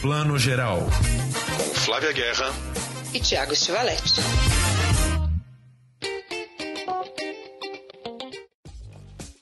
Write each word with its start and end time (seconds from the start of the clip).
Plano 0.00 0.38
Geral. 0.38 0.78
Com 1.58 1.74
Flávia 1.74 2.10
Guerra 2.12 2.54
e 3.12 3.20
Tiago 3.20 3.54
Stivaletti. 3.54 4.22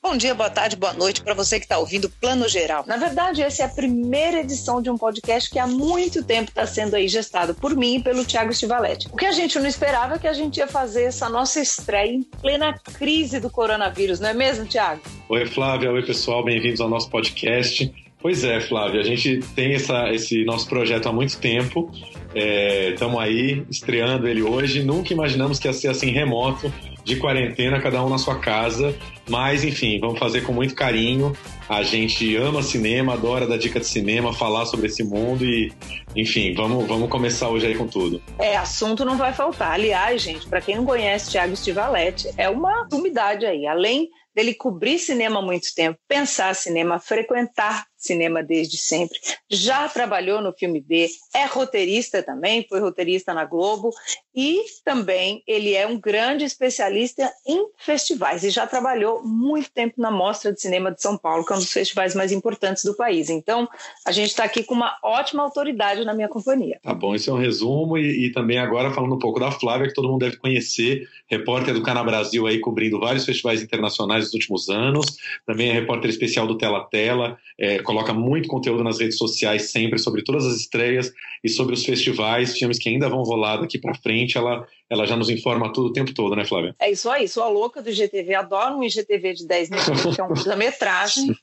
Bom 0.02 0.16
dia, 0.16 0.34
boa 0.34 0.50
tarde, 0.50 0.74
boa 0.74 0.92
noite 0.94 1.22
para 1.22 1.32
você 1.32 1.60
que 1.60 1.64
está 1.64 1.78
ouvindo 1.78 2.10
Plano 2.10 2.48
Geral. 2.48 2.82
Na 2.88 2.96
verdade, 2.96 3.40
essa 3.40 3.62
é 3.62 3.66
a 3.66 3.68
primeira 3.68 4.40
edição 4.40 4.82
de 4.82 4.90
um 4.90 4.98
podcast 4.98 5.48
que 5.48 5.60
há 5.60 5.66
muito 5.68 6.24
tempo 6.24 6.48
está 6.48 6.66
sendo 6.66 6.96
aí 6.96 7.06
gestado 7.06 7.54
por 7.54 7.76
mim 7.76 7.98
e 7.98 8.02
pelo 8.02 8.24
Tiago 8.24 8.52
Stivaletti. 8.52 9.06
O 9.12 9.16
que 9.16 9.26
a 9.26 9.32
gente 9.32 9.56
não 9.60 9.66
esperava 9.66 10.16
é 10.16 10.18
que 10.18 10.26
a 10.26 10.32
gente 10.32 10.56
ia 10.56 10.66
fazer 10.66 11.04
essa 11.04 11.28
nossa 11.28 11.60
estreia 11.60 12.10
em 12.10 12.24
plena 12.24 12.76
crise 12.94 13.38
do 13.38 13.48
coronavírus, 13.48 14.18
não 14.18 14.30
é 14.30 14.34
mesmo, 14.34 14.66
Tiago? 14.66 15.02
Oi, 15.28 15.46
Flávia. 15.46 15.92
Oi, 15.92 16.02
pessoal. 16.02 16.44
Bem-vindos 16.44 16.80
ao 16.80 16.88
nosso 16.88 17.08
podcast. 17.08 18.07
Pois 18.20 18.42
é, 18.42 18.60
Flávia, 18.60 19.00
a 19.00 19.04
gente 19.04 19.38
tem 19.54 19.74
essa, 19.74 20.10
esse 20.12 20.44
nosso 20.44 20.68
projeto 20.68 21.08
há 21.08 21.12
muito 21.12 21.38
tempo. 21.38 21.90
Estamos 22.34 23.20
é, 23.20 23.24
aí 23.24 23.64
estreando 23.70 24.26
ele 24.26 24.42
hoje. 24.42 24.82
Nunca 24.82 25.12
imaginamos 25.12 25.58
que 25.58 25.68
ia 25.68 25.72
ser 25.72 25.88
assim 25.88 26.10
remoto, 26.10 26.72
de 27.04 27.16
quarentena, 27.16 27.80
cada 27.80 28.04
um 28.04 28.08
na 28.08 28.18
sua 28.18 28.38
casa. 28.38 28.94
Mas, 29.28 29.64
enfim, 29.64 30.00
vamos 30.00 30.18
fazer 30.18 30.42
com 30.42 30.52
muito 30.52 30.74
carinho. 30.74 31.32
A 31.68 31.82
gente 31.82 32.34
ama 32.36 32.62
cinema, 32.62 33.14
adora 33.14 33.46
dar 33.46 33.56
dica 33.56 33.78
de 33.78 33.86
cinema, 33.86 34.32
falar 34.32 34.66
sobre 34.66 34.86
esse 34.86 35.04
mundo 35.04 35.44
e, 35.44 35.72
enfim, 36.16 36.54
vamos, 36.54 36.86
vamos 36.86 37.08
começar 37.08 37.48
hoje 37.48 37.66
aí 37.66 37.74
com 37.76 37.86
tudo. 37.86 38.22
É, 38.38 38.56
assunto 38.56 39.04
não 39.04 39.16
vai 39.16 39.32
faltar. 39.32 39.72
Aliás, 39.72 40.20
gente, 40.20 40.46
para 40.46 40.60
quem 40.60 40.76
não 40.76 40.84
conhece 40.84 41.30
Thiago 41.30 41.56
Stivaletti, 41.56 42.28
é 42.36 42.48
uma 42.48 42.88
umidade 42.92 43.46
aí. 43.46 43.66
Além 43.66 44.08
dele 44.34 44.54
cobrir 44.54 44.98
cinema 44.98 45.40
há 45.40 45.42
muito 45.42 45.74
tempo, 45.74 45.98
pensar 46.06 46.54
cinema, 46.54 47.00
frequentar 47.00 47.84
cinema 47.98 48.42
desde 48.42 48.76
sempre, 48.76 49.18
já 49.50 49.88
trabalhou 49.88 50.40
no 50.40 50.52
filme 50.52 50.80
B, 50.80 51.08
é 51.34 51.44
roteirista 51.46 52.22
também, 52.22 52.66
foi 52.68 52.80
roteirista 52.80 53.34
na 53.34 53.44
Globo 53.44 53.90
e 54.34 54.62
também 54.84 55.42
ele 55.46 55.74
é 55.74 55.86
um 55.86 55.98
grande 55.98 56.44
especialista 56.44 57.28
em 57.46 57.66
festivais 57.76 58.44
e 58.44 58.50
já 58.50 58.66
trabalhou 58.66 59.22
muito 59.24 59.70
tempo 59.70 59.94
na 59.98 60.10
Mostra 60.10 60.52
de 60.52 60.60
Cinema 60.60 60.92
de 60.92 61.02
São 61.02 61.18
Paulo, 61.18 61.44
que 61.44 61.52
é 61.52 61.56
um 61.56 61.58
dos 61.58 61.72
festivais 61.72 62.14
mais 62.14 62.30
importantes 62.30 62.84
do 62.84 62.94
país. 62.94 63.30
Então, 63.30 63.68
a 64.06 64.12
gente 64.12 64.28
está 64.28 64.44
aqui 64.44 64.62
com 64.62 64.74
uma 64.74 64.96
ótima 65.02 65.42
autoridade 65.42 66.04
na 66.04 66.14
minha 66.14 66.28
companhia. 66.28 66.78
Tá 66.82 66.94
bom, 66.94 67.14
esse 67.14 67.28
é 67.28 67.32
um 67.32 67.38
resumo 67.38 67.98
e, 67.98 68.26
e, 68.26 68.32
também 68.32 68.58
agora 68.58 68.92
falando 68.92 69.16
um 69.16 69.18
pouco 69.18 69.40
da 69.40 69.50
Flávia, 69.50 69.88
que 69.88 69.94
todo 69.94 70.08
mundo 70.08 70.20
deve 70.20 70.36
conhecer, 70.36 71.08
repórter 71.26 71.74
do 71.74 71.82
Cana 71.82 72.04
Brasil 72.04 72.46
aí 72.46 72.60
cobrindo 72.60 73.00
vários 73.00 73.24
festivais 73.24 73.60
internacionais 73.60 74.24
nos 74.24 74.34
últimos 74.34 74.68
anos, 74.68 75.16
também 75.44 75.70
é 75.70 75.72
repórter 75.72 76.10
especial 76.10 76.46
do 76.46 76.56
Tela 76.56 76.84
Tela, 76.84 77.36
é, 77.58 77.80
coloca 77.88 78.12
muito 78.12 78.50
conteúdo 78.50 78.84
nas 78.84 79.00
redes 79.00 79.16
sociais 79.16 79.70
sempre 79.70 79.98
sobre 79.98 80.22
todas 80.22 80.44
as 80.44 80.56
estreias 80.56 81.10
e 81.42 81.48
sobre 81.48 81.72
os 81.72 81.82
festivais, 81.86 82.52
filmes 82.52 82.78
que 82.78 82.86
ainda 82.86 83.08
vão 83.08 83.22
rolar 83.22 83.56
daqui 83.56 83.78
para 83.78 83.94
frente. 83.94 84.36
Ela, 84.36 84.66
ela 84.90 85.06
já 85.06 85.16
nos 85.16 85.30
informa 85.30 85.72
tudo 85.72 85.88
o 85.88 85.92
tempo 85.94 86.12
todo, 86.12 86.36
né, 86.36 86.44
Flávia? 86.44 86.76
É 86.78 86.90
isso 86.90 87.08
aí, 87.08 87.26
sou 87.26 87.42
a 87.42 87.48
louca 87.48 87.80
do 87.80 87.88
IGTV, 87.88 88.34
adoro 88.34 88.76
um 88.76 88.84
IGTV 88.84 89.32
de 89.32 89.46
10 89.46 89.70
minutos, 89.70 90.14
que 90.14 90.20
é 90.20 90.24
uma 90.24 90.56
metragem, 90.56 91.34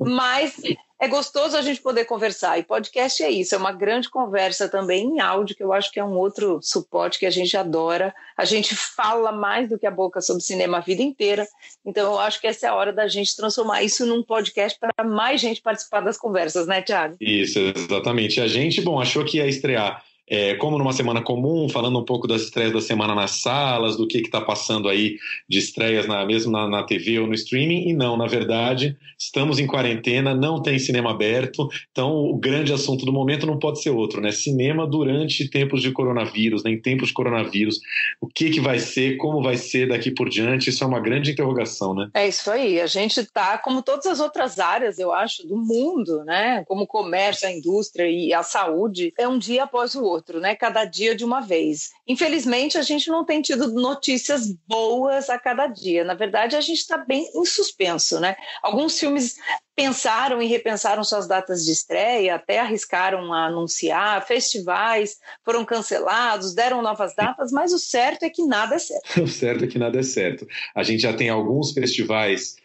mas 0.00 0.60
é 1.02 1.08
gostoso 1.08 1.56
a 1.56 1.62
gente 1.62 1.80
poder 1.80 2.04
conversar. 2.04 2.60
E 2.60 2.62
podcast 2.62 3.24
é 3.24 3.28
isso, 3.28 3.56
é 3.56 3.58
uma 3.58 3.72
grande 3.72 4.08
conversa 4.08 4.68
também 4.68 5.04
em 5.04 5.20
áudio, 5.20 5.56
que 5.56 5.62
eu 5.62 5.72
acho 5.72 5.90
que 5.90 5.98
é 5.98 6.04
um 6.04 6.16
outro 6.16 6.60
suporte 6.62 7.18
que 7.18 7.26
a 7.26 7.30
gente 7.30 7.56
adora. 7.56 8.14
A 8.36 8.44
gente 8.44 8.72
fala 8.96 9.32
mais 9.32 9.68
do 9.68 9.76
que 9.76 9.84
a 9.84 9.90
boca 9.90 10.20
sobre 10.20 10.44
cinema 10.44 10.78
a 10.78 10.80
vida 10.80 11.02
inteira. 11.02 11.44
Então 11.84 12.12
eu 12.12 12.20
acho 12.20 12.40
que 12.40 12.46
essa 12.46 12.66
é 12.66 12.68
a 12.68 12.74
hora 12.76 12.92
da 12.92 13.08
gente 13.08 13.34
transformar 13.34 13.82
isso 13.82 14.06
num 14.06 14.22
podcast 14.22 14.78
para 14.78 15.04
mais 15.04 15.40
gente 15.40 15.60
participar 15.60 16.02
das 16.02 16.16
conversas, 16.16 16.68
né, 16.68 16.80
Tiago? 16.80 17.16
Isso, 17.20 17.58
exatamente. 17.58 18.40
A 18.40 18.46
gente, 18.46 18.80
bom, 18.80 19.00
achou 19.00 19.24
que 19.24 19.38
ia 19.38 19.48
estrear 19.48 20.04
é, 20.28 20.54
como 20.54 20.78
numa 20.78 20.92
semana 20.92 21.20
comum, 21.20 21.68
falando 21.68 21.98
um 21.98 22.04
pouco 22.04 22.26
das 22.26 22.42
estreias 22.42 22.72
da 22.72 22.80
semana 22.80 23.14
nas 23.14 23.42
salas, 23.42 23.96
do 23.96 24.06
que 24.06 24.18
está 24.18 24.40
passando 24.40 24.88
aí 24.88 25.16
de 25.48 25.58
estreias 25.58 26.06
na, 26.06 26.24
mesmo 26.24 26.52
na, 26.52 26.68
na, 26.68 26.82
TV 26.82 27.18
ou 27.18 27.26
no 27.26 27.34
streaming, 27.34 27.88
e 27.88 27.92
não, 27.92 28.16
na 28.16 28.26
verdade, 28.26 28.96
estamos 29.18 29.58
em 29.58 29.66
quarentena, 29.66 30.34
não 30.34 30.62
tem 30.62 30.78
cinema 30.78 31.10
aberto, 31.10 31.68
então 31.90 32.12
o 32.12 32.36
grande 32.36 32.72
assunto 32.72 33.04
do 33.04 33.12
momento 33.12 33.46
não 33.46 33.58
pode 33.58 33.82
ser 33.82 33.90
outro, 33.90 34.20
né? 34.20 34.30
Cinema 34.30 34.86
durante 34.86 35.48
tempos 35.50 35.82
de 35.82 35.90
coronavírus, 35.90 36.62
né? 36.62 36.70
em 36.70 36.80
tempos 36.80 37.08
de 37.08 37.14
coronavírus, 37.14 37.80
o 38.20 38.26
que, 38.26 38.50
que 38.50 38.60
vai 38.60 38.78
ser, 38.78 39.16
como 39.16 39.42
vai 39.42 39.56
ser 39.56 39.88
daqui 39.88 40.10
por 40.10 40.28
diante, 40.28 40.70
isso 40.70 40.82
é 40.84 40.86
uma 40.86 41.00
grande 41.00 41.32
interrogação, 41.32 41.94
né? 41.94 42.08
É 42.14 42.28
isso 42.28 42.50
aí, 42.50 42.80
a 42.80 42.86
gente 42.86 43.20
está, 43.20 43.58
como 43.58 43.82
todas 43.82 44.06
as 44.06 44.20
outras 44.20 44.58
áreas, 44.58 44.98
eu 44.98 45.12
acho, 45.12 45.46
do 45.46 45.56
mundo, 45.56 46.24
né? 46.24 46.64
Como 46.66 46.84
o 46.84 46.86
comércio, 46.86 47.46
a 47.46 47.52
indústria 47.52 48.08
e 48.08 48.32
a 48.32 48.42
saúde, 48.42 49.12
é 49.18 49.26
um 49.28 49.38
dia 49.38 49.64
após 49.64 49.94
o 49.94 50.02
outro 50.02 50.11
outro, 50.12 50.40
né? 50.40 50.54
Cada 50.54 50.84
dia 50.84 51.14
de 51.14 51.24
uma 51.24 51.40
vez. 51.40 51.90
Infelizmente, 52.06 52.76
a 52.76 52.82
gente 52.82 53.08
não 53.08 53.24
tem 53.24 53.40
tido 53.40 53.72
notícias 53.72 54.52
boas 54.66 55.30
a 55.30 55.38
cada 55.38 55.66
dia. 55.66 56.04
Na 56.04 56.14
verdade, 56.14 56.56
a 56.56 56.60
gente 56.60 56.78
está 56.78 56.98
bem 56.98 57.30
em 57.34 57.44
suspenso, 57.44 58.20
né? 58.20 58.36
Alguns 58.62 58.98
filmes 58.98 59.36
pensaram 59.74 60.42
e 60.42 60.46
repensaram 60.46 61.02
suas 61.02 61.26
datas 61.26 61.64
de 61.64 61.72
estreia, 61.72 62.34
até 62.34 62.60
arriscaram 62.60 63.32
a 63.32 63.46
anunciar, 63.46 64.26
festivais 64.26 65.16
foram 65.44 65.64
cancelados, 65.64 66.54
deram 66.54 66.82
novas 66.82 67.14
datas, 67.14 67.50
mas 67.50 67.72
o 67.72 67.78
certo 67.78 68.24
é 68.24 68.30
que 68.30 68.44
nada 68.44 68.74
é 68.74 68.78
certo. 68.78 69.22
O 69.22 69.28
certo 69.28 69.64
é 69.64 69.66
que 69.66 69.78
nada 69.78 69.98
é 69.98 70.02
certo. 70.02 70.46
A 70.74 70.82
gente 70.82 71.00
já 71.00 71.12
tem 71.12 71.30
alguns 71.30 71.72
festivais 71.72 72.56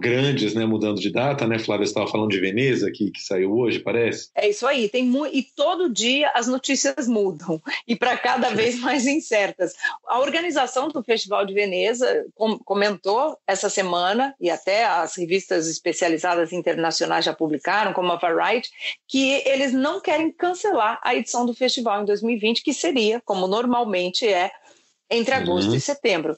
grandes, 0.00 0.54
né, 0.54 0.64
mudando 0.64 1.00
de 1.00 1.10
data, 1.10 1.46
né? 1.46 1.58
Flávia 1.58 1.84
estava 1.84 2.06
falando 2.06 2.30
de 2.30 2.40
Veneza, 2.40 2.90
que, 2.90 3.10
que 3.10 3.20
saiu 3.20 3.52
hoje, 3.52 3.78
parece. 3.78 4.30
É 4.34 4.48
isso 4.48 4.66
aí, 4.66 4.88
tem 4.88 5.06
e 5.32 5.42
todo 5.42 5.92
dia 5.92 6.30
as 6.34 6.46
notícias 6.46 7.06
mudam 7.06 7.60
e 7.86 7.94
para 7.94 8.16
cada 8.16 8.50
vez 8.50 8.78
mais 8.80 9.06
incertas. 9.06 9.74
A 10.06 10.18
organização 10.20 10.88
do 10.88 11.02
Festival 11.02 11.44
de 11.44 11.52
Veneza 11.54 12.26
com, 12.34 12.58
comentou 12.58 13.36
essa 13.46 13.68
semana 13.68 14.34
e 14.40 14.50
até 14.50 14.86
as 14.86 15.16
revistas 15.16 15.68
especializadas 15.68 16.52
internacionais 16.52 17.24
já 17.24 17.34
publicaram, 17.34 17.92
como 17.92 18.12
a 18.12 18.16
Variety, 18.16 18.70
que 19.06 19.42
eles 19.46 19.72
não 19.72 20.00
querem 20.00 20.32
cancelar 20.32 20.98
a 21.02 21.14
edição 21.14 21.44
do 21.44 21.54
festival 21.54 22.02
em 22.02 22.06
2020, 22.06 22.62
que 22.62 22.72
seria, 22.72 23.20
como 23.24 23.46
normalmente 23.46 24.26
é, 24.26 24.50
entre 25.10 25.34
agosto 25.34 25.70
uhum. 25.70 25.76
e 25.76 25.80
setembro. 25.80 26.36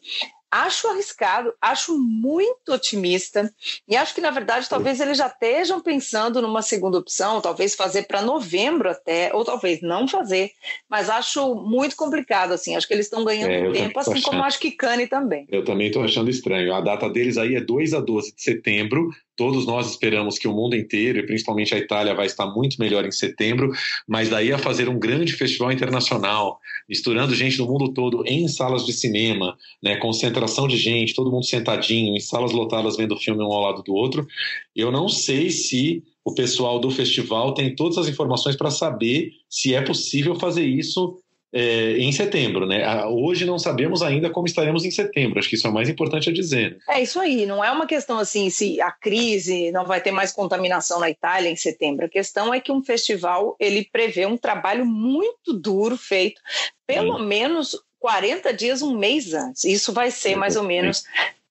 Acho 0.50 0.88
arriscado, 0.88 1.52
acho 1.60 1.98
muito 1.98 2.72
otimista 2.72 3.52
e 3.86 3.94
acho 3.96 4.14
que, 4.14 4.20
na 4.20 4.30
verdade, 4.30 4.68
talvez 4.68 5.00
eles 5.00 5.18
já 5.18 5.26
estejam 5.26 5.80
pensando 5.80 6.40
numa 6.40 6.62
segunda 6.62 6.98
opção, 6.98 7.40
talvez 7.40 7.74
fazer 7.74 8.04
para 8.04 8.22
novembro 8.22 8.90
até, 8.90 9.30
ou 9.34 9.44
talvez 9.44 9.82
não 9.82 10.08
fazer, 10.08 10.50
mas 10.88 11.10
acho 11.10 11.54
muito 11.54 11.96
complicado, 11.96 12.52
assim, 12.52 12.74
acho 12.74 12.88
que 12.88 12.94
eles 12.94 13.06
estão 13.06 13.24
ganhando 13.24 13.50
é, 13.50 13.72
tempo, 13.72 13.98
assim 13.98 14.12
achando. 14.12 14.24
como 14.24 14.42
acho 14.42 14.58
que 14.58 14.70
Cane 14.70 15.06
também. 15.06 15.46
Eu 15.50 15.64
também 15.64 15.88
estou 15.88 16.02
achando 16.02 16.30
estranho. 16.30 16.72
A 16.74 16.80
data 16.80 17.08
deles 17.10 17.36
aí 17.36 17.54
é 17.54 17.60
2 17.60 17.92
a 17.94 18.00
12 18.00 18.34
de 18.34 18.42
setembro, 18.42 19.10
Todos 19.38 19.64
nós 19.66 19.88
esperamos 19.88 20.36
que 20.36 20.48
o 20.48 20.52
mundo 20.52 20.74
inteiro, 20.74 21.20
e 21.20 21.22
principalmente 21.22 21.72
a 21.72 21.78
Itália, 21.78 22.12
vai 22.12 22.26
estar 22.26 22.44
muito 22.44 22.76
melhor 22.80 23.06
em 23.06 23.12
setembro, 23.12 23.70
mas 24.04 24.28
daí 24.28 24.52
a 24.52 24.58
fazer 24.58 24.88
um 24.88 24.98
grande 24.98 25.32
festival 25.32 25.70
internacional, 25.70 26.58
misturando 26.88 27.36
gente 27.36 27.56
do 27.56 27.64
mundo 27.64 27.92
todo 27.94 28.24
em 28.26 28.48
salas 28.48 28.84
de 28.84 28.92
cinema, 28.92 29.56
né, 29.80 29.94
concentração 29.94 30.66
de 30.66 30.76
gente, 30.76 31.14
todo 31.14 31.30
mundo 31.30 31.46
sentadinho, 31.46 32.16
em 32.16 32.20
salas 32.20 32.50
lotadas 32.50 32.96
vendo 32.96 33.16
filme 33.16 33.40
um 33.40 33.52
ao 33.52 33.62
lado 33.62 33.80
do 33.84 33.94
outro. 33.94 34.26
Eu 34.74 34.90
não 34.90 35.08
sei 35.08 35.50
se 35.50 36.02
o 36.24 36.34
pessoal 36.34 36.80
do 36.80 36.90
festival 36.90 37.54
tem 37.54 37.76
todas 37.76 37.96
as 37.96 38.08
informações 38.08 38.56
para 38.56 38.72
saber 38.72 39.30
se 39.48 39.72
é 39.72 39.80
possível 39.80 40.34
fazer 40.34 40.66
isso 40.66 41.16
é, 41.52 41.96
em 41.98 42.12
setembro, 42.12 42.66
né? 42.66 43.04
Hoje 43.06 43.44
não 43.44 43.58
sabemos 43.58 44.02
ainda 44.02 44.28
como 44.28 44.46
estaremos 44.46 44.84
em 44.84 44.90
setembro, 44.90 45.38
acho 45.38 45.48
que 45.48 45.56
isso 45.56 45.66
é 45.66 45.70
o 45.70 45.72
mais 45.72 45.88
importante 45.88 46.28
a 46.28 46.32
dizer. 46.32 46.78
É 46.88 47.02
isso 47.02 47.18
aí, 47.18 47.46
não 47.46 47.64
é 47.64 47.70
uma 47.70 47.86
questão 47.86 48.18
assim 48.18 48.50
se 48.50 48.80
a 48.80 48.90
crise 48.90 49.72
não 49.72 49.86
vai 49.86 50.00
ter 50.00 50.10
mais 50.10 50.32
contaminação 50.32 51.00
na 51.00 51.10
Itália 51.10 51.50
em 51.50 51.56
setembro. 51.56 52.06
A 52.06 52.08
questão 52.08 52.52
é 52.52 52.60
que 52.60 52.72
um 52.72 52.82
festival 52.82 53.56
ele 53.58 53.88
prevê 53.90 54.26
um 54.26 54.36
trabalho 54.36 54.84
muito 54.84 55.52
duro 55.52 55.96
feito, 55.96 56.40
pelo 56.86 57.16
hum. 57.16 57.26
menos 57.26 57.76
40 57.98 58.52
dias, 58.52 58.82
um 58.82 58.96
mês 58.96 59.32
antes. 59.32 59.64
Isso 59.64 59.92
vai 59.92 60.10
ser 60.10 60.36
mais 60.36 60.56
ou 60.56 60.62
menos 60.62 61.02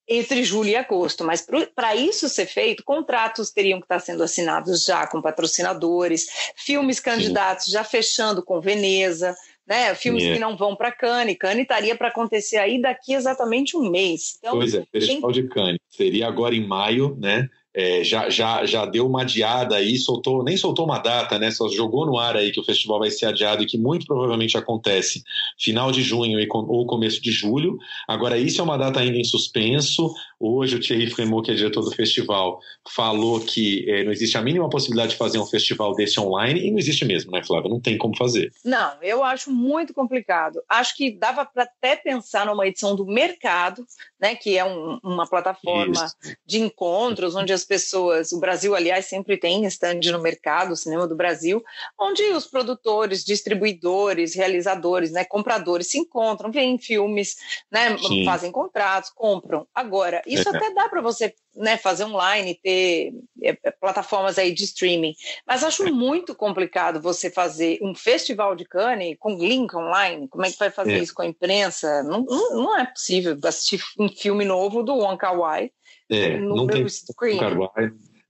entre 0.07 0.43
julho 0.43 0.69
e 0.69 0.75
agosto. 0.75 1.23
Mas 1.23 1.45
para 1.75 1.95
isso 1.95 2.29
ser 2.29 2.45
feito, 2.45 2.83
contratos 2.83 3.51
teriam 3.51 3.79
que 3.79 3.85
estar 3.85 3.99
sendo 3.99 4.23
assinados 4.23 4.83
já 4.83 5.05
com 5.05 5.21
patrocinadores, 5.21 6.27
filmes 6.55 6.99
candidatos 6.99 7.65
Sim. 7.65 7.71
já 7.71 7.83
fechando 7.83 8.43
com 8.43 8.61
Veneza 8.61 9.35
né? 9.67 9.93
Filmes 9.93 10.23
yeah. 10.23 10.37
que 10.37 10.49
não 10.49 10.57
vão 10.57 10.75
para 10.75 10.91
Cannes. 10.91 11.37
Cannes 11.37 11.63
estaria 11.63 11.95
para 11.95 12.07
acontecer 12.07 12.57
aí 12.57 12.81
daqui 12.81 13.13
exatamente 13.13 13.75
um 13.75 13.89
mês. 13.89 14.37
Então, 14.39 14.53
pois 14.57 14.73
é, 14.73 14.85
Festival 14.91 15.31
quem... 15.31 15.43
de 15.43 15.49
Cannes 15.49 15.79
seria 15.89 16.27
agora 16.27 16.55
em 16.55 16.65
maio, 16.65 17.15
né? 17.19 17.49
É, 17.77 18.03
já, 18.03 18.27
já, 18.27 18.65
já 18.65 18.87
deu 18.87 19.05
uma 19.05 19.21
adiada 19.21 19.75
aí, 19.75 19.99
soltou, 19.99 20.43
nem 20.43 20.57
soltou 20.57 20.83
uma 20.83 20.97
data, 20.97 21.37
né? 21.37 21.51
Só 21.51 21.69
jogou 21.69 22.07
no 22.07 22.17
ar 22.17 22.35
aí 22.35 22.51
que 22.51 22.59
o 22.59 22.63
festival 22.63 22.97
vai 22.97 23.11
ser 23.11 23.27
adiado 23.27 23.61
e 23.61 23.67
que 23.67 23.77
muito 23.77 24.07
provavelmente 24.07 24.57
acontece 24.57 25.23
final 25.59 25.91
de 25.91 26.01
junho 26.01 26.39
ou 26.51 26.87
começo 26.87 27.21
de 27.21 27.31
julho. 27.31 27.77
Agora, 28.07 28.35
isso 28.35 28.59
é 28.59 28.63
uma 28.63 28.77
data 28.77 28.99
ainda 28.99 29.15
em 29.15 29.23
suspenso. 29.23 30.11
Hoje 30.39 30.75
o 30.75 30.79
Thierry 30.79 31.07
Fremont, 31.11 31.45
que 31.45 31.51
é 31.51 31.53
diretor 31.53 31.83
do 31.83 31.91
festival, 31.91 32.59
falou 32.95 33.39
que 33.41 33.85
é, 33.87 34.03
não 34.03 34.11
existe 34.11 34.39
a 34.39 34.41
mínima 34.41 34.67
possibilidade 34.67 35.11
de 35.11 35.17
fazer 35.17 35.37
um 35.37 35.45
festival 35.45 35.93
desse 35.93 36.19
online 36.19 36.65
e 36.65 36.71
não 36.71 36.79
existe 36.79 37.05
mesmo, 37.05 37.29
né, 37.29 37.43
Flávia? 37.43 37.69
Não 37.69 37.79
tem 37.79 37.95
como 37.95 38.17
fazer. 38.17 38.51
Não, 38.65 38.93
eu 39.03 39.23
acho 39.23 39.51
muito 39.51 39.93
complicado. 39.93 40.59
Acho 40.67 40.95
que 40.95 41.11
dava 41.11 41.45
para 41.45 41.61
até 41.61 41.95
pensar 41.95 42.47
numa 42.47 42.65
edição 42.65 42.95
do 42.95 43.05
Mercado, 43.05 43.85
né, 44.19 44.35
que 44.35 44.57
é 44.57 44.65
um, 44.65 44.99
uma 45.03 45.27
plataforma 45.27 46.05
Isso. 46.05 46.37
de 46.45 46.59
encontros 46.59 47.35
onde 47.35 47.53
as 47.53 47.63
pessoas, 47.63 48.31
o 48.31 48.39
Brasil, 48.39 48.75
aliás, 48.75 49.05
sempre 49.05 49.37
tem 49.37 49.65
stand 49.65 49.99
no 50.11 50.21
mercado, 50.21 50.71
o 50.71 50.75
cinema 50.75 51.07
do 51.07 51.15
Brasil, 51.15 51.63
onde 51.99 52.23
os 52.23 52.47
produtores, 52.47 53.23
distribuidores, 53.23 54.35
realizadores, 54.35 55.11
né, 55.11 55.23
compradores 55.23 55.87
se 55.87 55.99
encontram, 55.99 56.51
veem 56.51 56.77
filmes, 56.79 57.37
né, 57.71 57.95
fazem 58.25 58.51
contratos, 58.51 59.11
compram. 59.11 59.67
Agora, 59.73 60.21
isso 60.25 60.49
é. 60.49 60.55
até 60.55 60.73
dá 60.73 60.89
para 60.89 61.01
você 61.01 61.33
né, 61.57 61.77
fazer 61.77 62.05
online, 62.05 62.59
ter 62.61 63.13
é, 63.41 63.57
é, 63.63 63.71
plataformas 63.71 64.37
aí 64.37 64.53
de 64.53 64.63
streaming, 64.63 65.13
mas 65.45 65.63
acho 65.63 65.83
é. 65.83 65.91
muito 65.91 66.35
complicado 66.35 67.01
você 67.01 67.29
fazer 67.29 67.79
um 67.81 67.95
festival 67.95 68.55
de 68.55 68.65
Cannes 68.65 69.17
com 69.19 69.37
link 69.37 69.75
online. 69.75 70.27
Como 70.27 70.45
é 70.45 70.51
que 70.51 70.59
vai 70.59 70.69
fazer 70.69 70.93
é. 70.93 70.99
isso 70.99 71.13
com 71.13 71.23
a 71.23 71.27
imprensa? 71.27 72.03
Não, 72.03 72.23
não, 72.23 72.55
não, 72.55 72.79
é 72.79 72.85
possível 72.85 73.37
assistir 73.43 73.81
um 73.99 74.07
filme 74.07 74.45
novo 74.45 74.83
do 74.83 74.95
Wong 74.95 75.17
Kar 75.17 75.37
Wai 75.37 75.71
é, 76.09 76.37
no 76.37 76.55
não 76.55 76.67
tem 76.67 76.87
screen. 76.87 77.39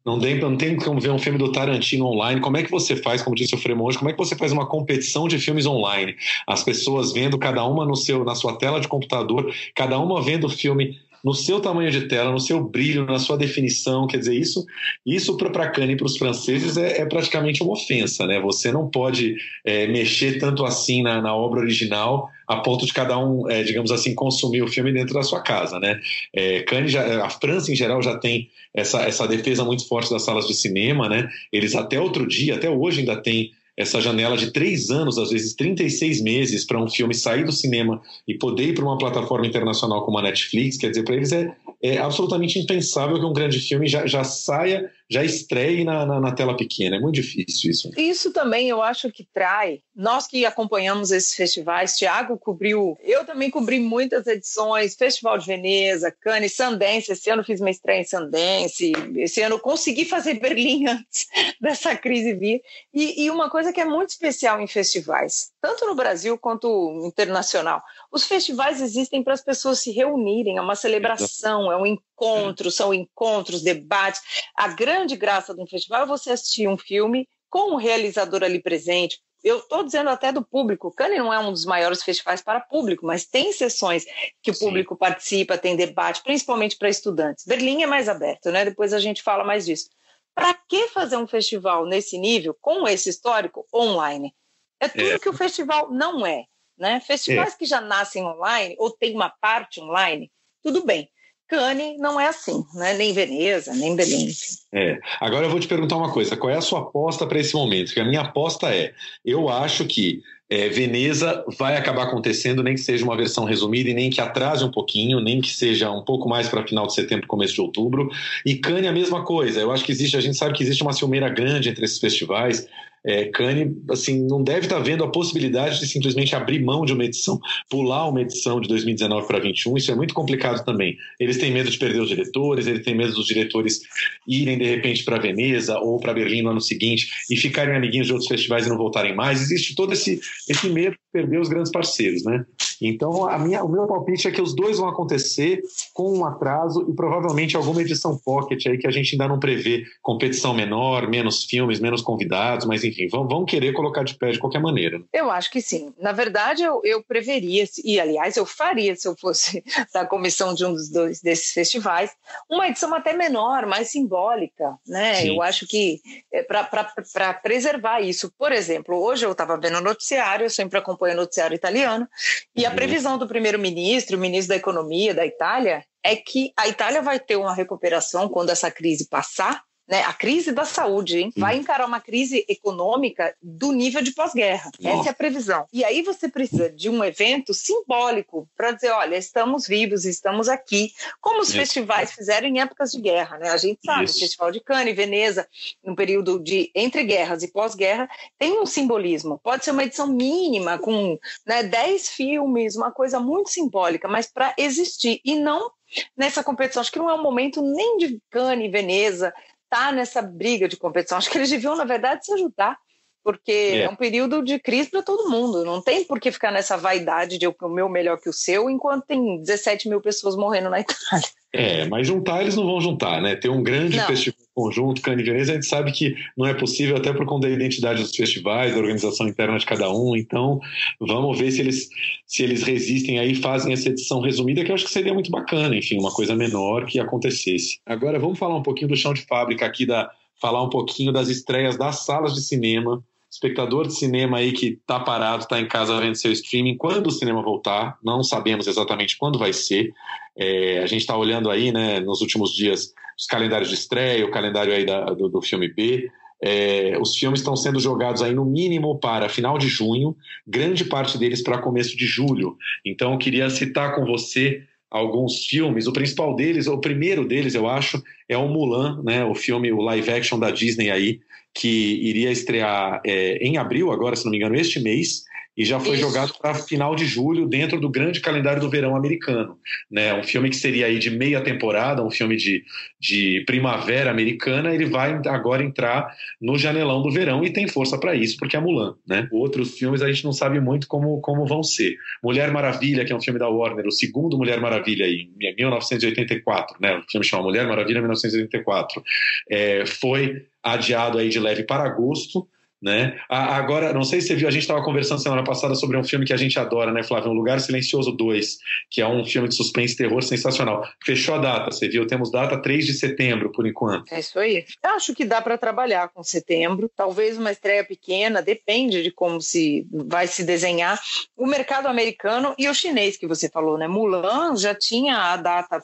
Não 0.07 0.17
tem, 0.17 0.39
não 0.39 0.55
tem 0.55 0.77
como 0.77 1.01
ver 1.01 1.11
um 1.11 1.19
filme 1.19 1.37
do 1.37 1.51
Tarantino 1.51 2.05
online. 2.05 2.39
Como 2.39 2.55
é 2.55 2.63
que 2.63 2.71
você 2.71 2.95
faz, 2.95 3.21
como 3.21 3.35
disse 3.35 3.53
o 3.53 3.57
Fremonte, 3.57 3.97
como 3.97 4.09
é 4.09 4.13
que 4.13 4.17
você 4.17 4.37
faz 4.37 4.53
uma 4.53 4.65
competição 4.65 5.27
de 5.27 5.37
filmes 5.37 5.65
online? 5.65 6.15
As 6.47 6.63
pessoas 6.63 7.11
vendo 7.11 7.37
cada 7.37 7.65
uma 7.65 7.85
no 7.85 7.93
seu, 7.93 8.23
na 8.23 8.33
sua 8.33 8.57
tela 8.57 8.79
de 8.79 8.87
computador, 8.87 9.53
cada 9.75 9.99
uma 9.99 10.21
vendo 10.21 10.47
o 10.47 10.49
filme 10.49 10.97
no 11.23 11.33
seu 11.33 11.59
tamanho 11.59 11.91
de 11.91 12.07
tela, 12.07 12.31
no 12.31 12.39
seu 12.39 12.63
brilho, 12.63 13.05
na 13.05 13.19
sua 13.19 13.37
definição. 13.37 14.07
Quer 14.07 14.17
dizer, 14.17 14.35
isso, 14.35 14.65
isso 15.05 15.37
para 15.37 15.47
a 15.47 15.85
e 15.85 15.95
para 15.95 16.05
os 16.05 16.17
franceses 16.17 16.77
é, 16.77 17.01
é, 17.01 17.05
praticamente 17.05 17.61
uma 17.63 17.73
ofensa. 17.73 18.25
Né? 18.25 18.39
Você 18.39 18.71
não 18.71 18.89
pode 18.89 19.35
é, 19.65 19.87
mexer 19.87 20.39
tanto 20.39 20.65
assim 20.65 21.01
na, 21.01 21.21
na, 21.21 21.35
obra 21.35 21.59
original 21.59 22.29
a 22.47 22.57
ponto 22.57 22.85
de 22.85 22.93
cada 22.93 23.17
um, 23.17 23.49
é, 23.49 23.63
digamos 23.63 23.91
assim, 23.91 24.15
consumir 24.15 24.61
o 24.61 24.67
filme 24.67 24.93
dentro 24.93 25.13
da 25.13 25.23
sua 25.23 25.41
casa. 25.41 25.79
Né? 25.79 25.99
É, 26.33 26.61
Cannes 26.63 26.91
já, 26.91 27.25
a 27.25 27.29
França, 27.29 27.71
em 27.71 27.75
geral, 27.75 28.01
já 28.01 28.17
tem 28.17 28.49
essa, 28.73 29.01
essa 29.01 29.27
defesa 29.27 29.65
muito 29.65 29.87
forte 29.87 30.09
das 30.09 30.23
salas 30.23 30.47
de 30.47 30.53
cinema. 30.53 31.09
Né? 31.09 31.29
Eles 31.51 31.75
até 31.75 31.99
outro 31.99 32.27
dia, 32.27 32.55
até 32.55 32.69
hoje 32.69 32.99
ainda 32.99 33.17
têm 33.17 33.51
essa 33.77 34.01
janela 34.01 34.35
de 34.35 34.51
três 34.51 34.89
anos, 34.89 35.19
às 35.19 35.29
vezes 35.29 35.53
36 35.53 36.21
meses, 36.21 36.65
para 36.65 36.81
um 36.81 36.89
filme 36.89 37.13
sair 37.13 37.45
do 37.45 37.51
cinema 37.51 38.01
e 38.27 38.33
poder 38.33 38.69
ir 38.69 38.73
para 38.73 38.83
uma 38.83 38.97
plataforma 38.97 39.45
internacional 39.45 40.03
como 40.03 40.17
a 40.17 40.23
Netflix, 40.23 40.77
quer 40.77 40.89
dizer, 40.89 41.03
para 41.03 41.15
eles 41.15 41.31
é, 41.31 41.55
é 41.81 41.99
absolutamente 41.99 42.57
impensável 42.57 43.19
que 43.19 43.25
um 43.25 43.33
grande 43.33 43.59
filme 43.59 43.87
já, 43.87 44.07
já 44.07 44.23
saia 44.23 44.91
já 45.09 45.23
estreie 45.23 45.83
na, 45.83 46.05
na, 46.05 46.19
na, 46.19 46.31
tela 46.33 46.55
pequena. 46.55 46.97
É 46.97 46.99
muito 46.99 47.15
difícil 47.15 47.71
isso. 47.71 47.89
Isso 47.97 48.33
também 48.33 48.69
eu 48.69 48.81
acho 48.81 49.11
que 49.11 49.25
trai. 49.33 49.79
Nós 49.95 50.27
que 50.27 50.45
acompanhamos 50.45 51.11
esses 51.11 51.33
festivais, 51.33 51.95
Tiago 51.95 52.37
cobriu, 52.37 52.97
eu 53.01 53.25
também 53.25 53.49
cobri 53.49 53.79
muitas 53.79 54.27
edições, 54.27 54.95
Festival 54.95 55.37
de 55.37 55.45
Veneza, 55.45 56.13
Cannes, 56.21 56.55
Sundance. 56.55 57.11
Esse 57.11 57.29
ano 57.29 57.43
fiz 57.43 57.61
uma 57.61 57.69
estreia 57.69 58.01
em 58.01 58.05
Sundance. 58.05 58.91
Esse 59.15 59.41
ano 59.41 59.59
consegui 59.59 60.03
fazer 60.03 60.35
Berlim 60.35 60.87
antes 60.91 61.27
dessa 61.61 61.95
crise 61.95 62.33
vir. 62.33 62.61
E, 62.93 63.23
e 63.23 63.31
uma 63.31 63.49
coisa 63.49 63.71
que 63.71 63.79
é 63.79 63.85
muito 63.85 64.09
especial 64.09 64.59
em 64.59 64.67
festivais, 64.67 65.51
tanto 65.61 65.85
no 65.85 65.95
Brasil 65.95 66.37
quanto 66.37 67.01
internacional, 67.05 67.81
os 68.11 68.25
festivais 68.25 68.81
existem 68.81 69.23
para 69.23 69.33
as 69.33 69.43
pessoas 69.43 69.79
se 69.79 69.91
reunirem, 69.91 70.57
é 70.57 70.61
uma 70.61 70.75
celebração, 70.75 71.71
é 71.71 71.77
um 71.77 71.85
encontro, 71.85 72.71
são 72.71 72.93
encontros, 72.93 73.61
debates. 73.61 74.21
A 74.55 74.69
grande 74.69 74.96
graça 75.15 75.53
de 75.53 75.61
um 75.61 75.67
festival 75.67 76.03
é 76.03 76.05
você 76.05 76.31
assistir 76.31 76.67
um 76.67 76.77
filme 76.77 77.27
com 77.49 77.73
o 77.73 77.77
realizador 77.77 78.43
ali 78.43 78.61
presente. 78.61 79.19
Eu 79.43 79.59
estou 79.59 79.83
dizendo 79.83 80.09
até 80.09 80.31
do 80.31 80.43
público. 80.43 80.91
Cannes 80.91 81.19
não 81.19 81.31
é 81.31 81.39
um 81.39 81.51
dos 81.51 81.65
maiores 81.65 82.03
festivais 82.03 82.41
para 82.41 82.59
público, 82.59 83.05
mas 83.05 83.25
tem 83.25 83.53
sessões 83.53 84.05
que 84.41 84.51
o 84.51 84.57
público 84.57 84.95
Sim. 84.95 84.99
participa, 84.99 85.57
tem 85.57 85.75
debate, 85.75 86.23
principalmente 86.23 86.77
para 86.77 86.89
estudantes. 86.89 87.45
Berlim 87.45 87.83
é 87.83 87.87
mais 87.87 88.09
aberto, 88.09 88.51
né? 88.51 88.65
Depois 88.65 88.93
a 88.93 88.99
gente 88.99 89.21
fala 89.21 89.43
mais 89.43 89.65
disso. 89.65 89.89
Para 90.33 90.53
que 90.53 90.87
fazer 90.89 91.17
um 91.17 91.27
festival 91.27 91.85
nesse 91.85 92.17
nível, 92.17 92.55
com 92.59 92.87
esse 92.87 93.09
histórico, 93.09 93.65
online? 93.73 94.33
É 94.79 94.87
tudo 94.87 95.11
é. 95.11 95.19
que 95.19 95.29
o 95.29 95.33
festival 95.33 95.91
não 95.91 96.25
é. 96.25 96.43
Né? 96.77 96.99
Festivais 96.99 97.53
é. 97.53 97.57
que 97.57 97.65
já 97.65 97.81
nascem 97.81 98.23
online 98.23 98.75
ou 98.77 98.91
tem 98.91 99.15
uma 99.15 99.29
parte 99.29 99.81
online, 99.81 100.31
tudo 100.61 100.85
bem. 100.85 101.09
Cannes 101.47 101.97
não 101.99 102.19
é 102.19 102.27
assim, 102.27 102.63
né? 102.75 102.93
nem 102.93 103.13
Veneza, 103.13 103.73
nem 103.73 103.95
Berlim. 103.95 104.27
É. 104.73 104.99
Agora 105.19 105.45
eu 105.45 105.49
vou 105.49 105.59
te 105.59 105.67
perguntar 105.67 105.95
uma 105.95 106.11
coisa: 106.11 106.35
qual 106.35 106.51
é 106.51 106.57
a 106.57 106.61
sua 106.61 106.79
aposta 106.79 107.25
para 107.25 107.39
esse 107.39 107.53
momento? 107.55 107.87
Porque 107.87 108.01
a 108.01 108.05
minha 108.05 108.21
aposta 108.21 108.73
é: 108.73 108.93
eu 109.23 109.47
acho 109.47 109.85
que 109.85 110.21
é, 110.49 110.69
Veneza 110.69 111.43
vai 111.57 111.75
acabar 111.75 112.03
acontecendo, 112.03 112.63
nem 112.63 112.75
que 112.75 112.81
seja 112.81 113.03
uma 113.03 113.17
versão 113.17 113.45
resumida 113.45 113.89
e 113.89 113.93
nem 113.93 114.09
que 114.09 114.21
atrase 114.21 114.63
um 114.63 114.71
pouquinho, 114.71 115.19
nem 115.19 115.41
que 115.41 115.49
seja 115.49 115.91
um 115.91 116.03
pouco 116.03 116.27
mais 116.27 116.47
para 116.47 116.65
final 116.65 116.87
de 116.87 116.93
setembro, 116.93 117.27
começo 117.27 117.53
de 117.53 117.61
outubro. 117.61 118.09
E 118.45 118.55
Cannes 118.55 118.89
a 118.89 118.93
mesma 118.93 119.23
coisa. 119.23 119.59
Eu 119.59 119.71
acho 119.71 119.83
que 119.83 119.91
existe, 119.91 120.15
a 120.17 120.21
gente 120.21 120.37
sabe 120.37 120.53
que 120.53 120.63
existe 120.63 120.83
uma 120.83 120.93
ciumeira 120.93 121.29
grande 121.29 121.69
entre 121.69 121.85
esses 121.85 121.99
festivais 121.99 122.67
é, 123.07 123.25
Kanye 123.25 123.73
assim, 123.89 124.27
não 124.27 124.43
deve 124.43 124.65
estar 124.65 124.79
vendo 124.79 125.03
a 125.03 125.09
possibilidade 125.09 125.79
de 125.79 125.87
simplesmente 125.87 126.35
abrir 126.35 126.61
mão 126.61 126.85
de 126.85 126.91
uma 126.91 127.05
edição, 127.05 127.39
pular 127.69 128.09
uma 128.09 128.21
edição 128.21 128.59
de 128.59 128.67
2019 128.67 129.25
para 129.25 129.39
21. 129.39 129.77
Isso 129.77 129.91
é 129.91 129.95
muito 129.95 130.13
complicado 130.13 130.63
também. 130.65 130.97
Eles 131.17 131.37
têm 131.37 131.51
medo 131.51 131.71
de 131.71 131.77
perder 131.77 132.01
os 132.01 132.09
diretores, 132.09 132.67
eles 132.67 132.83
têm 132.83 132.95
medo 132.95 133.13
dos 133.13 133.25
diretores 133.25 133.79
irem 134.27 134.57
de 134.57 134.65
repente 134.65 135.05
para 135.05 135.17
Veneza 135.17 135.79
ou 135.79 135.99
para 135.99 136.13
Berlim 136.13 136.41
no 136.41 136.49
ano 136.49 136.61
seguinte 136.61 137.07
e 137.31 137.37
ficarem 137.37 137.75
amiguinhos 137.75 138.07
de 138.07 138.13
outros 138.13 138.27
festivais 138.27 138.65
e 138.65 138.69
não 138.69 138.77
voltarem 138.77 139.15
mais. 139.15 139.41
Existe 139.41 139.73
todo 139.73 139.93
esse, 139.93 140.19
esse 140.49 140.69
medo 140.69 140.91
de 140.91 140.99
perder 141.13 141.39
os 141.39 141.47
grandes 141.47 141.71
parceiros, 141.71 142.25
né? 142.25 142.45
Então, 142.81 143.27
a 143.27 143.39
minha, 143.39 143.63
o 143.63 143.69
meu 143.69 143.87
palpite 143.87 144.27
é 144.27 144.31
que 144.31 144.41
os 144.41 144.53
dois 144.53 144.77
vão 144.77 144.87
acontecer 144.87 145.61
com 145.93 146.17
um 146.17 146.25
atraso 146.25 146.85
e 146.89 146.93
provavelmente 146.93 147.55
alguma 147.55 147.81
edição 147.81 148.17
pocket 148.17 148.65
aí 148.67 148.77
que 148.77 148.87
a 148.87 148.91
gente 148.91 149.13
ainda 149.13 149.27
não 149.27 149.39
prevê 149.39 149.83
competição 150.01 150.53
menor, 150.53 151.07
menos 151.07 151.45
filmes, 151.45 151.79
menos 151.79 152.01
convidados, 152.01 152.65
mas 152.65 152.83
enfim, 152.83 152.96
vão, 153.07 153.27
vão 153.27 153.45
querer 153.45 153.73
colocar 153.73 154.03
de 154.03 154.17
pé 154.17 154.31
de 154.31 154.39
qualquer 154.39 154.59
maneira. 154.59 155.01
Eu 155.13 155.29
acho 155.29 155.51
que 155.51 155.61
sim. 155.61 155.93
Na 155.99 156.11
verdade, 156.11 156.63
eu, 156.63 156.81
eu 156.83 157.03
preveria, 157.03 157.65
e 157.83 157.99
aliás, 157.99 158.37
eu 158.37 158.45
faria 158.45 158.95
se 158.95 159.07
eu 159.07 159.15
fosse 159.19 159.63
da 159.93 160.05
comissão 160.05 160.53
de 160.53 160.65
um 160.65 160.73
dos 160.73 160.89
dois 160.89 161.21
desses 161.21 161.51
festivais, 161.51 162.11
uma 162.49 162.67
edição 162.67 162.93
até 162.93 163.13
menor, 163.13 163.65
mais 163.65 163.89
simbólica, 163.89 164.77
né? 164.87 165.15
Sim. 165.15 165.35
Eu 165.35 165.41
acho 165.41 165.67
que 165.67 165.99
é, 166.31 166.41
para 166.43 167.33
preservar 167.33 168.01
isso. 168.01 168.31
Por 168.37 168.51
exemplo, 168.51 168.95
hoje 168.97 169.25
eu 169.25 169.31
estava 169.31 169.57
vendo 169.59 169.77
o 169.77 169.81
noticiário, 169.81 170.45
eu 170.45 170.49
sempre 170.49 170.77
acompanho 170.77 171.13
o 171.13 171.17
noticiário 171.17 171.55
italiano, 171.55 172.07
e 172.55 172.65
a 172.65 172.69
uhum. 172.69 172.75
previsão 172.75 173.17
do 173.17 173.27
primeiro-ministro, 173.27 174.17
o 174.17 174.19
ministro 174.19 174.49
da 174.49 174.55
Economia 174.55 175.13
da 175.13 175.25
Itália, 175.25 175.83
é 176.03 176.15
que 176.15 176.53
a 176.55 176.67
Itália 176.67 177.01
vai 177.01 177.19
ter 177.19 177.35
uma 177.35 177.53
recuperação 177.53 178.29
quando 178.29 178.49
essa 178.49 178.71
crise 178.71 179.07
passar, 179.09 179.61
né, 179.87 180.03
a 180.03 180.13
crise 180.13 180.51
da 180.51 180.65
saúde, 180.65 181.19
hein? 181.19 181.33
vai 181.37 181.55
encarar 181.55 181.85
uma 181.85 182.01
crise 182.01 182.45
econômica 182.49 183.33
do 183.41 183.71
nível 183.71 184.01
de 184.01 184.11
pós-guerra. 184.11 184.69
Essa 184.83 185.09
é 185.09 185.11
a 185.11 185.15
previsão. 185.15 185.65
E 185.71 185.83
aí 185.83 186.01
você 186.01 186.27
precisa 186.27 186.69
de 186.69 186.89
um 186.89 187.03
evento 187.03 187.53
simbólico 187.53 188.49
para 188.55 188.71
dizer, 188.71 188.91
olha, 188.91 189.15
estamos 189.15 189.65
vivos, 189.65 190.05
estamos 190.05 190.49
aqui, 190.49 190.91
como 191.21 191.41
os 191.41 191.49
Isso. 191.49 191.57
festivais 191.57 192.11
fizeram 192.11 192.47
em 192.47 192.59
épocas 192.59 192.91
de 192.91 193.01
guerra. 193.01 193.37
Né? 193.37 193.49
A 193.49 193.57
gente 193.57 193.79
sabe, 193.85 194.05
Isso. 194.05 194.17
o 194.17 194.19
Festival 194.19 194.51
de 194.51 194.59
Cannes, 194.59 194.95
Veneza, 194.95 195.47
no 195.83 195.95
período 195.95 196.39
de 196.39 196.69
entre 196.75 197.03
guerras 197.03 197.41
e 197.43 197.51
pós-guerra, 197.51 198.09
tem 198.37 198.59
um 198.59 198.65
simbolismo. 198.65 199.39
Pode 199.41 199.63
ser 199.63 199.71
uma 199.71 199.83
edição 199.83 200.07
mínima, 200.07 200.77
com 200.77 201.17
né, 201.45 201.63
10 201.63 202.09
filmes, 202.09 202.75
uma 202.75 202.91
coisa 202.91 203.19
muito 203.19 203.49
simbólica, 203.49 204.07
mas 204.07 204.27
para 204.27 204.53
existir 204.57 205.21
e 205.23 205.35
não 205.35 205.71
nessa 206.15 206.43
competição. 206.43 206.81
Acho 206.81 206.91
que 206.91 206.99
não 206.99 207.09
é 207.09 207.13
um 207.13 207.21
momento 207.21 207.61
nem 207.61 207.97
de 207.97 208.19
Cannes, 208.29 208.71
Veneza, 208.71 209.33
tá 209.69 209.91
nessa 209.91 210.21
briga 210.21 210.67
de 210.67 210.77
competição. 210.77 211.17
Acho 211.17 211.29
que 211.29 211.37
eles 211.37 211.49
deviam, 211.49 211.75
na 211.75 211.85
verdade, 211.85 212.25
se 212.25 212.33
ajudar, 212.33 212.77
porque 213.23 213.51
é, 213.51 213.79
é 213.81 213.89
um 213.89 213.95
período 213.95 214.43
de 214.43 214.59
crise 214.59 214.89
para 214.89 215.03
todo 215.03 215.29
mundo. 215.29 215.65
Não 215.65 215.81
tem 215.81 216.05
por 216.05 216.19
que 216.19 216.31
ficar 216.31 216.51
nessa 216.51 216.77
vaidade 216.77 217.37
de 217.37 217.47
o 217.47 217.55
meu 217.69 217.89
melhor 217.89 218.19
que 218.19 218.29
o 218.29 218.33
seu, 218.33 218.69
enquanto 218.69 219.05
tem 219.05 219.41
17 219.41 219.89
mil 219.89 220.01
pessoas 220.01 220.35
morrendo 220.35 220.69
na 220.69 220.79
Itália. 220.79 221.27
É, 221.53 221.87
mas 221.87 222.07
juntar 222.07 222.41
eles 222.41 222.55
não 222.55 222.65
vão 222.65 222.81
juntar, 222.81 223.21
né? 223.21 223.35
Ter 223.35 223.49
um 223.49 223.63
grande 223.63 223.97
não. 223.97 224.05
festival 224.05 224.37
conjunto, 224.53 225.01
Veneza, 225.01 225.51
a 225.51 225.55
gente 225.55 225.67
sabe 225.67 225.91
que 225.91 226.15
não 226.35 226.45
é 226.45 226.53
possível 226.53 226.97
até 226.97 227.13
por 227.13 227.25
conta 227.25 227.47
da 227.47 227.53
identidade 227.53 228.01
dos 228.01 228.15
festivais, 228.15 228.73
da 228.73 228.79
organização 228.79 229.27
interna 229.27 229.57
de 229.57 229.65
cada 229.65 229.91
um. 229.91 230.15
Então, 230.15 230.59
vamos 230.99 231.37
ver 231.39 231.51
se 231.51 231.61
eles 231.61 231.87
se 232.25 232.43
eles 232.43 232.63
resistem 232.63 233.19
aí, 233.19 233.35
fazem 233.35 233.71
essa 233.71 233.89
edição 233.89 234.19
resumida, 234.19 234.63
que 234.63 234.71
eu 234.71 234.75
acho 234.75 234.85
que 234.85 234.91
seria 234.91 235.13
muito 235.13 235.29
bacana, 235.31 235.75
enfim, 235.75 235.99
uma 235.99 236.11
coisa 236.11 236.35
menor 236.35 236.85
que 236.85 236.99
acontecesse. 236.99 237.79
Agora, 237.85 238.19
vamos 238.19 238.37
falar 238.37 238.57
um 238.57 238.63
pouquinho 238.63 238.89
do 238.89 238.97
chão 238.97 239.13
de 239.13 239.21
fábrica 239.21 239.65
aqui 239.65 239.85
da 239.85 240.09
falar 240.41 240.63
um 240.63 240.69
pouquinho 240.69 241.11
das 241.11 241.29
estreias 241.29 241.77
das 241.77 242.05
salas 242.05 242.33
de 242.33 242.41
cinema 242.41 243.03
espectador 243.37 243.87
de 243.87 243.93
cinema 243.93 244.39
aí 244.39 244.51
que 244.51 244.79
está 244.81 244.99
parado, 244.99 245.43
está 245.43 245.59
em 245.59 245.67
casa 245.67 245.99
vendo 245.99 246.15
seu 246.15 246.31
streaming, 246.31 246.75
quando 246.75 247.07
o 247.07 247.11
cinema 247.11 247.41
voltar, 247.41 247.97
não 248.03 248.23
sabemos 248.23 248.67
exatamente 248.67 249.15
quando 249.15 249.37
vai 249.37 249.53
ser. 249.53 249.93
É, 250.35 250.79
a 250.79 250.87
gente 250.87 251.01
está 251.01 251.15
olhando 251.15 251.49
aí, 251.49 251.71
né, 251.71 251.99
nos 251.99 252.21
últimos 252.21 252.53
dias, 252.53 252.93
os 253.17 253.25
calendários 253.27 253.69
de 253.69 253.75
estreia, 253.75 254.25
o 254.25 254.31
calendário 254.31 254.73
aí 254.73 254.85
da, 254.85 255.05
do, 255.05 255.29
do 255.29 255.41
filme 255.41 255.67
B. 255.67 256.09
É, 256.41 256.97
os 256.99 257.15
filmes 257.15 257.39
estão 257.39 257.55
sendo 257.55 257.79
jogados 257.79 258.21
aí 258.21 258.33
no 258.33 258.45
mínimo 258.45 258.99
para 258.99 259.29
final 259.29 259.57
de 259.57 259.67
junho, 259.67 260.15
grande 260.45 260.85
parte 260.85 261.17
deles 261.17 261.41
para 261.41 261.59
começo 261.59 261.95
de 261.95 262.05
julho. 262.05 262.55
Então, 262.85 263.13
eu 263.13 263.17
queria 263.17 263.49
citar 263.49 263.95
com 263.95 264.05
você 264.05 264.63
alguns 264.89 265.45
filmes. 265.45 265.85
O 265.87 265.93
principal 265.93 266.35
deles, 266.35 266.67
o 266.67 266.79
primeiro 266.79 267.27
deles, 267.27 267.53
eu 267.53 267.67
acho, 267.67 268.01
é 268.27 268.37
o 268.37 268.47
Mulan, 268.47 269.01
né? 269.03 269.25
O 269.25 269.35
filme, 269.35 269.71
o 269.71 269.81
live 269.81 270.09
action 270.09 270.39
da 270.39 270.49
Disney 270.49 270.89
aí, 270.89 271.19
que 271.57 271.99
iria 272.07 272.31
estrear 272.31 273.01
é, 273.05 273.37
em 273.37 273.57
abril, 273.57 273.91
agora, 273.91 274.15
se 274.15 274.23
não 274.25 274.31
me 274.31 274.37
engano, 274.37 274.55
este 274.55 274.79
mês, 274.79 275.23
e 275.57 275.65
já 275.65 275.79
foi 275.79 275.95
Isso. 275.95 276.07
jogado 276.07 276.33
para 276.39 276.53
final 276.53 276.95
de 276.95 277.05
julho 277.05 277.47
dentro 277.47 277.79
do 277.79 277.89
grande 277.89 278.21
calendário 278.21 278.61
do 278.61 278.69
verão 278.69 278.95
americano. 278.95 279.57
Né? 279.89 280.13
Um 280.13 280.23
filme 280.23 280.49
que 280.49 280.55
seria 280.55 280.85
aí 280.85 280.99
de 280.99 281.09
meia 281.09 281.41
temporada, 281.41 282.03
um 282.03 282.11
filme 282.11 282.35
de, 282.35 282.63
de 282.99 283.43
primavera 283.47 284.11
americana, 284.11 284.73
ele 284.73 284.85
vai 284.85 285.19
agora 285.25 285.63
entrar 285.63 286.15
no 286.39 286.57
janelão 286.57 287.01
do 287.01 287.09
verão 287.09 287.43
e 287.43 287.51
tem 287.51 287.67
força 287.67 287.97
para 287.97 288.13
isso, 288.13 288.37
porque 288.37 288.55
é 288.55 288.59
Mulan. 288.59 288.95
Né? 289.07 289.27
Outros 289.31 289.77
filmes 289.77 290.03
a 290.03 290.07
gente 290.11 290.23
não 290.23 290.31
sabe 290.31 290.59
muito 290.59 290.87
como, 290.87 291.19
como 291.21 291.47
vão 291.47 291.63
ser. 291.63 291.95
Mulher 292.23 292.51
Maravilha, 292.51 293.03
que 293.03 293.11
é 293.11 293.15
um 293.15 293.21
filme 293.21 293.39
da 293.39 293.49
Warner, 293.49 293.87
o 293.87 293.91
segundo 293.91 294.37
Mulher 294.37 294.59
Maravilha 294.59 295.05
aí, 295.05 295.29
1984, 295.57 296.77
né? 296.79 296.97
o 296.97 297.11
filme 297.11 297.25
chama 297.25 297.43
Mulher 297.43 297.65
Maravilha 297.65 297.99
1984, 297.99 299.01
é, 299.49 299.85
foi 299.87 300.45
adiado 300.61 301.17
aí 301.17 301.29
de 301.29 301.39
leve 301.39 301.63
para 301.63 301.83
agosto, 301.83 302.47
né? 302.81 303.19
Agora, 303.29 303.93
não 303.93 304.03
sei 304.03 304.21
se 304.21 304.27
você 304.27 304.35
viu, 304.35 304.47
a 304.47 304.51
gente 304.51 304.61
estava 304.61 304.83
conversando 304.83 305.21
semana 305.21 305.43
passada 305.43 305.73
sobre 305.75 305.97
um 305.97 306.03
filme 306.03 306.25
que 306.25 306.33
a 306.33 306.37
gente 306.37 306.59
adora, 306.59 306.91
né, 306.91 307.03
Flávio? 307.03 307.31
Um 307.31 307.33
Lugar 307.33 307.59
Silencioso 307.59 308.11
2, 308.11 308.57
que 308.89 309.01
é 309.01 309.07
um 309.07 309.25
filme 309.25 309.47
de 309.47 309.55
suspense 309.55 309.93
e 309.93 309.97
terror 309.97 310.21
sensacional. 310.21 310.87
Fechou 311.03 311.35
a 311.35 311.39
data, 311.39 311.71
você 311.71 311.87
viu? 311.87 312.05
Temos 312.05 312.31
data 312.31 312.61
3 312.61 312.85
de 312.85 312.93
setembro, 312.93 313.51
por 313.51 313.65
enquanto. 313.65 314.11
É 314.13 314.19
isso 314.19 314.37
aí. 314.39 314.65
Eu 314.83 314.91
acho 314.91 315.13
que 315.15 315.25
dá 315.25 315.41
para 315.41 315.57
trabalhar 315.57 316.09
com 316.09 316.23
setembro. 316.23 316.89
Talvez 316.95 317.37
uma 317.37 317.51
estreia 317.51 317.83
pequena, 317.83 318.41
depende 318.41 319.01
de 319.01 319.11
como 319.11 319.41
se 319.41 319.87
vai 319.91 320.27
se 320.27 320.43
desenhar. 320.43 320.99
O 321.35 321.47
mercado 321.47 321.87
americano 321.87 322.53
e 322.57 322.69
o 322.69 322.73
chinês 322.73 323.17
que 323.17 323.27
você 323.27 323.49
falou, 323.49 323.77
né? 323.77 323.87
Mulan 323.87 324.55
já 324.55 324.75
tinha 324.75 325.17
a 325.17 325.37
data 325.37 325.83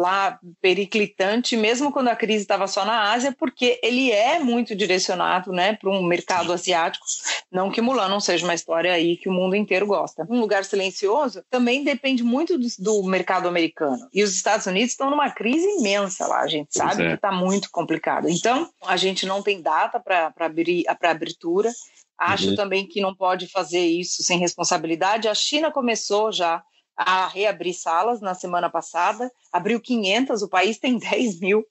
lá 0.00 0.40
periclitante, 0.62 1.58
mesmo 1.58 1.92
quando 1.92 2.08
a 2.08 2.16
crise 2.16 2.40
estava 2.40 2.66
só 2.66 2.86
na 2.86 3.12
Ásia, 3.12 3.36
porque 3.38 3.78
ele 3.82 4.10
é 4.10 4.38
muito 4.38 4.74
direcionado 4.74 5.52
né, 5.52 5.74
para 5.74 5.90
um 5.90 6.02
mercado 6.02 6.54
asiático. 6.54 7.04
Não 7.52 7.70
que 7.70 7.82
Mulan 7.82 8.08
não 8.08 8.18
seja 8.18 8.46
uma 8.46 8.54
história 8.54 8.94
aí 8.94 9.18
que 9.18 9.28
o 9.28 9.32
mundo 9.32 9.54
inteiro 9.54 9.86
gosta. 9.86 10.26
Um 10.30 10.40
lugar 10.40 10.64
silencioso 10.64 11.44
também 11.50 11.84
depende 11.84 12.22
muito 12.22 12.56
do, 12.56 12.66
do 12.78 13.02
mercado 13.02 13.46
americano. 13.46 14.08
E 14.14 14.22
os 14.22 14.34
Estados 14.34 14.64
Unidos 14.64 14.92
estão 14.92 15.10
numa 15.10 15.30
crise 15.30 15.66
imensa 15.78 16.26
lá, 16.26 16.40
a 16.40 16.48
gente 16.48 16.74
sabe 16.74 17.02
é. 17.02 17.08
que 17.08 17.14
está 17.16 17.30
muito 17.30 17.70
complicado. 17.70 18.26
Então, 18.30 18.70
a 18.86 18.96
gente 18.96 19.26
não 19.26 19.42
tem 19.42 19.60
data 19.60 20.00
para 20.00 20.32
abrir, 20.38 20.84
abertura. 20.88 21.70
Acho 22.18 22.50
uhum. 22.50 22.56
também 22.56 22.86
que 22.86 23.02
não 23.02 23.14
pode 23.14 23.48
fazer 23.48 23.84
isso 23.84 24.22
sem 24.22 24.38
responsabilidade. 24.38 25.28
A 25.28 25.34
China 25.34 25.70
começou 25.70 26.32
já 26.32 26.62
a 27.06 27.26
reabrir 27.28 27.74
salas 27.74 28.20
na 28.20 28.34
semana 28.34 28.68
passada, 28.68 29.30
abriu 29.52 29.80
500, 29.80 30.42
o 30.42 30.48
país 30.48 30.78
tem 30.78 30.98
10 30.98 31.40
mil, 31.40 31.64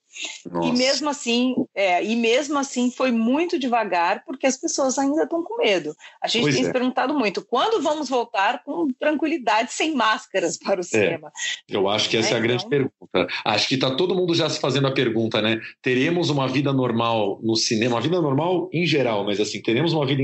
Nossa. 0.50 0.68
e 0.68 0.72
mesmo 0.72 1.08
assim, 1.08 1.54
é, 1.74 2.04
e 2.04 2.16
mesmo 2.16 2.58
assim 2.58 2.90
foi 2.90 3.10
muito 3.10 3.58
devagar, 3.58 4.24
porque 4.24 4.46
as 4.46 4.56
pessoas 4.56 4.98
ainda 4.98 5.22
estão 5.22 5.42
com 5.42 5.58
medo. 5.58 5.94
A 6.22 6.28
gente 6.28 6.42
pois 6.42 6.54
tem 6.54 6.64
é. 6.64 6.66
se 6.66 6.72
perguntado 6.72 7.14
muito, 7.14 7.44
quando 7.44 7.82
vamos 7.82 8.08
voltar 8.08 8.62
com 8.64 8.88
tranquilidade, 8.98 9.72
sem 9.72 9.94
máscaras 9.94 10.58
para 10.58 10.78
o 10.78 10.80
é, 10.80 10.84
cinema? 10.84 11.32
Eu 11.68 11.88
acho 11.88 12.08
que 12.08 12.16
essa 12.16 12.30
é, 12.30 12.34
é 12.34 12.36
a 12.36 12.40
grande 12.40 12.64
então... 12.66 12.70
pergunta. 12.70 13.32
Acho 13.44 13.68
que 13.68 13.74
está 13.74 13.94
todo 13.94 14.14
mundo 14.14 14.34
já 14.34 14.48
se 14.48 14.60
fazendo 14.60 14.88
a 14.88 14.92
pergunta, 14.92 15.40
né? 15.40 15.60
Teremos 15.80 16.28
uma 16.28 16.48
vida 16.48 16.72
normal 16.72 17.40
no 17.42 17.56
cinema, 17.56 17.96
uma 17.96 18.02
vida 18.02 18.20
normal 18.20 18.68
em 18.72 18.84
geral, 18.84 19.24
mas 19.24 19.40
assim, 19.40 19.62
teremos 19.62 19.92
uma 19.92 20.04
vida 20.04 20.22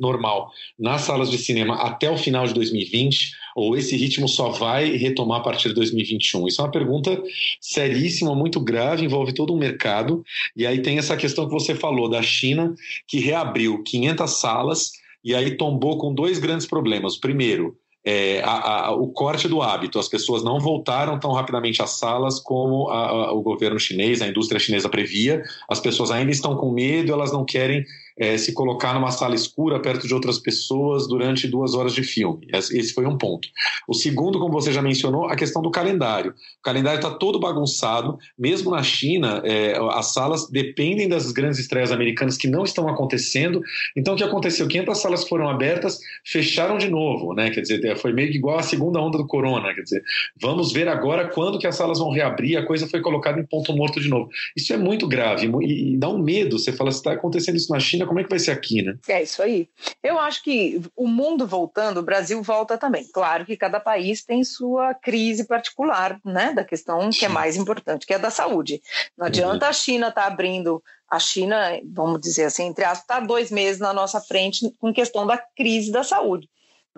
normal 0.00 0.50
nas 0.78 1.02
salas 1.02 1.30
de 1.30 1.38
cinema 1.38 1.76
até 1.82 2.10
o 2.10 2.16
final 2.16 2.46
de 2.46 2.54
2020, 2.54 3.30
ou 3.58 3.76
esse 3.76 3.96
ritmo 3.96 4.28
só 4.28 4.50
vai 4.50 4.96
retomar 4.96 5.40
a 5.40 5.42
partir 5.42 5.68
de 5.70 5.74
2021? 5.74 6.46
Isso 6.46 6.60
é 6.60 6.64
uma 6.64 6.70
pergunta 6.70 7.20
seríssima, 7.60 8.34
muito 8.34 8.60
grave, 8.60 9.04
envolve 9.04 9.32
todo 9.32 9.52
um 9.52 9.58
mercado. 9.58 10.24
E 10.56 10.66
aí 10.66 10.80
tem 10.80 10.98
essa 10.98 11.16
questão 11.16 11.46
que 11.46 11.52
você 11.52 11.74
falou 11.74 12.08
da 12.08 12.22
China, 12.22 12.74
que 13.06 13.18
reabriu 13.18 13.82
500 13.82 14.30
salas 14.30 14.92
e 15.24 15.34
aí 15.34 15.56
tombou 15.56 15.98
com 15.98 16.14
dois 16.14 16.38
grandes 16.38 16.66
problemas. 16.66 17.16
Primeiro, 17.16 17.76
é, 18.04 18.40
a, 18.42 18.86
a, 18.86 18.90
o 18.92 19.08
corte 19.08 19.48
do 19.48 19.60
hábito. 19.60 19.98
As 19.98 20.08
pessoas 20.08 20.42
não 20.42 20.58
voltaram 20.58 21.18
tão 21.18 21.32
rapidamente 21.32 21.82
às 21.82 21.98
salas 21.98 22.40
como 22.40 22.88
a, 22.88 23.32
o 23.32 23.42
governo 23.42 23.78
chinês, 23.78 24.22
a 24.22 24.28
indústria 24.28 24.60
chinesa 24.60 24.88
previa. 24.88 25.42
As 25.68 25.80
pessoas 25.80 26.10
ainda 26.10 26.30
estão 26.30 26.56
com 26.56 26.72
medo, 26.72 27.12
elas 27.12 27.32
não 27.32 27.44
querem 27.44 27.84
é, 28.18 28.36
se 28.36 28.52
colocar 28.52 28.94
numa 28.94 29.10
sala 29.10 29.34
escura 29.34 29.80
perto 29.80 30.06
de 30.06 30.14
outras 30.14 30.38
pessoas 30.38 31.06
durante 31.06 31.46
duas 31.46 31.74
horas 31.74 31.94
de 31.94 32.02
filme. 32.02 32.46
Esse 32.52 32.92
foi 32.92 33.06
um 33.06 33.16
ponto. 33.16 33.48
O 33.86 33.94
segundo, 33.94 34.38
como 34.38 34.52
você 34.52 34.72
já 34.72 34.82
mencionou, 34.82 35.26
a 35.26 35.36
questão 35.36 35.62
do 35.62 35.70
calendário. 35.70 36.32
O 36.32 36.62
calendário 36.62 36.98
está 36.98 37.10
todo 37.10 37.38
bagunçado. 37.38 38.18
Mesmo 38.38 38.70
na 38.70 38.82
China, 38.82 39.40
é, 39.44 39.78
as 39.92 40.12
salas 40.12 40.48
dependem 40.50 41.08
das 41.08 41.30
grandes 41.30 41.58
estreias 41.58 41.92
americanas 41.92 42.36
que 42.36 42.48
não 42.48 42.64
estão 42.64 42.88
acontecendo. 42.88 43.62
Então, 43.96 44.14
o 44.14 44.16
que 44.16 44.24
aconteceu? 44.24 44.66
500 44.66 44.98
salas 44.98 45.28
foram 45.28 45.48
abertas, 45.48 46.00
fecharam 46.24 46.78
de 46.78 46.88
novo, 46.88 47.34
né? 47.34 47.50
Quer 47.50 47.60
dizer, 47.60 47.96
foi 47.98 48.12
meio 48.12 48.30
que 48.30 48.36
igual 48.36 48.58
a 48.58 48.62
segunda 48.62 49.00
onda 49.00 49.18
do 49.18 49.26
corona. 49.26 49.72
Quer 49.74 49.82
dizer, 49.82 50.02
vamos 50.40 50.72
ver 50.72 50.88
agora 50.88 51.28
quando 51.28 51.58
que 51.58 51.66
as 51.66 51.76
salas 51.76 51.98
vão 51.98 52.10
reabrir. 52.10 52.56
A 52.56 52.66
coisa 52.66 52.88
foi 52.88 53.00
colocada 53.00 53.40
em 53.40 53.44
ponto 53.44 53.72
morto 53.76 54.00
de 54.00 54.08
novo. 54.08 54.28
Isso 54.56 54.72
é 54.72 54.76
muito 54.76 55.06
grave 55.06 55.48
e, 55.62 55.94
e 55.94 55.96
dá 55.96 56.08
um 56.08 56.18
medo. 56.18 56.58
Você 56.58 56.72
fala, 56.72 56.90
se 56.90 56.98
está 56.98 57.12
acontecendo 57.12 57.56
isso 57.56 57.72
na 57.72 57.78
China, 57.78 58.06
como 58.08 58.20
é 58.20 58.24
que 58.24 58.30
vai 58.30 58.38
ser 58.38 58.50
aqui, 58.50 58.82
né? 58.82 58.96
É 59.06 59.22
isso 59.22 59.42
aí. 59.42 59.68
Eu 60.02 60.18
acho 60.18 60.42
que 60.42 60.80
o 60.96 61.06
mundo 61.06 61.46
voltando, 61.46 61.98
o 61.98 62.02
Brasil 62.02 62.42
volta 62.42 62.76
também. 62.76 63.06
Claro 63.12 63.44
que 63.44 63.56
cada 63.56 63.78
país 63.78 64.24
tem 64.24 64.42
sua 64.42 64.94
crise 64.94 65.46
particular, 65.46 66.18
né? 66.24 66.52
Da 66.52 66.64
questão 66.64 67.10
que 67.10 67.24
é 67.24 67.28
mais 67.28 67.56
importante, 67.56 68.06
que 68.06 68.14
é 68.14 68.18
da 68.18 68.30
saúde. 68.30 68.80
Não 69.16 69.26
uhum. 69.26 69.28
adianta 69.28 69.66
uhum. 69.66 69.70
a 69.70 69.72
China 69.72 70.08
estar 70.08 70.22
tá 70.22 70.26
abrindo 70.26 70.82
a 71.10 71.18
China, 71.18 71.56
vamos 71.84 72.20
dizer 72.20 72.44
assim, 72.44 72.64
entre 72.64 72.84
aspas, 72.84 73.00
está 73.00 73.20
dois 73.20 73.50
meses 73.50 73.80
na 73.80 73.92
nossa 73.92 74.20
frente 74.20 74.70
com 74.78 74.92
questão 74.92 75.26
da 75.26 75.38
crise 75.38 75.90
da 75.90 76.02
saúde. 76.02 76.48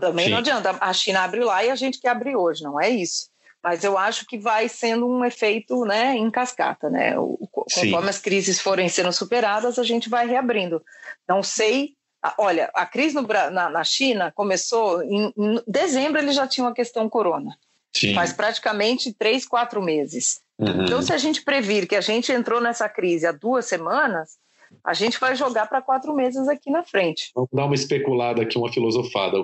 Também 0.01 0.27
Sim. 0.27 0.31
não 0.33 0.39
adianta 0.39 0.77
a 0.81 0.93
China 0.93 1.21
abrir 1.23 1.45
lá 1.45 1.65
e 1.65 1.71
a 1.71 1.77
gente 1.77 2.01
quer 2.01 2.09
abrir 2.09 2.35
hoje, 2.35 2.63
não 2.63 2.81
é 2.81 2.89
isso 2.89 3.30
mas 3.63 3.85
eu 3.85 3.99
acho 3.99 4.27
que 4.27 4.39
vai 4.39 4.69
sendo 4.69 5.07
um 5.07 5.25
efeito 5.25 5.85
né, 5.85 6.17
em 6.17 6.31
cascata. 6.31 6.89
Né? 6.89 7.19
O, 7.19 7.39
conforme 7.51 8.05
Sim. 8.05 8.09
as 8.09 8.19
crises 8.19 8.61
forem 8.61 8.89
sendo 8.89 9.13
superadas, 9.13 9.79
a 9.79 9.83
gente 9.83 10.09
vai 10.09 10.27
reabrindo. 10.27 10.83
Não 11.29 11.43
sei. 11.43 11.95
Olha, 12.39 12.71
a 12.75 12.85
crise 12.87 13.15
no, 13.15 13.27
na, 13.27 13.71
na, 13.71 13.85
China 13.85 14.33
começou 14.35 15.03
em, 15.03 15.33
em, 15.37 15.63
dezembro, 15.67 16.21
eles 16.21 16.35
já 16.35 16.47
tinham 16.47 16.69
a 16.69 16.75
questão 16.75 17.09
corona. 17.09 17.57
Sim. 17.95 18.15
Faz 18.15 18.33
praticamente 18.33 19.13
três, 19.13 19.47
quatro 19.47 19.83
meses. 19.83 20.41
Uhum. 20.59 20.85
Então, 20.85 21.03
se 21.03 21.13
a 21.13 21.19
gente 21.19 21.43
previr 21.43 21.87
que 21.87 21.97
a 21.97 22.01
gente 22.01 22.31
entrou 22.31 22.61
nessa 22.61 22.89
crise 22.89 23.27
há 23.27 23.33
duas 23.33 23.67
semanas, 23.67 24.39
a 24.85 24.95
gente 24.95 25.19
vai 25.19 25.37
jogar 25.37 25.67
para 25.67 25.83
quatro 25.83 26.15
meses 26.15 26.49
aqui 26.49 26.71
na 26.71 26.83
frente. 26.83 27.31
Vamos 27.35 27.51
dar 27.53 27.67
uma 27.67 27.75
especulada 27.75 28.43
aqui, 28.43 28.57
uma 28.57 28.73
filosofada. 28.73 29.37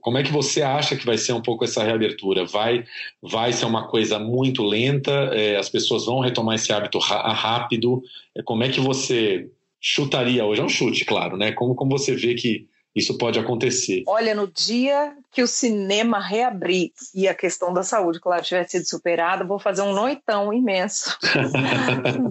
Como 0.00 0.18
é 0.18 0.22
que 0.22 0.32
você 0.32 0.62
acha 0.62 0.96
que 0.96 1.06
vai 1.06 1.18
ser 1.18 1.32
um 1.32 1.42
pouco 1.42 1.64
essa 1.64 1.82
reabertura? 1.82 2.44
Vai, 2.44 2.84
vai 3.22 3.52
ser 3.52 3.66
uma 3.66 3.88
coisa 3.88 4.18
muito 4.18 4.62
lenta? 4.62 5.10
É, 5.32 5.56
as 5.56 5.68
pessoas 5.68 6.06
vão 6.06 6.20
retomar 6.20 6.54
esse 6.54 6.72
hábito 6.72 6.98
rápido? 6.98 8.02
É, 8.34 8.42
como 8.42 8.62
é 8.62 8.68
que 8.68 8.80
você 8.80 9.50
chutaria 9.80 10.44
hoje? 10.44 10.60
É 10.60 10.64
um 10.64 10.68
chute, 10.68 11.04
claro, 11.04 11.36
né? 11.36 11.52
Como, 11.52 11.74
como 11.74 11.98
você 11.98 12.14
vê 12.14 12.34
que 12.34 12.66
isso 12.94 13.18
pode 13.18 13.38
acontecer. 13.38 14.04
Olha, 14.06 14.34
no 14.34 14.46
dia 14.46 15.16
que 15.32 15.42
o 15.42 15.46
cinema 15.46 16.20
reabrir 16.20 16.92
e 17.14 17.26
a 17.26 17.34
questão 17.34 17.72
da 17.72 17.82
saúde, 17.82 18.20
claro, 18.20 18.42
tiver 18.42 18.68
sido 18.68 18.88
superada, 18.88 19.44
vou 19.44 19.58
fazer 19.58 19.82
um 19.82 19.92
noitão 19.92 20.52
imenso. 20.52 21.18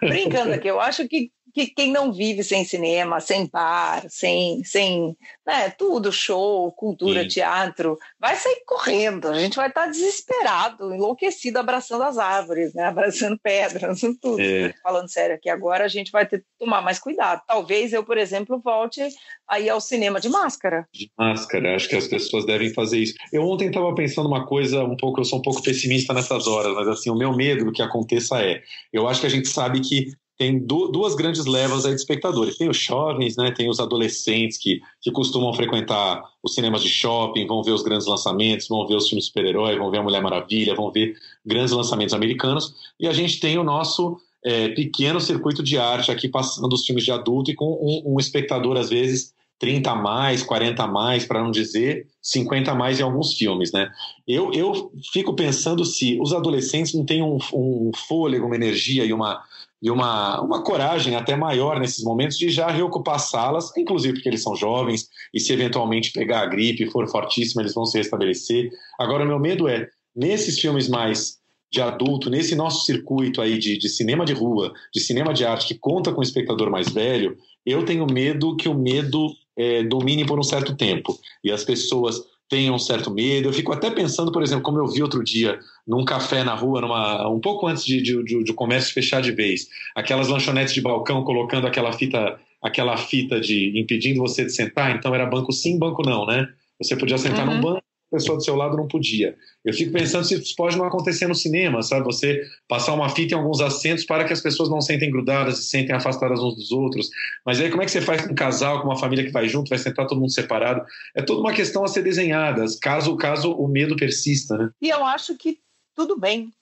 Brincando 0.00 0.52
aqui, 0.52 0.68
eu 0.68 0.80
acho 0.80 1.08
que 1.08 1.30
que 1.52 1.66
quem 1.66 1.92
não 1.92 2.12
vive 2.12 2.42
sem 2.42 2.64
cinema, 2.64 3.20
sem 3.20 3.46
bar, 3.46 4.04
sem, 4.08 4.64
sem 4.64 5.16
né, 5.46 5.70
tudo, 5.70 6.10
show, 6.10 6.72
cultura, 6.72 7.22
Sim. 7.22 7.28
teatro, 7.28 7.98
vai 8.18 8.36
sair 8.36 8.62
correndo. 8.66 9.28
A 9.28 9.38
gente 9.38 9.56
vai 9.56 9.68
estar 9.68 9.86
desesperado, 9.86 10.94
enlouquecido, 10.94 11.58
abraçando 11.58 12.04
as 12.04 12.16
árvores, 12.16 12.72
né, 12.74 12.84
abraçando 12.84 13.38
pedras, 13.42 14.00
tudo. 14.20 14.40
É. 14.40 14.72
Falando 14.82 15.10
sério 15.10 15.36
aqui, 15.36 15.50
agora 15.50 15.84
a 15.84 15.88
gente 15.88 16.10
vai 16.10 16.26
ter 16.26 16.38
que 16.38 16.46
tomar 16.58 16.80
mais 16.80 16.98
cuidado. 16.98 17.42
Talvez 17.46 17.92
eu, 17.92 18.02
por 18.02 18.16
exemplo, 18.16 18.60
volte 18.60 19.06
aí 19.48 19.68
ao 19.68 19.80
cinema 19.80 20.18
de 20.18 20.30
máscara. 20.30 20.86
De 20.92 21.10
máscara, 21.18 21.76
acho 21.76 21.88
que 21.88 21.96
as 21.96 22.08
pessoas 22.08 22.46
devem 22.46 22.72
fazer 22.72 22.98
isso. 22.98 23.14
Eu 23.32 23.42
ontem 23.42 23.68
estava 23.68 23.94
pensando 23.94 24.26
uma 24.26 24.46
coisa 24.46 24.82
um 24.84 24.96
pouco, 24.96 25.20
eu 25.20 25.24
sou 25.24 25.38
um 25.38 25.42
pouco 25.42 25.62
pessimista 25.62 26.14
nessas 26.14 26.46
horas, 26.46 26.74
mas 26.74 26.88
assim, 26.88 27.10
o 27.10 27.14
meu 27.14 27.34
medo 27.34 27.64
do 27.64 27.72
que 27.72 27.82
aconteça 27.82 28.42
é, 28.42 28.62
eu 28.92 29.06
acho 29.06 29.20
que 29.20 29.26
a 29.26 29.30
gente 29.30 29.48
sabe 29.48 29.80
que 29.80 30.12
tem 30.42 30.58
duas 30.58 31.14
grandes 31.14 31.46
levas 31.46 31.84
de 31.84 31.94
espectadores. 31.94 32.58
Tem 32.58 32.68
os 32.68 32.76
jovens, 32.76 33.36
né, 33.36 33.52
tem 33.52 33.70
os 33.70 33.78
adolescentes 33.78 34.58
que, 34.58 34.80
que 35.00 35.12
costumam 35.12 35.54
frequentar 35.54 36.20
os 36.42 36.54
cinemas 36.54 36.82
de 36.82 36.88
shopping, 36.88 37.46
vão 37.46 37.62
ver 37.62 37.70
os 37.70 37.84
grandes 37.84 38.08
lançamentos, 38.08 38.66
vão 38.66 38.84
ver 38.84 38.96
os 38.96 39.08
filmes 39.08 39.26
super-herói, 39.26 39.78
vão 39.78 39.88
ver 39.88 39.98
a 39.98 40.02
Mulher 40.02 40.20
Maravilha, 40.20 40.74
vão 40.74 40.90
ver 40.90 41.14
grandes 41.46 41.72
lançamentos 41.72 42.12
americanos. 42.12 42.74
E 42.98 43.06
a 43.06 43.12
gente 43.12 43.38
tem 43.38 43.56
o 43.56 43.62
nosso 43.62 44.16
é, 44.44 44.70
pequeno 44.70 45.20
circuito 45.20 45.62
de 45.62 45.78
arte 45.78 46.10
aqui 46.10 46.28
passando 46.28 46.72
os 46.72 46.84
filmes 46.84 47.04
de 47.04 47.12
adulto 47.12 47.52
e 47.52 47.54
com 47.54 47.74
um, 47.80 48.14
um 48.14 48.18
espectador, 48.18 48.76
às 48.76 48.90
vezes, 48.90 49.32
30 49.60 49.92
a 49.92 49.94
mais, 49.94 50.42
40 50.42 50.82
a 50.82 50.88
mais, 50.88 51.24
para 51.24 51.40
não 51.40 51.52
dizer 51.52 52.08
50 52.20 52.72
a 52.72 52.74
mais 52.74 52.98
em 52.98 53.04
alguns 53.04 53.34
filmes, 53.34 53.70
né? 53.70 53.88
Eu, 54.26 54.52
eu 54.52 54.90
fico 55.12 55.34
pensando 55.34 55.84
se 55.84 56.18
os 56.20 56.32
adolescentes 56.32 56.94
não 56.94 57.04
têm 57.04 57.22
um, 57.22 57.38
um 57.54 57.92
fôlego, 58.08 58.46
uma 58.46 58.56
energia 58.56 59.04
e 59.04 59.12
uma 59.12 59.40
e 59.82 59.90
uma, 59.90 60.40
uma 60.40 60.62
coragem 60.62 61.16
até 61.16 61.34
maior 61.34 61.80
nesses 61.80 62.04
momentos 62.04 62.38
de 62.38 62.48
já 62.48 62.70
reocupar 62.70 63.18
salas, 63.18 63.76
inclusive 63.76 64.14
porque 64.14 64.28
eles 64.28 64.42
são 64.42 64.54
jovens 64.54 65.08
e 65.34 65.40
se 65.40 65.52
eventualmente 65.52 66.12
pegar 66.12 66.42
a 66.42 66.46
gripe 66.46 66.90
for 66.90 67.08
fortíssima, 67.08 67.62
eles 67.62 67.74
vão 67.74 67.84
se 67.84 67.98
restabelecer. 67.98 68.70
Agora, 68.98 69.24
meu 69.24 69.40
medo 69.40 69.66
é, 69.66 69.88
nesses 70.14 70.60
filmes 70.60 70.88
mais 70.88 71.38
de 71.72 71.80
adulto, 71.80 72.30
nesse 72.30 72.54
nosso 72.54 72.84
circuito 72.84 73.40
aí 73.40 73.58
de, 73.58 73.76
de 73.78 73.88
cinema 73.88 74.24
de 74.24 74.34
rua, 74.34 74.72
de 74.94 75.00
cinema 75.00 75.32
de 75.32 75.44
arte 75.44 75.66
que 75.66 75.74
conta 75.74 76.12
com 76.12 76.20
o 76.20 76.22
espectador 76.22 76.70
mais 76.70 76.90
velho, 76.90 77.36
eu 77.64 77.84
tenho 77.84 78.06
medo 78.06 78.56
que 78.56 78.68
o 78.68 78.74
medo 78.74 79.34
é, 79.56 79.82
domine 79.82 80.24
por 80.24 80.38
um 80.38 80.42
certo 80.42 80.76
tempo 80.76 81.18
e 81.42 81.50
as 81.50 81.64
pessoas 81.64 82.22
tenham 82.52 82.74
um 82.74 82.78
certo 82.78 83.10
medo. 83.10 83.48
Eu 83.48 83.52
fico 83.54 83.72
até 83.72 83.90
pensando, 83.90 84.30
por 84.30 84.42
exemplo, 84.42 84.62
como 84.62 84.76
eu 84.78 84.86
vi 84.86 85.02
outro 85.02 85.24
dia 85.24 85.58
num 85.88 86.04
café 86.04 86.44
na 86.44 86.54
rua, 86.54 86.82
numa, 86.82 87.26
um 87.26 87.40
pouco 87.40 87.66
antes 87.66 87.82
de, 87.82 88.02
de, 88.02 88.22
de, 88.22 88.44
de 88.44 88.52
comércio 88.52 88.92
fechar 88.92 89.22
de 89.22 89.32
vez, 89.32 89.68
aquelas 89.94 90.28
lanchonetes 90.28 90.74
de 90.74 90.82
balcão 90.82 91.24
colocando 91.24 91.66
aquela 91.66 91.94
fita, 91.94 92.38
aquela 92.62 92.98
fita 92.98 93.40
de 93.40 93.72
impedindo 93.80 94.20
você 94.20 94.44
de 94.44 94.52
sentar. 94.52 94.94
Então 94.94 95.14
era 95.14 95.24
banco 95.24 95.50
sim, 95.50 95.78
banco 95.78 96.02
não, 96.02 96.26
né? 96.26 96.46
Você 96.78 96.94
podia 96.94 97.16
sentar 97.16 97.48
uhum. 97.48 97.54
num 97.54 97.60
banco 97.62 97.82
pessoa 98.12 98.36
do 98.36 98.44
seu 98.44 98.54
lado 98.54 98.76
não 98.76 98.86
podia. 98.86 99.36
Eu 99.64 99.72
fico 99.72 99.92
pensando 99.92 100.24
se 100.24 100.34
isso 100.34 100.54
pode 100.56 100.76
não 100.76 100.84
acontecer 100.84 101.26
no 101.26 101.34
cinema, 101.34 101.82
sabe? 101.82 102.04
Você 102.04 102.42
passar 102.68 102.94
uma 102.94 103.08
fita 103.08 103.34
em 103.34 103.38
alguns 103.38 103.60
assentos 103.60 104.04
para 104.04 104.24
que 104.24 104.32
as 104.32 104.40
pessoas 104.40 104.68
não 104.68 104.80
sentem 104.80 105.10
grudadas 105.10 105.58
e 105.58 105.64
sentem 105.64 105.94
afastadas 105.94 106.40
uns 106.40 106.54
dos 106.54 106.70
outros. 106.70 107.08
Mas 107.44 107.60
aí 107.60 107.70
como 107.70 107.82
é 107.82 107.86
que 107.86 107.90
você 107.90 108.00
faz 108.00 108.24
com 108.24 108.32
um 108.32 108.36
casal, 108.36 108.80
com 108.80 108.88
uma 108.88 108.98
família 108.98 109.24
que 109.24 109.32
vai 109.32 109.48
junto, 109.48 109.70
vai 109.70 109.78
sentar 109.78 110.06
todo 110.06 110.20
mundo 110.20 110.32
separado? 110.32 110.84
É 111.16 111.22
toda 111.22 111.40
uma 111.40 111.52
questão 111.52 111.82
a 111.82 111.88
ser 111.88 112.02
desenhada, 112.02 112.64
caso, 112.80 113.16
caso 113.16 113.52
o 113.52 113.66
medo 113.66 113.96
persista, 113.96 114.56
né? 114.56 114.70
E 114.80 114.88
eu 114.90 115.04
acho 115.04 115.36
que 115.36 115.58
tudo 115.94 116.18
bem. 116.18 116.52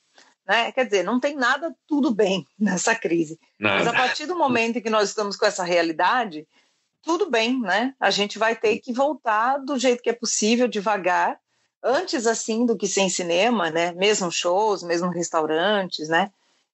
Né? 0.47 0.73
Quer 0.73 0.85
dizer, 0.85 1.05
não 1.05 1.21
tem 1.21 1.37
nada 1.37 1.75
tudo 1.87 2.13
bem 2.13 2.47
nessa 2.59 2.95
crise. 2.95 3.39
Nada. 3.59 3.85
Mas 3.85 3.87
a 3.89 3.93
partir 3.93 4.27
do 4.27 4.37
momento 4.37 4.79
em 4.79 4.83
que 4.83 4.91
nós 4.91 5.09
estamos 5.09 5.37
com 5.37 5.47
essa 5.47 5.65
realidade, 5.65 6.47
tudo 7.03 7.31
bem, 7.31 7.59
né? 7.61 7.95
A 7.99 8.11
gente 8.11 8.39
vai 8.39 8.55
ter 8.55 8.79
que 8.79 8.93
voltar 8.93 9.59
do 9.59 9.79
jeito 9.79 10.03
que 10.03 10.11
é 10.11 10.15
possível, 10.15 10.69
devagar, 10.69 11.39
antes 11.83 12.27
assim 12.27 12.67
do 12.67 12.77
que 12.77 12.87
sem 12.87 13.09
cinema, 13.09 13.71
né? 13.71 13.93
Mesmo 13.93 14.31
shows, 14.31 14.83
mesmo 14.83 15.09
restaurantes, 15.09 16.09
né? 16.09 16.31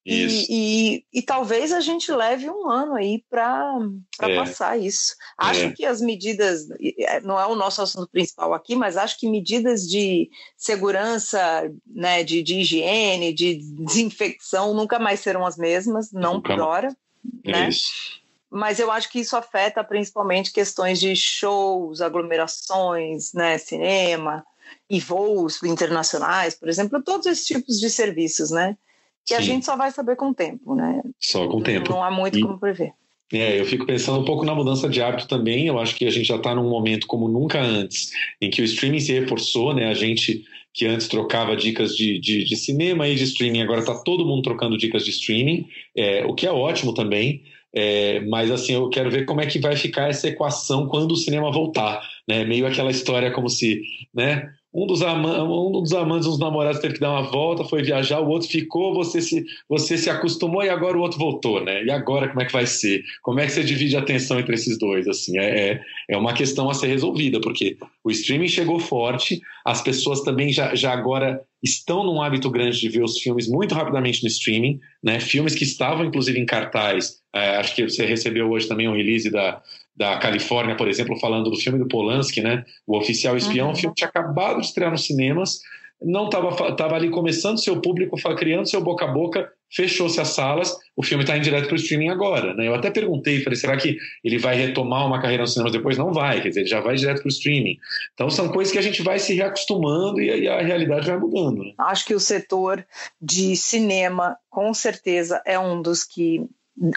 E, 0.09 0.47
e, 0.49 1.05
e, 1.13 1.21
talvez 1.21 1.73
a 1.73 1.81
gente 1.81 2.13
leve 2.13 2.49
um 2.49 2.71
ano 2.71 2.95
aí 2.95 3.25
para 3.29 3.77
é. 4.21 4.37
passar 4.37 4.79
isso. 4.79 5.17
Acho 5.37 5.65
é. 5.65 5.73
que 5.73 5.85
as 5.85 6.01
medidas, 6.01 6.69
é, 7.01 7.21
não 7.23 7.41
é 7.41 7.45
o 7.45 7.57
nosso 7.57 7.83
assunto 7.83 8.09
principal 8.13 8.55
aqui, 8.55 8.77
mas 8.77 8.97
acho 8.97 9.19
que 9.19 9.29
medidas 9.29 9.83
de 9.83 10.31
segurança, 10.57 11.69
né, 11.85 12.23
de, 12.23 12.41
de 12.41 12.61
higiene, 12.61 13.33
de 13.33 13.57
desinfecção 13.57 14.73
nunca 14.75 14.97
mais 15.01 15.19
serão 15.19 15.45
as 15.45 15.57
mesmas, 15.57 16.13
não 16.13 16.35
nunca 16.35 16.55
por 16.55 16.63
hora. 16.63 16.97
É 17.43 17.51
né? 17.51 17.69
Isso 17.69 18.25
mas 18.51 18.79
eu 18.79 18.91
acho 18.91 19.11
que 19.11 19.21
isso 19.21 19.37
afeta 19.37 19.83
principalmente 19.83 20.53
questões 20.53 21.01
de 21.01 21.15
shows, 21.15 22.01
aglomerações, 22.01 23.33
né, 23.33 23.59
cinema 23.59 24.45
e 24.89 25.01
voos 25.01 25.63
internacionais, 25.63 26.55
por 26.55 26.69
exemplo, 26.69 27.03
todos 27.03 27.27
esses 27.27 27.47
tipos 27.47 27.79
de 27.79 27.91
serviços, 27.91 28.51
né? 28.51 28.77
Que 29.25 29.35
Sim. 29.35 29.41
a 29.41 29.43
gente 29.43 29.67
só 29.67 29.77
vai 29.77 29.91
saber 29.91 30.17
com 30.17 30.31
o 30.31 30.35
tempo, 30.35 30.75
né? 30.75 31.03
Só 31.21 31.49
com 31.49 31.59
o 31.59 31.63
tempo. 31.63 31.91
Não 31.91 32.03
há 32.03 32.11
muito 32.11 32.39
e... 32.39 32.43
como 32.43 32.59
prever. 32.59 32.93
É, 33.33 33.61
eu 33.61 33.67
fico 33.67 33.85
pensando 33.85 34.21
um 34.21 34.25
pouco 34.25 34.45
na 34.45 34.55
mudança 34.55 34.89
de 34.89 35.03
hábito 35.03 35.27
também. 35.27 35.67
Eu 35.67 35.81
acho 35.81 35.97
que 35.97 36.07
a 36.07 36.11
gente 36.11 36.27
já 36.27 36.37
está 36.37 36.55
num 36.55 36.69
momento 36.69 37.09
como 37.09 37.29
nunca 37.29 37.61
antes, 37.61 38.11
em 38.41 38.51
que 38.51 38.63
o 38.63 38.65
streaming 38.65 39.01
se 39.01 39.13
reforçou, 39.13 39.75
né? 39.75 39.87
A 39.87 39.95
gente 39.95 40.45
que 40.73 40.87
antes 40.87 41.09
trocava 41.09 41.57
dicas 41.57 41.97
de, 41.97 42.21
de, 42.21 42.45
de 42.45 42.55
cinema 42.55 43.09
e 43.09 43.15
de 43.15 43.25
streaming, 43.25 43.63
agora 43.63 43.81
está 43.81 43.95
todo 43.95 44.27
mundo 44.27 44.43
trocando 44.43 44.77
dicas 44.77 45.07
de 45.07 45.11
streaming, 45.11 45.67
é, 45.97 46.25
o 46.27 46.35
que 46.35 46.47
é 46.47 46.53
ótimo 46.53 46.93
também. 46.93 47.43
É, 47.75 48.21
mas 48.21 48.51
assim, 48.51 48.73
eu 48.73 48.89
quero 48.89 49.11
ver 49.11 49.25
como 49.27 49.41
é 49.41 49.47
que 49.47 49.59
vai 49.59 49.77
ficar 49.77 50.09
essa 50.09 50.29
equação 50.29 50.87
quando 50.87 51.13
o 51.13 51.17
cinema 51.17 51.53
voltar, 51.53 52.01
né? 52.29 52.45
Meio 52.45 52.67
aquela 52.67 52.91
história 52.91 53.31
como 53.31 53.49
se, 53.49 53.83
né? 54.15 54.51
Um 54.77 54.87
dos, 54.87 55.01
um 55.01 55.81
dos 55.81 55.95
amantes, 55.95 56.27
um 56.27 56.33
dos 56.33 56.39
namorados 56.39 56.83
teve 56.83 56.95
que 56.95 57.01
dar 57.01 57.13
uma 57.13 57.31
volta, 57.31 57.65
foi 57.65 57.83
viajar, 57.83 58.21
o 58.21 58.29
outro 58.29 58.47
ficou, 58.47 58.93
você 58.93 59.23
se, 59.23 59.43
você 59.67 59.97
se 59.97 60.11
acostumou 60.11 60.63
e 60.63 60.69
agora 60.69 60.99
o 60.99 61.01
outro 61.01 61.19
voltou, 61.19 61.65
né? 61.65 61.83
E 61.83 61.91
agora 61.91 62.29
como 62.29 62.43
é 62.43 62.45
que 62.45 62.53
vai 62.53 62.67
ser? 62.67 63.03
Como 63.23 63.41
é 63.41 63.47
que 63.47 63.53
você 63.53 63.65
divide 63.65 63.97
a 63.97 64.01
atenção 64.01 64.39
entre 64.39 64.55
esses 64.55 64.79
dois? 64.79 65.09
Assim, 65.09 65.39
é, 65.39 65.71
é, 65.71 65.81
é 66.11 66.17
uma 66.19 66.35
questão 66.35 66.69
a 66.69 66.75
ser 66.75 66.89
resolvida, 66.89 67.41
porque 67.41 67.79
o 68.05 68.11
streaming 68.11 68.49
chegou 68.49 68.79
forte, 68.79 69.41
as 69.65 69.81
pessoas 69.81 70.21
também 70.21 70.53
já, 70.53 70.75
já 70.75 70.93
agora 70.93 71.41
estão 71.67 72.05
num 72.05 72.23
hábito 72.23 72.51
grande 72.51 72.81
de 72.81 72.89
ver 72.89 73.03
os 73.03 73.19
filmes 73.19 73.49
muito 73.49 73.75
rapidamente 73.75 74.23
no 74.23 74.29
streaming, 74.29 74.81
né? 75.03 75.21
Filmes 75.21 75.55
que 75.55 75.65
estavam 75.65 76.05
inclusive 76.05 76.39
em 76.39 76.47
cartaz. 76.47 77.21
É, 77.35 77.57
acho 77.57 77.75
que 77.75 77.83
você 77.83 78.07
recebeu 78.07 78.51
hoje 78.51 78.67
também 78.67 78.89
um 78.89 78.95
release 78.95 79.31
da, 79.31 79.61
da 79.95 80.17
Califórnia, 80.19 80.77
por 80.77 80.89
exemplo, 80.89 81.19
falando 81.19 81.51
do 81.51 81.57
filme 81.57 81.79
do 81.79 81.89
Polanski, 81.89 82.41
né? 82.41 82.65
O 82.87 82.97
Oficial 82.97 83.37
Espião, 83.37 83.67
uhum. 83.67 83.73
um 83.73 83.77
filme 83.77 83.95
que 83.95 84.01
tinha 84.01 84.09
acabado 84.09 84.61
de 84.61 84.67
estrear 84.67 84.91
nos 84.91 85.05
cinemas, 85.05 85.61
não 86.01 86.27
estava 86.27 86.77
tava 86.77 86.95
ali 86.95 87.11
começando 87.11 87.63
seu 87.63 87.81
público, 87.81 88.17
criando 88.37 88.69
seu 88.69 88.83
boca 88.83 89.05
a 89.05 89.09
boca, 89.09 89.51
fechou-se 89.71 90.21
as 90.21 90.29
salas, 90.29 90.77
o 90.97 91.03
filme 91.03 91.25
está 91.25 91.37
em 91.37 91.41
direto 91.41 91.67
para 91.67 91.75
o 91.75 91.77
streaming 91.77 92.09
agora. 92.09 92.55
Né? 92.55 92.67
Eu 92.69 92.75
até 92.75 92.91
perguntei, 92.91 93.43
falei, 93.43 93.59
será 93.59 93.77
que 93.77 93.97
ele 94.25 94.39
vai 94.39 94.57
retomar 94.57 95.07
uma 95.07 95.21
carreira 95.21 95.43
nos 95.43 95.53
cinemas 95.53 95.73
depois? 95.73 95.99
Não 95.99 96.13
vai, 96.13 96.41
quer 96.41 96.49
dizer, 96.49 96.61
ele 96.61 96.69
já 96.69 96.81
vai 96.81 96.97
direto 96.97 97.21
para 97.21 97.29
o 97.29 97.33
streaming. 97.33 97.77
Então 98.15 98.31
são 98.31 98.49
coisas 98.49 98.73
que 98.73 98.79
a 98.79 98.83
gente 98.83 99.03
vai 99.03 99.19
se 99.19 99.35
reacostumando 99.35 100.21
e, 100.21 100.27
e 100.27 100.49
a 100.49 100.63
realidade 100.63 101.07
vai 101.07 101.19
mudando. 101.19 101.63
Né? 101.63 101.73
Acho 101.79 102.07
que 102.07 102.15
o 102.15 102.21
setor 102.21 102.87
de 103.21 103.57
cinema, 103.57 104.37
com 104.49 104.73
certeza, 104.73 105.43
é 105.45 105.59
um 105.59 105.83
dos 105.83 106.05
que 106.05 106.45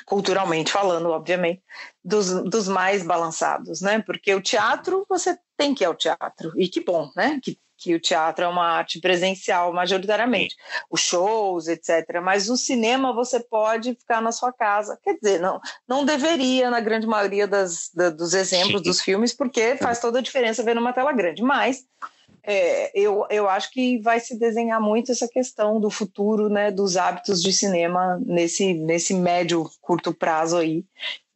culturalmente 0.06 0.72
falando, 0.72 1.10
obviamente, 1.10 1.62
dos, 2.04 2.30
dos 2.44 2.68
mais 2.68 3.02
balançados, 3.04 3.82
né? 3.82 4.02
Porque 4.02 4.34
o 4.34 4.42
teatro, 4.42 5.06
você 5.08 5.38
tem 5.58 5.74
que 5.74 5.84
ir 5.84 5.88
ao 5.88 5.96
teatro, 5.96 6.52
e 6.58 6.68
que 6.68 6.84
bom, 6.84 7.10
né? 7.16 7.40
Que, 7.42 7.58
que 7.80 7.96
o 7.96 8.00
teatro 8.00 8.44
é 8.44 8.48
uma 8.48 8.68
arte 8.68 9.00
presencial, 9.00 9.72
majoritariamente, 9.72 10.56
os 10.92 11.00
shows, 11.00 11.68
etc. 11.68 12.20
Mas 12.22 12.50
o 12.50 12.58
cinema 12.58 13.14
você 13.14 13.40
pode 13.40 13.96
ficar 13.96 14.22
na 14.22 14.32
sua 14.32 14.52
casa. 14.52 15.00
Quer 15.02 15.16
dizer, 15.16 15.40
não, 15.40 15.60
não 15.88 16.04
deveria, 16.04 16.70
na 16.70 16.82
grande 16.82 17.08
maioria 17.08 17.48
das, 17.48 17.90
da, 17.94 18.10
dos 18.10 18.34
exemplos 18.34 18.84
dos 18.84 19.02
filmes, 19.02 19.34
porque 19.34 19.78
faz 19.78 20.00
toda 20.00 20.20
a 20.20 20.22
diferença 20.22 20.64
ver 20.64 20.76
numa 20.76 20.94
tela 20.94 21.14
grande. 21.14 21.42
Mas 21.42 21.86
é, 22.44 22.92
eu, 23.00 23.26
eu 23.30 23.50
acho 23.50 23.72
que 23.72 24.00
vai 24.00 24.20
se 24.20 24.38
desenhar 24.38 24.82
muito 24.82 25.12
essa 25.12 25.28
questão 25.28 25.80
do 25.80 25.90
futuro, 25.90 26.50
né, 26.50 26.72
dos 26.72 26.98
hábitos 26.98 27.42
de 27.42 27.52
cinema 27.52 28.22
nesse, 28.26 28.74
nesse 28.74 29.14
médio, 29.14 29.70
curto 29.82 30.14
prazo 30.14 30.58
aí, 30.58 30.84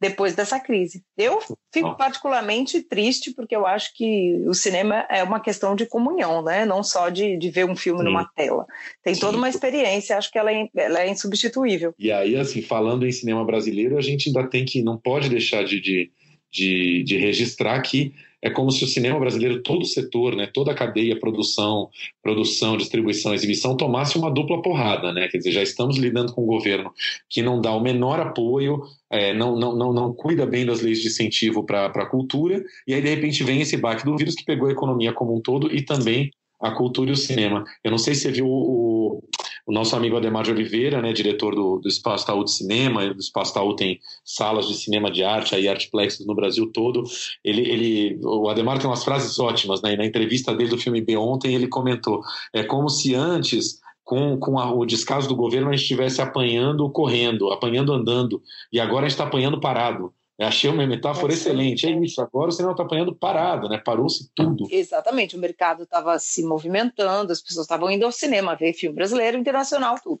depois 0.00 0.34
dessa 0.34 0.58
crise. 0.60 1.02
Eu 1.16 1.40
fico 1.72 1.96
particularmente 1.96 2.82
triste 2.82 3.32
porque 3.32 3.54
eu 3.54 3.66
acho 3.66 3.94
que 3.94 4.42
o 4.46 4.54
cinema 4.54 5.06
é 5.10 5.22
uma 5.22 5.40
questão 5.40 5.74
de 5.74 5.86
comunhão, 5.86 6.42
né, 6.42 6.64
não 6.64 6.82
só 6.82 7.08
de, 7.08 7.36
de 7.36 7.50
ver 7.50 7.64
um 7.64 7.76
filme 7.76 8.00
Sim. 8.00 8.04
numa 8.06 8.24
tela. 8.34 8.66
Tem 9.02 9.14
Sim. 9.14 9.20
toda 9.20 9.38
uma 9.38 9.48
experiência, 9.48 10.16
acho 10.16 10.30
que 10.30 10.38
ela 10.38 10.52
é, 10.52 10.68
ela 10.76 11.00
é 11.00 11.10
insubstituível. 11.10 11.94
E 11.98 12.10
aí, 12.10 12.36
assim, 12.36 12.62
falando 12.62 13.06
em 13.06 13.12
cinema 13.12 13.44
brasileiro, 13.44 13.96
a 13.98 14.02
gente 14.02 14.28
ainda 14.28 14.48
tem 14.48 14.64
que, 14.64 14.82
não 14.82 14.98
pode 14.98 15.28
deixar 15.28 15.64
de, 15.64 15.80
de, 15.80 16.10
de, 16.50 17.02
de 17.04 17.18
registrar 17.18 17.80
que 17.82 18.14
é 18.44 18.50
como 18.50 18.70
se 18.70 18.84
o 18.84 18.86
cinema 18.86 19.18
brasileiro, 19.18 19.62
todo 19.62 19.80
o 19.80 19.86
setor, 19.86 20.36
né, 20.36 20.46
toda 20.46 20.70
a 20.70 20.74
cadeia, 20.74 21.18
produção, 21.18 21.88
produção, 22.22 22.76
distribuição, 22.76 23.32
exibição, 23.32 23.74
tomasse 23.74 24.18
uma 24.18 24.30
dupla 24.30 24.60
porrada, 24.60 25.14
né? 25.14 25.28
Quer 25.28 25.38
dizer, 25.38 25.52
já 25.52 25.62
estamos 25.62 25.96
lidando 25.96 26.34
com 26.34 26.42
um 26.42 26.46
governo 26.46 26.92
que 27.30 27.40
não 27.40 27.58
dá 27.58 27.72
o 27.72 27.80
menor 27.80 28.20
apoio, 28.20 28.82
é, 29.10 29.32
não, 29.32 29.58
não, 29.58 29.74
não, 29.74 29.92
não 29.94 30.12
cuida 30.12 30.44
bem 30.44 30.66
das 30.66 30.82
leis 30.82 31.00
de 31.00 31.08
incentivo 31.08 31.64
para 31.64 31.86
a 31.86 32.06
cultura, 32.06 32.62
e 32.86 32.92
aí 32.92 33.00
de 33.00 33.08
repente 33.08 33.42
vem 33.42 33.62
esse 33.62 33.78
baque 33.78 34.04
do 34.04 34.14
vírus 34.14 34.34
que 34.34 34.44
pegou 34.44 34.68
a 34.68 34.72
economia 34.72 35.14
como 35.14 35.34
um 35.34 35.40
todo 35.40 35.74
e 35.74 35.80
também 35.80 36.30
a 36.60 36.70
cultura 36.70 37.10
e 37.10 37.14
o 37.14 37.16
cinema. 37.16 37.64
Eu 37.82 37.90
não 37.90 37.98
sei 37.98 38.14
se 38.14 38.22
você 38.22 38.30
viu 38.30 38.46
o, 38.46 39.22
o 39.66 39.72
nosso 39.72 39.96
amigo 39.96 40.16
Ademar 40.16 40.44
de 40.44 40.50
Oliveira, 40.50 41.00
né, 41.00 41.12
diretor 41.12 41.54
do, 41.54 41.78
do 41.78 41.88
Espaço 41.88 42.26
Taú 42.26 42.44
de 42.44 42.52
Cinema, 42.52 43.12
do 43.12 43.20
Espaço 43.20 43.54
Taú 43.54 43.74
tem 43.74 43.98
salas 44.24 44.68
de 44.68 44.74
cinema 44.74 45.10
de 45.10 45.24
arte, 45.24 45.54
aí 45.54 45.66
artplexes 45.68 46.26
no 46.26 46.34
Brasil 46.34 46.70
todo. 46.72 47.02
Ele, 47.42 47.62
ele, 47.62 48.20
o 48.22 48.48
Ademar 48.48 48.78
tem 48.78 48.88
umas 48.88 49.04
frases 49.04 49.38
ótimas, 49.38 49.80
né, 49.82 49.94
e 49.94 49.96
na 49.96 50.04
entrevista 50.04 50.54
dele 50.54 50.70
do 50.70 50.78
filme 50.78 51.00
B 51.00 51.16
ontem 51.16 51.54
ele 51.54 51.66
comentou, 51.66 52.20
é 52.52 52.62
como 52.62 52.88
se 52.88 53.14
antes 53.14 53.80
com, 54.04 54.38
com 54.38 54.58
a, 54.58 54.70
o 54.72 54.84
descaso 54.84 55.28
do 55.28 55.34
governo 55.34 55.68
a 55.68 55.72
gente 55.72 55.82
estivesse 55.82 56.20
apanhando 56.20 56.88
correndo, 56.90 57.50
apanhando 57.50 57.92
andando, 57.92 58.42
e 58.70 58.78
agora 58.78 59.06
a 59.06 59.08
gente 59.08 59.14
está 59.14 59.24
apanhando 59.24 59.60
parado. 59.60 60.12
Eu 60.38 60.48
achei 60.48 60.68
uma 60.68 60.86
metáfora 60.86 61.32
é 61.32 61.36
excelente. 61.36 61.86
É 61.86 61.90
isso, 61.90 62.20
agora 62.20 62.48
o 62.48 62.52
cinema 62.52 62.72
está 62.72 62.82
apanhando 62.82 63.14
parado, 63.14 63.68
né? 63.68 63.78
Parou-se 63.78 64.28
tudo. 64.34 64.66
Exatamente, 64.70 65.36
o 65.36 65.38
mercado 65.38 65.84
estava 65.84 66.18
se 66.18 66.42
movimentando, 66.42 67.32
as 67.32 67.40
pessoas 67.40 67.64
estavam 67.64 67.90
indo 67.90 68.04
ao 68.04 68.12
cinema 68.12 68.56
ver 68.56 68.72
filme 68.72 68.96
brasileiro, 68.96 69.38
internacional, 69.38 69.96
tudo. 70.02 70.20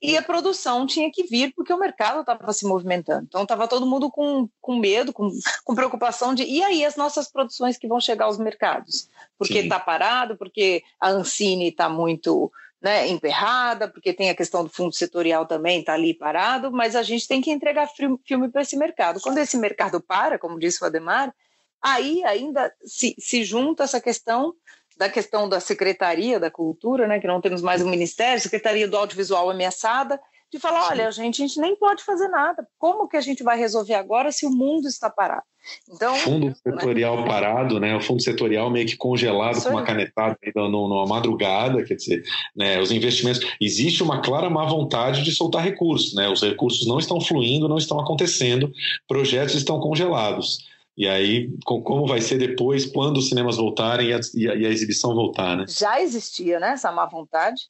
E 0.00 0.16
a 0.16 0.22
produção 0.22 0.86
tinha 0.86 1.10
que 1.10 1.24
vir 1.24 1.52
porque 1.54 1.72
o 1.72 1.78
mercado 1.78 2.20
estava 2.20 2.52
se 2.52 2.64
movimentando. 2.64 3.24
Então 3.28 3.42
estava 3.42 3.66
todo 3.66 3.84
mundo 3.84 4.08
com, 4.08 4.48
com 4.60 4.76
medo, 4.76 5.12
com, 5.12 5.28
com 5.64 5.74
preocupação 5.74 6.32
de 6.32 6.44
e 6.44 6.62
aí 6.62 6.84
as 6.84 6.94
nossas 6.94 7.28
produções 7.28 7.76
que 7.76 7.88
vão 7.88 8.00
chegar 8.00 8.26
aos 8.26 8.38
mercados? 8.38 9.08
Porque 9.36 9.58
está 9.58 9.80
parado, 9.80 10.36
porque 10.36 10.84
a 11.00 11.10
Ancine 11.10 11.70
está 11.70 11.88
muito 11.88 12.52
né, 12.80 13.08
emperrada, 13.08 13.88
porque 13.88 14.12
tem 14.12 14.30
a 14.30 14.34
questão 14.34 14.62
do 14.62 14.70
fundo 14.70 14.94
setorial 14.94 15.46
também, 15.46 15.80
está 15.80 15.94
ali 15.94 16.14
parado, 16.14 16.70
mas 16.70 16.94
a 16.94 17.02
gente 17.02 17.26
tem 17.26 17.40
que 17.40 17.50
entregar 17.50 17.88
filme 17.88 18.48
para 18.48 18.62
esse 18.62 18.76
mercado. 18.76 19.20
Quando 19.20 19.38
esse 19.38 19.56
mercado 19.56 20.00
para, 20.00 20.38
como 20.38 20.58
disse 20.58 20.82
o 20.82 20.86
Ademar, 20.86 21.34
aí 21.82 22.22
ainda 22.24 22.72
se, 22.84 23.14
se 23.18 23.42
junta 23.44 23.84
essa 23.84 24.00
questão 24.00 24.54
da 24.96 25.08
questão 25.08 25.48
da 25.48 25.60
Secretaria 25.60 26.40
da 26.40 26.50
Cultura, 26.50 27.06
né, 27.06 27.20
que 27.20 27.26
não 27.26 27.40
temos 27.40 27.62
mais 27.62 27.80
um 27.80 27.88
ministério, 27.88 28.40
Secretaria 28.40 28.88
do 28.88 28.96
Audiovisual 28.96 29.48
ameaçada, 29.48 30.20
de 30.50 30.58
falar, 30.58 30.84
Sim. 30.84 30.92
olha, 30.92 31.10
gente, 31.12 31.42
a 31.42 31.46
gente 31.46 31.60
nem 31.60 31.76
pode 31.76 32.02
fazer 32.02 32.28
nada. 32.28 32.66
Como 32.78 33.06
que 33.06 33.16
a 33.16 33.20
gente 33.20 33.42
vai 33.42 33.58
resolver 33.58 33.94
agora 33.94 34.32
se 34.32 34.46
o 34.46 34.50
mundo 34.50 34.88
está 34.88 35.10
parado? 35.10 35.42
Então, 35.90 36.14
fundo 36.16 36.46
né? 36.46 36.54
setorial 36.54 37.20
né? 37.20 37.26
parado, 37.26 37.78
né? 37.78 37.94
O 37.94 38.00
fundo 38.00 38.22
setorial 38.22 38.70
meio 38.70 38.86
que 38.86 38.96
congelado 38.96 39.62
com 39.62 39.70
uma 39.70 39.82
canetada 39.82 40.38
numa 40.54 41.06
madrugada, 41.06 41.84
quer 41.84 41.94
dizer, 41.94 42.22
né? 42.56 42.80
Os 42.80 42.90
investimentos 42.90 43.46
existe 43.60 44.02
uma 44.02 44.22
clara 44.22 44.48
má 44.48 44.64
vontade 44.64 45.22
de 45.22 45.32
soltar 45.32 45.62
recursos, 45.62 46.14
né? 46.14 46.28
Os 46.28 46.40
recursos 46.40 46.86
não 46.86 46.98
estão 46.98 47.20
fluindo, 47.20 47.68
não 47.68 47.76
estão 47.76 48.00
acontecendo, 48.00 48.72
projetos 49.06 49.54
estão 49.54 49.78
congelados. 49.80 50.66
E 50.96 51.06
aí, 51.06 51.50
como 51.64 52.06
vai 52.06 52.20
ser 52.20 52.38
depois, 52.38 52.86
quando 52.86 53.18
os 53.18 53.28
cinemas 53.28 53.56
voltarem 53.56 54.08
e 54.08 54.12
a, 54.14 54.20
e 54.34 54.48
a, 54.48 54.54
e 54.56 54.66
a 54.66 54.70
exibição 54.70 55.14
voltar, 55.14 55.56
né? 55.56 55.64
Já 55.68 56.00
existia, 56.00 56.58
né? 56.58 56.70
Essa 56.70 56.90
má 56.90 57.06
vontade. 57.06 57.60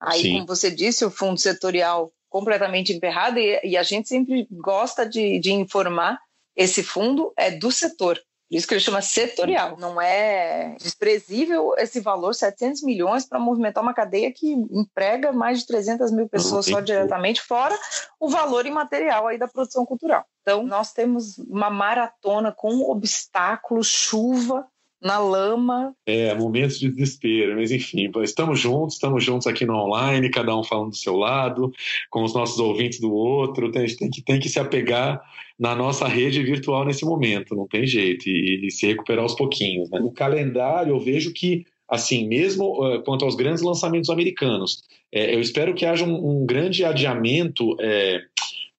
Aí, 0.00 0.22
Sim. 0.22 0.32
como 0.34 0.46
você 0.46 0.70
disse, 0.70 1.04
o 1.04 1.10
fundo 1.10 1.38
setorial 1.38 2.10
completamente 2.30 2.92
emperrado 2.92 3.38
e, 3.38 3.60
e 3.62 3.76
a 3.76 3.82
gente 3.82 4.08
sempre 4.08 4.46
gosta 4.50 5.04
de, 5.04 5.38
de 5.38 5.52
informar 5.52 6.18
esse 6.56 6.82
fundo 6.82 7.32
é 7.36 7.50
do 7.50 7.70
setor. 7.70 8.16
Por 8.50 8.56
isso 8.56 8.66
que 8.66 8.74
ele 8.74 8.80
chama 8.80 9.00
setorial. 9.00 9.76
Não 9.78 10.02
é 10.02 10.74
desprezível 10.80 11.72
esse 11.78 12.00
valor, 12.00 12.34
700 12.34 12.82
milhões, 12.82 13.24
para 13.24 13.38
movimentar 13.38 13.80
uma 13.80 13.94
cadeia 13.94 14.32
que 14.32 14.52
emprega 14.52 15.30
mais 15.30 15.60
de 15.60 15.66
300 15.66 16.10
mil 16.10 16.28
pessoas 16.28 16.66
só 16.66 16.80
diretamente, 16.80 17.40
fora 17.40 17.78
o 18.18 18.28
valor 18.28 18.66
imaterial 18.66 19.28
aí 19.28 19.38
da 19.38 19.46
produção 19.46 19.86
cultural. 19.86 20.24
Então, 20.42 20.64
nós 20.64 20.92
temos 20.92 21.38
uma 21.38 21.70
maratona 21.70 22.50
com 22.50 22.90
obstáculos, 22.90 23.86
chuva, 23.86 24.66
na 25.00 25.18
lama. 25.18 25.94
É, 26.06 26.34
momentos 26.34 26.78
de 26.78 26.90
desespero, 26.90 27.56
mas 27.56 27.70
enfim, 27.70 28.10
estamos 28.22 28.60
juntos, 28.60 28.94
estamos 28.94 29.24
juntos 29.24 29.46
aqui 29.46 29.64
no 29.64 29.74
online, 29.74 30.30
cada 30.30 30.56
um 30.56 30.62
falando 30.62 30.90
do 30.90 30.96
seu 30.96 31.16
lado, 31.16 31.72
com 32.10 32.22
os 32.22 32.34
nossos 32.34 32.58
ouvintes 32.58 33.00
do 33.00 33.12
outro, 33.12 33.70
a 33.74 33.80
gente 33.80 33.96
tem 33.96 34.10
que, 34.10 34.22
tem 34.22 34.40
que 34.40 34.48
se 34.48 34.60
apegar 34.60 35.20
na 35.58 35.74
nossa 35.74 36.06
rede 36.06 36.42
virtual 36.42 36.84
nesse 36.84 37.04
momento, 37.04 37.54
não 37.54 37.66
tem 37.66 37.86
jeito, 37.86 38.28
e, 38.28 38.66
e 38.66 38.70
se 38.70 38.86
recuperar 38.86 39.22
aos 39.22 39.34
pouquinhos. 39.34 39.90
Né? 39.90 40.00
O 40.00 40.10
calendário, 40.10 40.94
eu 40.94 40.98
vejo 40.98 41.32
que, 41.32 41.64
assim, 41.88 42.26
mesmo 42.26 42.82
uh, 42.82 43.02
quanto 43.02 43.24
aos 43.24 43.34
grandes 43.36 43.62
lançamentos 43.62 44.08
americanos, 44.08 44.82
é, 45.12 45.34
eu 45.34 45.40
espero 45.40 45.74
que 45.74 45.84
haja 45.84 46.04
um, 46.04 46.42
um 46.42 46.46
grande 46.46 46.84
adiamento. 46.84 47.76
É, 47.80 48.20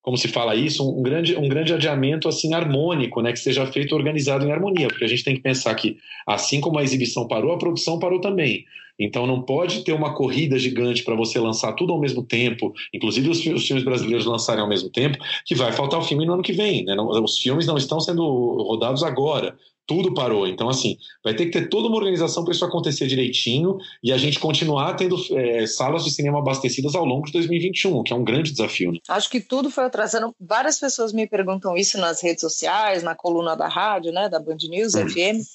como 0.02 0.18
se 0.18 0.28
fala 0.28 0.56
isso, 0.56 0.88
um 0.88 1.02
grande, 1.02 1.36
um 1.36 1.48
grande 1.48 1.74
adiamento 1.74 2.28
assim 2.28 2.54
harmônico, 2.54 3.22
né, 3.22 3.32
que 3.32 3.40
seja 3.40 3.66
feito 3.68 3.96
organizado 3.96 4.46
em 4.46 4.52
harmonia, 4.52 4.88
porque 4.88 5.06
a 5.06 5.08
gente 5.08 5.24
tem 5.24 5.36
que 5.36 5.42
pensar 5.42 5.74
que 5.76 5.98
assim 6.26 6.60
como 6.60 6.80
a 6.80 6.84
exibição 6.84 7.28
parou, 7.28 7.54
a 7.54 7.58
produção 7.58 8.00
parou 8.00 8.20
também. 8.20 8.66
Então 9.00 9.26
não 9.26 9.42
pode 9.42 9.84
ter 9.84 9.94
uma 9.94 10.14
corrida 10.14 10.60
gigante 10.60 11.04
para 11.04 11.16
você 11.16 11.40
lançar 11.40 11.74
tudo 11.74 11.94
ao 11.94 12.00
mesmo 12.00 12.24
tempo, 12.24 12.74
inclusive 12.94 13.30
os, 13.30 13.44
os, 13.46 13.66
filmes 13.66 13.84
brasileiros 13.84 14.26
lançarem 14.26 14.62
ao 14.62 14.70
mesmo 14.70 14.90
tempo, 14.90 15.18
que 15.46 15.56
vai 15.56 15.72
faltar 15.72 16.00
o 16.00 16.04
filme 16.04 16.26
no 16.26 16.34
ano 16.34 16.44
que 16.44 16.54
vem. 16.54 16.84
Né? 16.84 16.96
Os 17.00 17.40
filmes 17.40 17.66
não 17.66 17.78
estão 17.78 18.00
sendo 18.00 18.24
rodados 18.64 19.04
agora 19.04 19.56
tudo 19.86 20.14
parou. 20.14 20.48
Então, 20.48 20.70
assim, 20.70 20.98
vai 21.24 21.34
ter 21.34 21.46
que 21.46 21.52
ter 21.52 21.70
toda 21.70 21.88
uma 21.88 21.98
organização 21.98 22.44
para 22.44 22.54
isso 22.54 22.64
acontecer 22.64 23.08
direitinho 23.08 23.78
e 24.04 24.12
a 24.12 24.18
gente 24.18 24.40
continuar 24.40 24.94
tendo 24.96 25.16
é, 25.32 25.66
salas 25.68 26.04
de 26.04 26.12
cinema 26.12 26.40
abastecidas 26.40 26.96
ao 26.96 27.06
longo 27.06 27.26
de 27.26 27.34
2021, 27.34 28.04
que 28.04 28.14
é 28.14 28.16
um 28.16 28.24
grande 28.24 28.52
desafio. 28.52 28.92
Né? 28.92 29.00
Acho 29.08 29.30
que 29.30 29.42
tudo 29.42 29.70
foi 29.70 29.86
atrasando. 29.86 30.34
Várias 30.40 30.80
pessoas 30.80 31.12
me 31.12 31.28
perguntam 31.28 31.76
isso 31.76 31.98
nas 31.98 32.22
redes 32.22 32.42
sociais, 32.42 33.04
na 33.04 33.16
coluna 33.16 33.56
da 33.56 33.68
rádio, 33.68 34.12
né, 34.12 34.30
da 34.30 34.40
Band 34.40 34.58
News, 34.70 34.96
hum. 34.96 35.10
FM. 35.10 35.46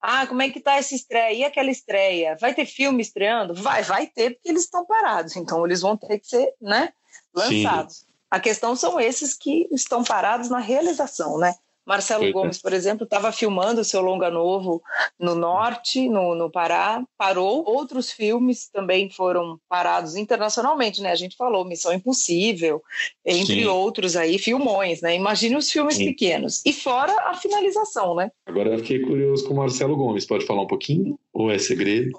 Ah, 0.00 0.26
como 0.26 0.42
é 0.42 0.50
que 0.50 0.60
tá 0.60 0.76
essa 0.76 0.94
estreia? 0.94 1.32
E 1.32 1.44
aquela 1.44 1.70
estreia? 1.70 2.36
Vai 2.40 2.54
ter 2.54 2.66
filme 2.66 3.02
estreando? 3.02 3.54
Vai, 3.54 3.82
vai 3.82 4.06
ter, 4.06 4.34
porque 4.34 4.48
eles 4.48 4.62
estão 4.62 4.84
parados. 4.84 5.36
Então, 5.36 5.64
eles 5.64 5.80
vão 5.80 5.96
ter 5.96 6.18
que 6.18 6.28
ser, 6.28 6.52
né, 6.60 6.90
lançados. 7.34 7.96
Sim. 7.96 8.06
A 8.30 8.40
questão 8.40 8.76
são 8.76 9.00
esses 9.00 9.34
que 9.34 9.68
estão 9.72 10.04
parados 10.04 10.50
na 10.50 10.58
realização, 10.58 11.38
né? 11.38 11.54
Marcelo 11.86 12.24
Eita. 12.24 12.38
Gomes, 12.38 12.60
por 12.60 12.72
exemplo, 12.72 13.04
estava 13.04 13.30
filmando 13.30 13.80
o 13.80 13.84
seu 13.84 14.00
longa 14.00 14.28
novo 14.28 14.82
no 15.18 15.34
norte, 15.36 16.08
no, 16.08 16.34
no 16.34 16.50
Pará, 16.50 17.02
parou. 17.16 17.62
Outros 17.66 18.10
filmes 18.10 18.68
também 18.68 19.08
foram 19.08 19.58
parados 19.68 20.16
internacionalmente, 20.16 21.00
né? 21.00 21.12
A 21.12 21.16
gente 21.16 21.36
falou 21.36 21.64
Missão 21.64 21.92
Impossível, 21.92 22.82
entre 23.24 23.62
Sim. 23.62 23.66
outros 23.66 24.16
aí, 24.16 24.38
filmões, 24.38 25.00
né? 25.00 25.14
Imagine 25.14 25.56
os 25.56 25.70
filmes 25.70 25.96
Sim. 25.96 26.06
pequenos. 26.06 26.60
E 26.66 26.72
fora 26.72 27.14
a 27.30 27.34
finalização, 27.34 28.16
né? 28.16 28.30
Agora 28.46 28.70
eu 28.70 28.78
fiquei 28.78 29.00
curioso 29.00 29.46
com 29.46 29.54
o 29.54 29.56
Marcelo 29.56 29.96
Gomes. 29.96 30.26
Pode 30.26 30.44
falar 30.44 30.62
um 30.62 30.66
pouquinho? 30.66 31.18
Ou 31.32 31.50
é 31.50 31.58
segredo? 31.58 32.18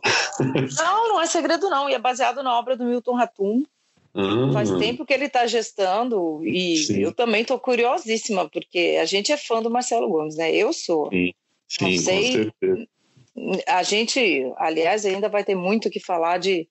Não, 0.78 1.10
não 1.10 1.22
é 1.22 1.26
segredo 1.26 1.70
não. 1.70 1.90
E 1.90 1.94
é 1.94 2.00
baseado 2.00 2.42
na 2.42 2.58
obra 2.58 2.78
do 2.78 2.86
Milton 2.86 3.16
Ratum, 3.16 3.64
Uhum. 4.18 4.52
Faz 4.52 4.72
tempo 4.72 5.06
que 5.06 5.14
ele 5.14 5.26
está 5.26 5.46
gestando 5.46 6.44
e 6.44 6.76
Sim. 6.78 7.02
eu 7.02 7.14
também 7.14 7.44
estou 7.44 7.60
curiosíssima, 7.60 8.50
porque 8.50 8.98
a 9.00 9.06
gente 9.06 9.32
é 9.32 9.38
fã 9.38 9.62
do 9.62 9.70
Marcelo 9.70 10.10
Gomes, 10.10 10.36
né? 10.36 10.52
Eu 10.52 10.74
sou. 10.74 11.12
Sim, 11.12 11.34
Sim 11.68 11.86
Não 11.86 11.98
sei. 12.00 12.52
A 13.68 13.84
gente, 13.84 14.52
aliás, 14.58 15.06
ainda 15.06 15.30
vai 15.30 15.44
ter 15.44 15.54
muito 15.54 15.92
que 15.92 16.00
falar 16.00 16.40
de, 16.40 16.68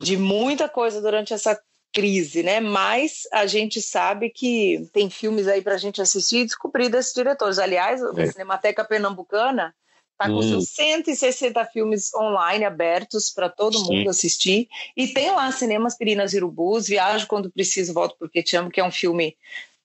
de 0.00 0.16
muita 0.16 0.68
coisa 0.68 1.02
durante 1.02 1.34
essa 1.34 1.60
crise, 1.92 2.44
né? 2.44 2.60
Mas 2.60 3.22
a 3.32 3.44
gente 3.46 3.82
sabe 3.82 4.30
que 4.30 4.88
tem 4.92 5.10
filmes 5.10 5.48
aí 5.48 5.60
para 5.60 5.74
a 5.74 5.78
gente 5.78 6.00
assistir 6.00 6.42
e 6.42 6.44
descobrir 6.44 6.88
desses 6.88 7.12
diretores. 7.12 7.58
Aliás, 7.58 8.00
é. 8.00 8.22
a 8.22 8.26
Cinemateca 8.30 8.84
Pernambucana 8.84 9.74
Está 10.20 10.26
com 10.26 10.38
hum. 10.40 10.42
seus 10.42 10.70
160 10.70 11.64
filmes 11.66 12.12
online 12.12 12.64
abertos 12.64 13.30
para 13.30 13.48
todo 13.48 13.78
Sim. 13.78 13.84
mundo 13.84 14.10
assistir. 14.10 14.68
E 14.96 15.06
tem 15.06 15.30
lá 15.30 15.52
Cinemas 15.52 15.96
Pirinas 15.96 16.34
e 16.34 16.38
Urubus, 16.38 16.88
Viajo 16.88 17.28
Quando 17.28 17.52
Preciso, 17.52 17.94
Volto 17.94 18.16
Porque 18.18 18.42
Te 18.42 18.56
Amo, 18.56 18.68
que 18.68 18.80
é 18.80 18.84
um 18.84 18.90
filme 18.90 19.36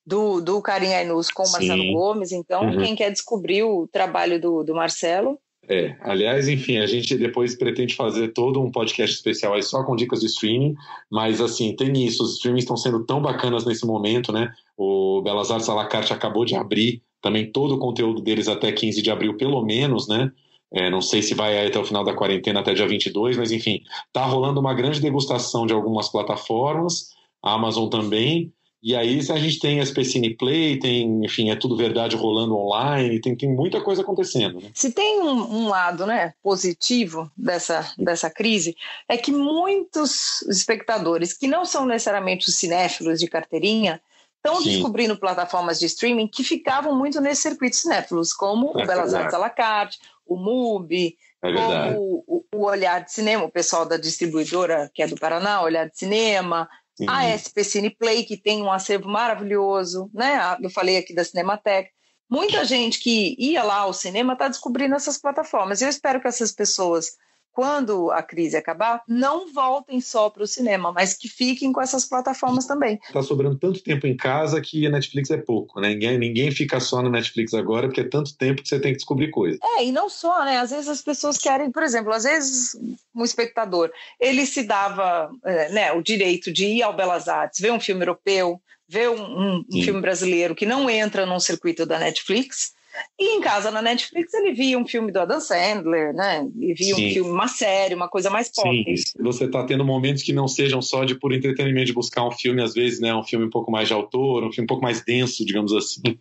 do, 0.04 0.42
do 0.42 0.60
Karim 0.60 0.92
Ainus 0.92 1.30
com 1.30 1.44
o 1.44 1.52
Marcelo 1.52 1.94
Gomes. 1.94 2.32
Então, 2.32 2.64
uhum. 2.64 2.80
quem 2.80 2.96
quer 2.96 3.12
descobrir 3.12 3.62
o 3.62 3.88
trabalho 3.88 4.42
do, 4.42 4.64
do 4.64 4.74
Marcelo, 4.74 5.40
é, 5.70 5.96
aliás, 6.02 6.50
enfim, 6.50 6.80
a 6.80 6.86
gente 6.86 7.16
depois 7.16 7.56
pretende 7.56 7.96
fazer 7.96 8.30
todo 8.30 8.60
um 8.60 8.70
podcast 8.70 9.16
especial 9.16 9.54
aí 9.54 9.64
só 9.64 9.82
com 9.84 9.96
dicas 9.96 10.20
de 10.20 10.26
streaming, 10.26 10.76
mas 11.10 11.40
assim, 11.40 11.74
tem 11.74 12.06
isso, 12.06 12.22
os 12.22 12.34
streamings 12.34 12.64
estão 12.64 12.76
sendo 12.76 13.06
tão 13.06 13.22
bacanas 13.22 13.66
nesse 13.66 13.86
momento, 13.86 14.34
né? 14.34 14.52
O 14.76 15.22
Belas 15.22 15.52
Artes 15.52 15.70
à 15.70 15.74
la 15.74 15.86
carte 15.86 16.12
acabou 16.12 16.44
de 16.44 16.54
abrir 16.56 17.02
também 17.24 17.50
todo 17.50 17.76
o 17.76 17.80
conteúdo 17.80 18.22
deles 18.22 18.50
até 18.50 18.70
15 18.72 19.02
de 19.02 19.10
abril, 19.10 19.38
pelo 19.38 19.64
menos, 19.64 20.10
né? 20.10 20.30
É, 20.74 20.90
não 20.90 21.02
sei 21.02 21.22
se 21.22 21.34
vai 21.34 21.66
até 21.66 21.80
o 21.80 21.86
final 21.86 22.04
da 22.04 22.14
quarentena, 22.14 22.60
até 22.60 22.74
dia 22.74 22.88
22, 22.88 23.38
mas 23.38 23.52
enfim, 23.52 23.82
tá 24.12 24.26
rolando 24.26 24.60
uma 24.60 24.74
grande 24.74 25.00
degustação 25.00 25.66
de 25.66 25.74
algumas 25.74 26.10
plataformas, 26.10 27.12
a 27.42 27.54
Amazon 27.54 27.88
também, 27.88 28.52
E 28.82 28.94
aí 28.94 29.20
a 29.20 29.38
gente 29.38 29.60
tem 29.60 29.80
a 29.80 29.84
SPCine 29.84 30.36
Play, 30.36 30.78
tem, 30.78 31.24
enfim, 31.24 31.50
é 31.50 31.56
tudo 31.56 31.78
verdade 31.78 32.18
rolando 32.18 32.58
online, 32.58 33.22
tem, 33.22 33.34
tem 33.34 33.50
muita 33.50 33.80
coisa 33.80 34.02
acontecendo. 34.02 34.60
Né? 34.60 34.72
Se 34.74 34.92
tem 34.92 35.22
um, 35.22 35.60
um, 35.60 35.70
lado 35.70 36.06
né, 36.06 36.34
positivo 36.44 37.32
dessa, 37.38 37.94
dessa 37.98 38.30
crise, 38.30 38.76
é 39.08 39.16
que 39.16 39.32
muitos 39.32 40.42
espectadores 40.50 41.32
que 41.32 41.48
não 41.48 41.64
são 41.64 41.86
necessariamente 41.86 42.50
os 42.50 42.56
cinéfilos 42.56 43.20
de 43.22 43.28
carteirinha 43.30 44.02
estão 44.44 44.62
descobrindo 44.62 45.18
plataformas 45.18 45.80
de 45.80 45.86
streaming 45.86 46.28
que 46.28 46.44
ficavam 46.44 46.98
muito 46.98 47.22
nesse 47.22 47.44
circuito 47.44 47.78
cinéfilos, 47.78 48.34
como 48.34 48.78
é 48.78 48.84
o 48.84 48.88
Belas 48.88 49.14
Artes 49.14 49.34
à 49.34 49.38
la 49.38 49.50
carte, 49.50 50.00
o 50.26 50.36
MUBI, 50.36 51.16
é 51.42 51.54
como 51.54 52.24
o, 52.28 52.46
o 52.54 52.66
Olhar 52.66 53.00
de 53.00 53.12
Cinema, 53.12 53.46
o 53.46 53.52
pessoal 53.52 53.86
da 53.86 53.96
distribuidora 53.96 54.92
que 54.94 55.02
é 55.02 55.08
do 55.08 55.16
Paraná, 55.16 55.62
Olhar 55.62 55.90
de 55.90 55.98
Cinema, 55.98 56.70
Sim. 56.96 57.06
A 57.10 57.26
SP 57.34 57.64
Cineplay, 57.64 58.24
que 58.24 58.38
tem 58.38 58.62
um 58.62 58.72
acervo 58.72 59.10
maravilhoso, 59.10 60.12
né? 60.14 60.40
Eu 60.62 60.70
falei 60.70 60.98
aqui 60.98 61.14
da 61.14 61.24
Cinemateca. 61.24 61.90
Muita 62.30 62.64
gente 62.66 63.00
que 63.00 63.36
ia 63.38 63.64
lá 63.64 63.78
ao 63.78 63.94
cinema 63.94 64.34
está 64.34 64.48
descobrindo 64.48 64.96
essas 64.96 65.18
plataformas. 65.18 65.82
Eu 65.82 65.90
espero 65.90 66.22
que 66.22 66.28
essas 66.28 66.52
pessoas 66.52 67.18
quando 67.54 68.12
a 68.12 68.24
crise 68.24 68.58
acabar, 68.58 69.04
não 69.08 69.54
voltem 69.54 70.02
só 70.02 70.30
para 70.30 70.44
o 70.44 70.48
cinema, 70.48 70.92
mas 70.92 71.14
que 71.14 71.30
fiquem 71.30 71.72
com 71.72 71.80
essas 71.80 72.04
plataformas 72.04 72.66
também. 72.66 73.00
Está 73.08 73.22
sobrando 73.22 73.58
tanto 73.58 73.82
tempo 73.82 74.08
em 74.08 74.18
casa 74.18 74.60
que 74.60 74.86
a 74.88 74.90
Netflix 74.90 75.30
é 75.30 75.38
pouco, 75.38 75.80
né? 75.80 75.90
Ninguém, 75.90 76.18
ninguém 76.18 76.52
fica 76.52 76.80
só 76.80 77.02
no 77.02 77.12
Netflix 77.12 77.54
agora, 77.54 77.88
porque 77.88 78.02
é 78.02 78.10
tanto 78.10 78.36
tempo 78.36 78.64
que 78.64 78.68
você 78.68 78.80
tem 78.80 78.92
que 78.92 78.98
descobrir 78.98 79.30
coisas. 79.30 79.60
É, 79.78 79.86
e 79.86 79.92
não 79.92 80.10
só, 80.10 80.44
né? 80.44 80.58
Às 80.58 80.72
vezes 80.72 80.90
as 80.90 81.02
pessoas 81.02 81.38
querem, 81.38 81.72
por 81.72 81.84
exemplo, 81.84 82.12
às 82.12 82.24
vezes 82.24 82.76
um 83.16 83.24
espectador, 83.24 83.92
ele 84.20 84.46
se 84.46 84.64
dava 84.64 85.30
é, 85.46 85.70
né, 85.72 85.92
o 85.94 86.02
direito 86.02 86.52
de 86.52 86.66
ir 86.66 86.82
ao 86.82 86.96
Belas 86.96 87.28
Artes, 87.28 87.60
ver 87.60 87.72
um 87.72 87.80
filme 87.80 88.02
europeu, 88.02 88.60
ver 88.88 89.10
um, 89.10 89.22
um, 89.22 89.66
um 89.72 89.84
filme 89.84 90.02
brasileiro 90.02 90.56
que 90.56 90.66
não 90.66 90.90
entra 90.90 91.26
num 91.26 91.40
circuito 91.40 91.86
da 91.86 92.00
Netflix, 92.00 92.74
e 93.20 93.38
em 93.38 93.42
casa 93.42 93.72
na 93.72 93.82
Netflix 93.82 94.34
ele 94.34 94.54
via 94.54 94.78
um 94.78 94.88
filme 94.88 95.12
do 95.12 95.20
Adam 95.20 95.40
Sandler, 95.40 96.14
né? 96.14 96.48
E 96.60 96.74
via 96.74 96.96
Sim. 96.96 97.08
um 97.10 97.14
filme, 97.14 97.32
uma 97.32 97.48
série, 97.48 97.96
uma 97.96 98.08
coisa 98.08 98.30
mais 98.30 98.50
pop. 98.50 98.70
Sim, 98.70 98.86
você 99.22 99.46
está 99.46 99.64
tendo 99.66 99.86
momentos 99.86 100.24
que 100.24 100.34
não 100.34 100.48
sejam 100.48 100.82
só 100.82 101.04
de 101.04 101.16
por 101.16 101.34
entretenimento, 101.34 101.88
de 101.88 101.94
buscar 101.94 102.28
um 102.28 102.32
filme, 102.32 102.62
às 102.62 102.74
vezes, 102.74 103.00
né? 103.00 103.14
Um 103.14 103.24
filme 103.24 103.46
um 103.46 103.50
pouco 103.50 103.72
mais 103.72 103.88
de 103.88 103.94
autor, 103.94 104.44
um 104.44 104.52
filme 104.52 104.66
um 104.66 104.68
pouco 104.68 104.84
mais 104.84 105.04
denso, 105.04 105.46
digamos 105.46 105.74
assim, 105.74 106.02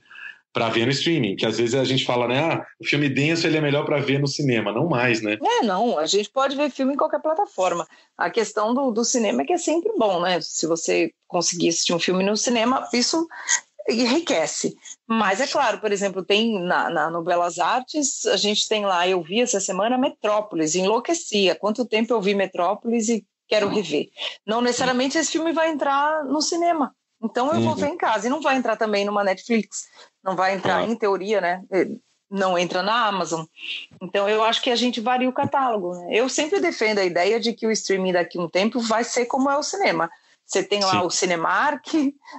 para 0.52 0.68
ver 0.68 0.84
no 0.84 0.92
streaming. 0.92 1.36
Que 1.36 1.46
às 1.46 1.58
vezes 1.58 1.74
a 1.74 1.84
gente 1.84 2.04
fala, 2.04 2.28
né? 2.28 2.38
Ah, 2.38 2.66
o 2.78 2.84
filme 2.84 3.08
denso 3.08 3.46
ele 3.46 3.56
é 3.56 3.60
melhor 3.60 3.84
para 3.84 4.00
ver 4.00 4.18
no 4.18 4.26
cinema. 4.26 4.72
Não 4.72 4.88
mais, 4.88 5.22
né? 5.22 5.38
É, 5.42 5.64
não. 5.64 5.98
A 5.98 6.06
gente 6.06 6.30
pode 6.30 6.56
ver 6.56 6.70
filme 6.70 6.94
em 6.94 6.96
qualquer 6.96 7.20
plataforma. 7.20 7.86
A 8.16 8.30
questão 8.30 8.74
do, 8.74 8.90
do 8.90 9.04
cinema 9.04 9.42
é 9.42 9.44
que 9.44 9.52
é 9.52 9.58
sempre 9.58 9.92
bom, 9.98 10.20
né? 10.20 10.40
Se 10.40 10.66
você 10.66 11.12
conseguir 11.26 11.70
assistir 11.70 11.94
um 11.94 11.98
filme 11.98 12.22
no 12.22 12.36
cinema, 12.36 12.86
isso 12.92 13.26
enriquece. 13.88 14.76
Mas 15.06 15.40
é 15.40 15.46
claro, 15.46 15.78
por 15.78 15.92
exemplo, 15.92 16.24
tem 16.24 16.60
na, 16.60 16.90
na, 16.90 17.10
no 17.10 17.22
Belas 17.22 17.58
Artes, 17.58 18.26
a 18.26 18.36
gente 18.36 18.68
tem 18.68 18.84
lá, 18.84 19.06
eu 19.06 19.22
vi 19.22 19.40
essa 19.40 19.60
semana 19.60 19.98
Metrópolis, 19.98 20.74
enlouquecia. 20.74 21.54
Quanto 21.54 21.84
tempo 21.84 22.12
eu 22.12 22.20
vi 22.20 22.34
Metrópolis 22.34 23.08
e 23.08 23.24
quero 23.48 23.68
rever. 23.68 24.08
Não 24.46 24.60
necessariamente 24.60 25.18
esse 25.18 25.32
filme 25.32 25.52
vai 25.52 25.70
entrar 25.70 26.24
no 26.24 26.40
cinema. 26.40 26.94
Então 27.22 27.52
eu 27.52 27.60
vou 27.60 27.70
uhum. 27.70 27.76
ver 27.76 27.88
em 27.88 27.96
casa. 27.96 28.26
E 28.26 28.30
não 28.30 28.40
vai 28.40 28.56
entrar 28.56 28.76
também 28.76 29.04
numa 29.04 29.22
Netflix. 29.22 29.86
Não 30.24 30.34
vai 30.34 30.54
entrar, 30.54 30.88
em 30.88 30.96
teoria, 30.96 31.40
né? 31.40 31.62
Não 32.30 32.58
entra 32.58 32.82
na 32.82 33.06
Amazon. 33.06 33.44
Então 34.00 34.28
eu 34.28 34.42
acho 34.42 34.62
que 34.62 34.70
a 34.70 34.76
gente 34.76 35.00
varia 35.00 35.28
o 35.28 35.32
catálogo. 35.32 35.94
Né? 35.94 36.08
Eu 36.12 36.28
sempre 36.28 36.60
defendo 36.60 36.98
a 36.98 37.04
ideia 37.04 37.38
de 37.38 37.52
que 37.52 37.66
o 37.66 37.70
streaming 37.70 38.12
daqui 38.12 38.38
a 38.38 38.42
um 38.42 38.48
tempo 38.48 38.80
vai 38.80 39.04
ser 39.04 39.26
como 39.26 39.50
é 39.50 39.56
o 39.56 39.62
cinema. 39.62 40.10
Você 40.52 40.62
tem 40.62 40.80
lá 40.80 41.00
Sim. 41.00 41.06
o 41.06 41.10
Cinemark, 41.10 41.86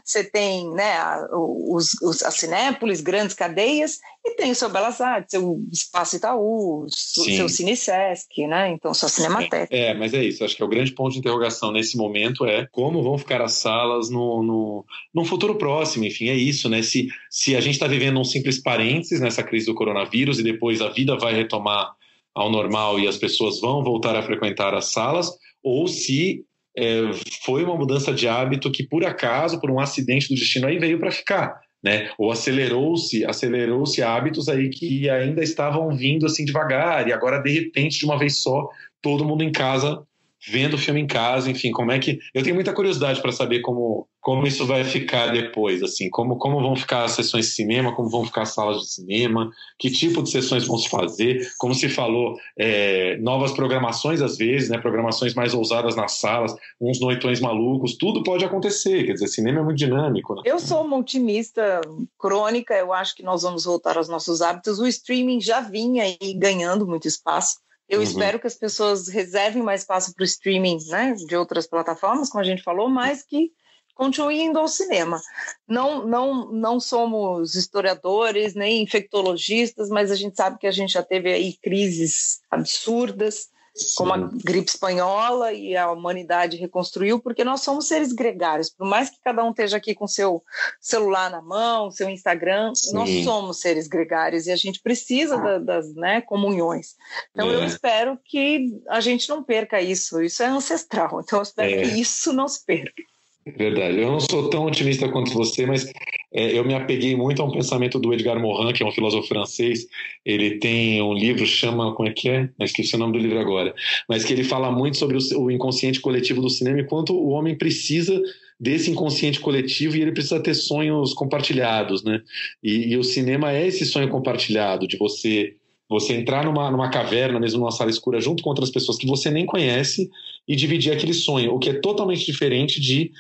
você 0.06 0.24
tem 0.24 0.70
né, 0.70 0.96
os, 1.32 2.00
os, 2.00 2.22
a 2.22 2.30
Cinépolis, 2.30 3.02
grandes 3.02 3.36
cadeias, 3.36 3.98
e 4.24 4.36
tem 4.36 4.52
o 4.52 4.56
seu 4.56 4.70
Belas 4.70 5.02
Artes, 5.02 5.32
seu 5.32 5.60
Espaço 5.72 6.18
Itaú, 6.18 6.84
o 6.84 6.90
seu 6.92 7.50
Cine 7.50 7.76
Sesc, 7.76 8.46
né? 8.46 8.70
Então, 8.70 8.94
sua 8.94 9.10
Cinemateca. 9.10 9.68
É, 9.76 9.96
mas 9.96 10.14
é 10.14 10.24
isso. 10.24 10.46
Acho 10.46 10.56
que 10.56 10.62
é 10.62 10.66
o 10.66 10.70
grande 10.70 10.92
ponto 10.92 11.14
de 11.14 11.18
interrogação 11.18 11.72
nesse 11.72 11.98
momento 11.98 12.46
é 12.46 12.68
como 12.72 13.02
vão 13.02 13.18
ficar 13.18 13.42
as 13.42 13.54
salas 13.54 14.12
no, 14.12 14.44
no, 14.44 14.86
no 15.12 15.26
futuro 15.26 15.56
próximo. 15.56 16.06
Enfim, 16.06 16.30
é 16.30 16.36
isso, 16.36 16.70
né? 16.70 16.84
Se, 16.84 17.08
se 17.32 17.56
a 17.56 17.62
gente 17.62 17.74
está 17.74 17.88
vivendo 17.88 18.20
um 18.20 18.24
simples 18.24 18.62
parênteses 18.62 19.22
nessa 19.22 19.42
crise 19.42 19.66
do 19.66 19.74
coronavírus 19.74 20.38
e 20.38 20.44
depois 20.44 20.82
a 20.82 20.90
vida 20.90 21.18
vai 21.18 21.34
retomar 21.34 21.92
ao 22.36 22.52
normal 22.52 23.00
e 23.00 23.08
as 23.08 23.18
pessoas 23.18 23.60
vão 23.60 23.84
voltar 23.84 24.16
a 24.16 24.22
frequentar 24.22 24.76
as 24.76 24.92
salas, 24.92 25.32
ou 25.64 25.88
se 25.88 26.46
é, 26.78 27.12
foi 27.44 27.64
uma 27.64 27.76
mudança 27.76 28.14
de 28.14 28.28
hábito 28.28 28.72
que, 28.72 28.84
por 28.84 29.06
acaso, 29.06 29.60
por 29.60 29.70
um 29.70 29.80
acidente 29.80 30.28
do 30.30 30.36
destino, 30.36 30.68
aí 30.68 30.78
veio 30.80 31.00
para 31.00 31.12
ficar. 31.12 31.62
Né? 31.84 32.10
Ou 32.18 32.32
acelerou-se, 32.32 33.26
acelerou-se 33.26 34.02
hábitos 34.02 34.48
aí 34.48 34.70
que 34.70 35.10
ainda 35.10 35.44
estavam 35.44 35.92
vindo 35.92 36.26
assim 36.26 36.46
devagar 36.46 37.08
e 37.08 37.12
agora 37.12 37.40
de 37.40 37.52
repente 37.52 38.00
de 38.00 38.06
uma 38.06 38.18
vez 38.18 38.42
só 38.42 38.70
todo 39.02 39.26
mundo 39.26 39.44
em 39.44 39.52
casa 39.52 40.02
vendo 40.48 40.76
o 40.76 40.78
filme 40.78 41.00
em 41.00 41.08
casa, 41.08 41.50
enfim, 41.50 41.72
como 41.72 41.92
é 41.92 42.00
que 42.00 42.20
eu 42.34 42.44
tenho 42.44 42.56
muita 42.56 42.74
curiosidade 42.74 43.22
para 43.22 43.32
saber 43.32 43.62
como 43.62 44.08
como 44.20 44.48
isso 44.48 44.66
vai 44.66 44.86
ficar 44.86 45.34
depois, 45.34 45.84
assim, 45.84 46.10
como 46.10 46.38
como 46.38 46.62
vão 46.62 46.78
ficar 46.78 47.04
as 47.04 47.12
sessões 47.12 47.48
de 47.48 47.52
cinema, 47.52 47.94
como 47.94 48.10
vão 48.10 48.26
ficar 48.26 48.44
as 48.44 48.54
salas 48.54 48.80
de 48.80 48.88
cinema, 48.94 49.52
que 49.78 49.92
tipo 49.92 50.24
de 50.24 50.32
sessões 50.32 50.66
vão 50.66 50.78
se 50.78 50.88
fazer, 50.88 51.46
como 51.58 51.76
se 51.76 51.90
falou, 51.90 52.38
é, 52.58 53.18
novas 53.18 53.52
programações 53.52 54.22
às 54.22 54.38
vezes, 54.38 54.70
né, 54.70 54.78
programações 54.78 55.34
mais 55.34 55.54
ousadas 55.54 55.96
nas 55.98 56.14
salas, 56.14 56.56
uns 56.80 57.02
noitões 57.02 57.42
malucos, 57.42 57.98
tudo 57.98 58.24
pode 58.24 58.46
acontecer, 58.46 59.06
quer 59.06 59.14
dizer, 59.14 59.28
cinema 59.28 59.60
é 59.60 59.64
muito 59.64 59.78
dinâmico. 59.78 60.36
Né? 60.36 60.44
Eu 60.46 60.58
sou 60.58 60.86
uma 60.86 60.98
otimista 60.98 61.82
crônica, 62.18 62.74
eu 62.74 62.94
acho 62.94 63.16
que 63.16 63.24
nós 63.24 63.42
vamos 63.42 63.66
voltar 63.66 63.98
aos 63.98 64.08
nossos 64.08 64.42
hábitos. 64.42 64.80
O 64.80 64.88
streaming 64.88 65.42
já 65.42 65.60
vinha 65.60 66.04
aí 66.04 66.34
ganhando 66.34 66.88
muito 66.88 67.08
espaço. 67.08 67.58
Eu 67.94 68.00
uhum. 68.00 68.04
espero 68.04 68.40
que 68.40 68.48
as 68.48 68.56
pessoas 68.56 69.08
reservem 69.08 69.62
mais 69.62 69.82
espaço 69.82 70.16
para 70.16 70.24
o 70.24 70.26
streaming 70.26 70.80
né, 70.88 71.14
de 71.14 71.36
outras 71.36 71.68
plataformas, 71.68 72.30
como 72.30 72.42
a 72.42 72.46
gente 72.46 72.64
falou, 72.64 72.90
mas 72.90 73.22
que 73.22 73.52
continuem 73.94 74.48
indo 74.48 74.58
ao 74.58 74.68
cinema. 74.68 75.22
Não, 75.68 76.04
não, 76.04 76.52
não 76.52 76.80
somos 76.80 77.54
historiadores 77.54 78.56
nem 78.56 78.82
infectologistas, 78.82 79.90
mas 79.90 80.10
a 80.10 80.16
gente 80.16 80.36
sabe 80.36 80.58
que 80.58 80.66
a 80.66 80.72
gente 80.72 80.94
já 80.94 81.04
teve 81.04 81.32
aí 81.32 81.54
crises 81.62 82.40
absurdas 82.50 83.53
como 83.96 84.14
a 84.14 84.18
gripe 84.18 84.70
espanhola 84.70 85.52
e 85.52 85.76
a 85.76 85.92
humanidade 85.92 86.58
reconstruiu, 86.58 87.20
porque 87.20 87.44
nós 87.44 87.62
somos 87.62 87.88
seres 87.88 88.14
gregários. 88.14 88.70
Por 88.70 88.88
mais 88.88 89.10
que 89.10 89.20
cada 89.24 89.44
um 89.44 89.50
esteja 89.50 89.78
aqui 89.78 89.96
com 89.96 90.08
seu 90.08 90.44
celular 90.80 91.30
na 91.32 91.42
mão, 91.42 91.90
seu 91.90 92.10
Instagram, 92.10 92.74
Sim. 92.76 92.94
nós 92.94 93.10
somos 93.24 93.60
seres 93.60 93.88
gregários 93.88 94.46
e 94.46 94.52
a 94.52 94.56
gente 94.56 94.80
precisa 94.82 95.38
da, 95.38 95.58
das 95.58 95.94
né, 95.96 96.22
comunhões. 96.22 96.96
Então 97.32 97.50
é. 97.50 97.56
eu 97.56 97.64
espero 97.64 98.20
que 98.24 98.80
a 98.90 99.00
gente 99.00 99.28
não 99.28 99.44
perca 99.44 99.82
isso. 99.82 100.22
Isso 100.22 100.44
é 100.44 100.48
ancestral. 100.48 101.22
Então 101.22 101.40
eu 101.40 101.44
espero 101.44 101.72
é. 101.72 101.82
que 101.82 102.00
isso 102.00 102.32
não 102.32 102.48
se 102.48 102.64
perca. 102.64 103.02
Verdade. 103.46 104.00
Eu 104.00 104.12
não 104.12 104.20
sou 104.22 104.50
tão 104.50 104.66
otimista 104.66 105.10
quanto 105.10 105.34
você, 105.34 105.66
mas 105.66 105.92
é, 106.34 106.58
eu 106.58 106.64
me 106.64 106.74
apeguei 106.74 107.16
muito 107.16 107.42
a 107.42 107.46
um 107.46 107.52
pensamento 107.52 108.00
do 108.00 108.14
Edgar 108.14 108.40
Morin, 108.40 108.72
que 108.72 108.82
é 108.82 108.86
um 108.86 108.92
filósofo 108.92 109.28
francês. 109.28 109.86
Ele 110.26 110.60
tem 110.60 111.02
um 111.02 111.14
livro, 111.14 111.46
chama. 111.46 111.94
Como 111.94 112.08
é 112.08 112.14
que 112.14 112.30
é? 112.30 112.50
Eu 112.58 112.66
esqueci 112.66 112.96
o 112.96 112.98
nome 113.00 113.14
do 113.14 113.20
livro 113.20 113.40
agora. 113.40 113.76
Mas 114.08 114.24
que 114.24 114.32
ele 114.32 114.44
fala 114.44 114.72
muito 114.72 114.98
sobre 114.98 115.18
o, 115.18 115.40
o 115.42 115.52
inconsciente 115.52 116.00
coletivo 116.00 116.42
do 116.42 116.50
cinema 116.50 116.80
e 116.80 116.86
quanto 116.86 117.14
o 117.14 117.30
homem 117.30 117.58
precisa 117.58 118.20
desse 118.60 118.90
inconsciente 118.90 119.42
coletivo 119.42 119.98
e 119.98 120.02
ele 120.02 120.14
precisa 120.14 120.42
ter 120.42 120.54
sonhos 120.54 121.14
compartilhados, 121.14 122.02
né? 122.04 122.22
E, 122.64 122.94
e 122.94 122.98
o 122.98 123.04
cinema 123.04 123.52
é 123.52 123.68
esse 123.68 123.86
sonho 123.86 124.08
compartilhado, 124.10 124.88
de 124.88 124.96
você 124.96 125.56
você 125.90 126.14
entrar 126.14 126.46
numa, 126.46 126.72
numa 126.72 126.90
caverna, 126.90 127.40
mesmo 127.40 127.60
numa 127.60 127.72
sala 127.72 127.90
escura, 127.90 128.20
junto 128.20 128.42
com 128.42 128.50
outras 128.50 128.72
pessoas 128.72 128.98
que 128.98 129.06
você 129.06 129.30
nem 129.30 129.46
conhece 129.46 130.10
e 130.48 130.56
dividir 130.56 130.92
aquele 130.92 131.14
sonho, 131.14 131.54
o 131.54 131.60
que 131.60 131.70
é 131.70 131.74
totalmente 131.74 132.26
diferente 132.26 132.82
de, 132.82 133.12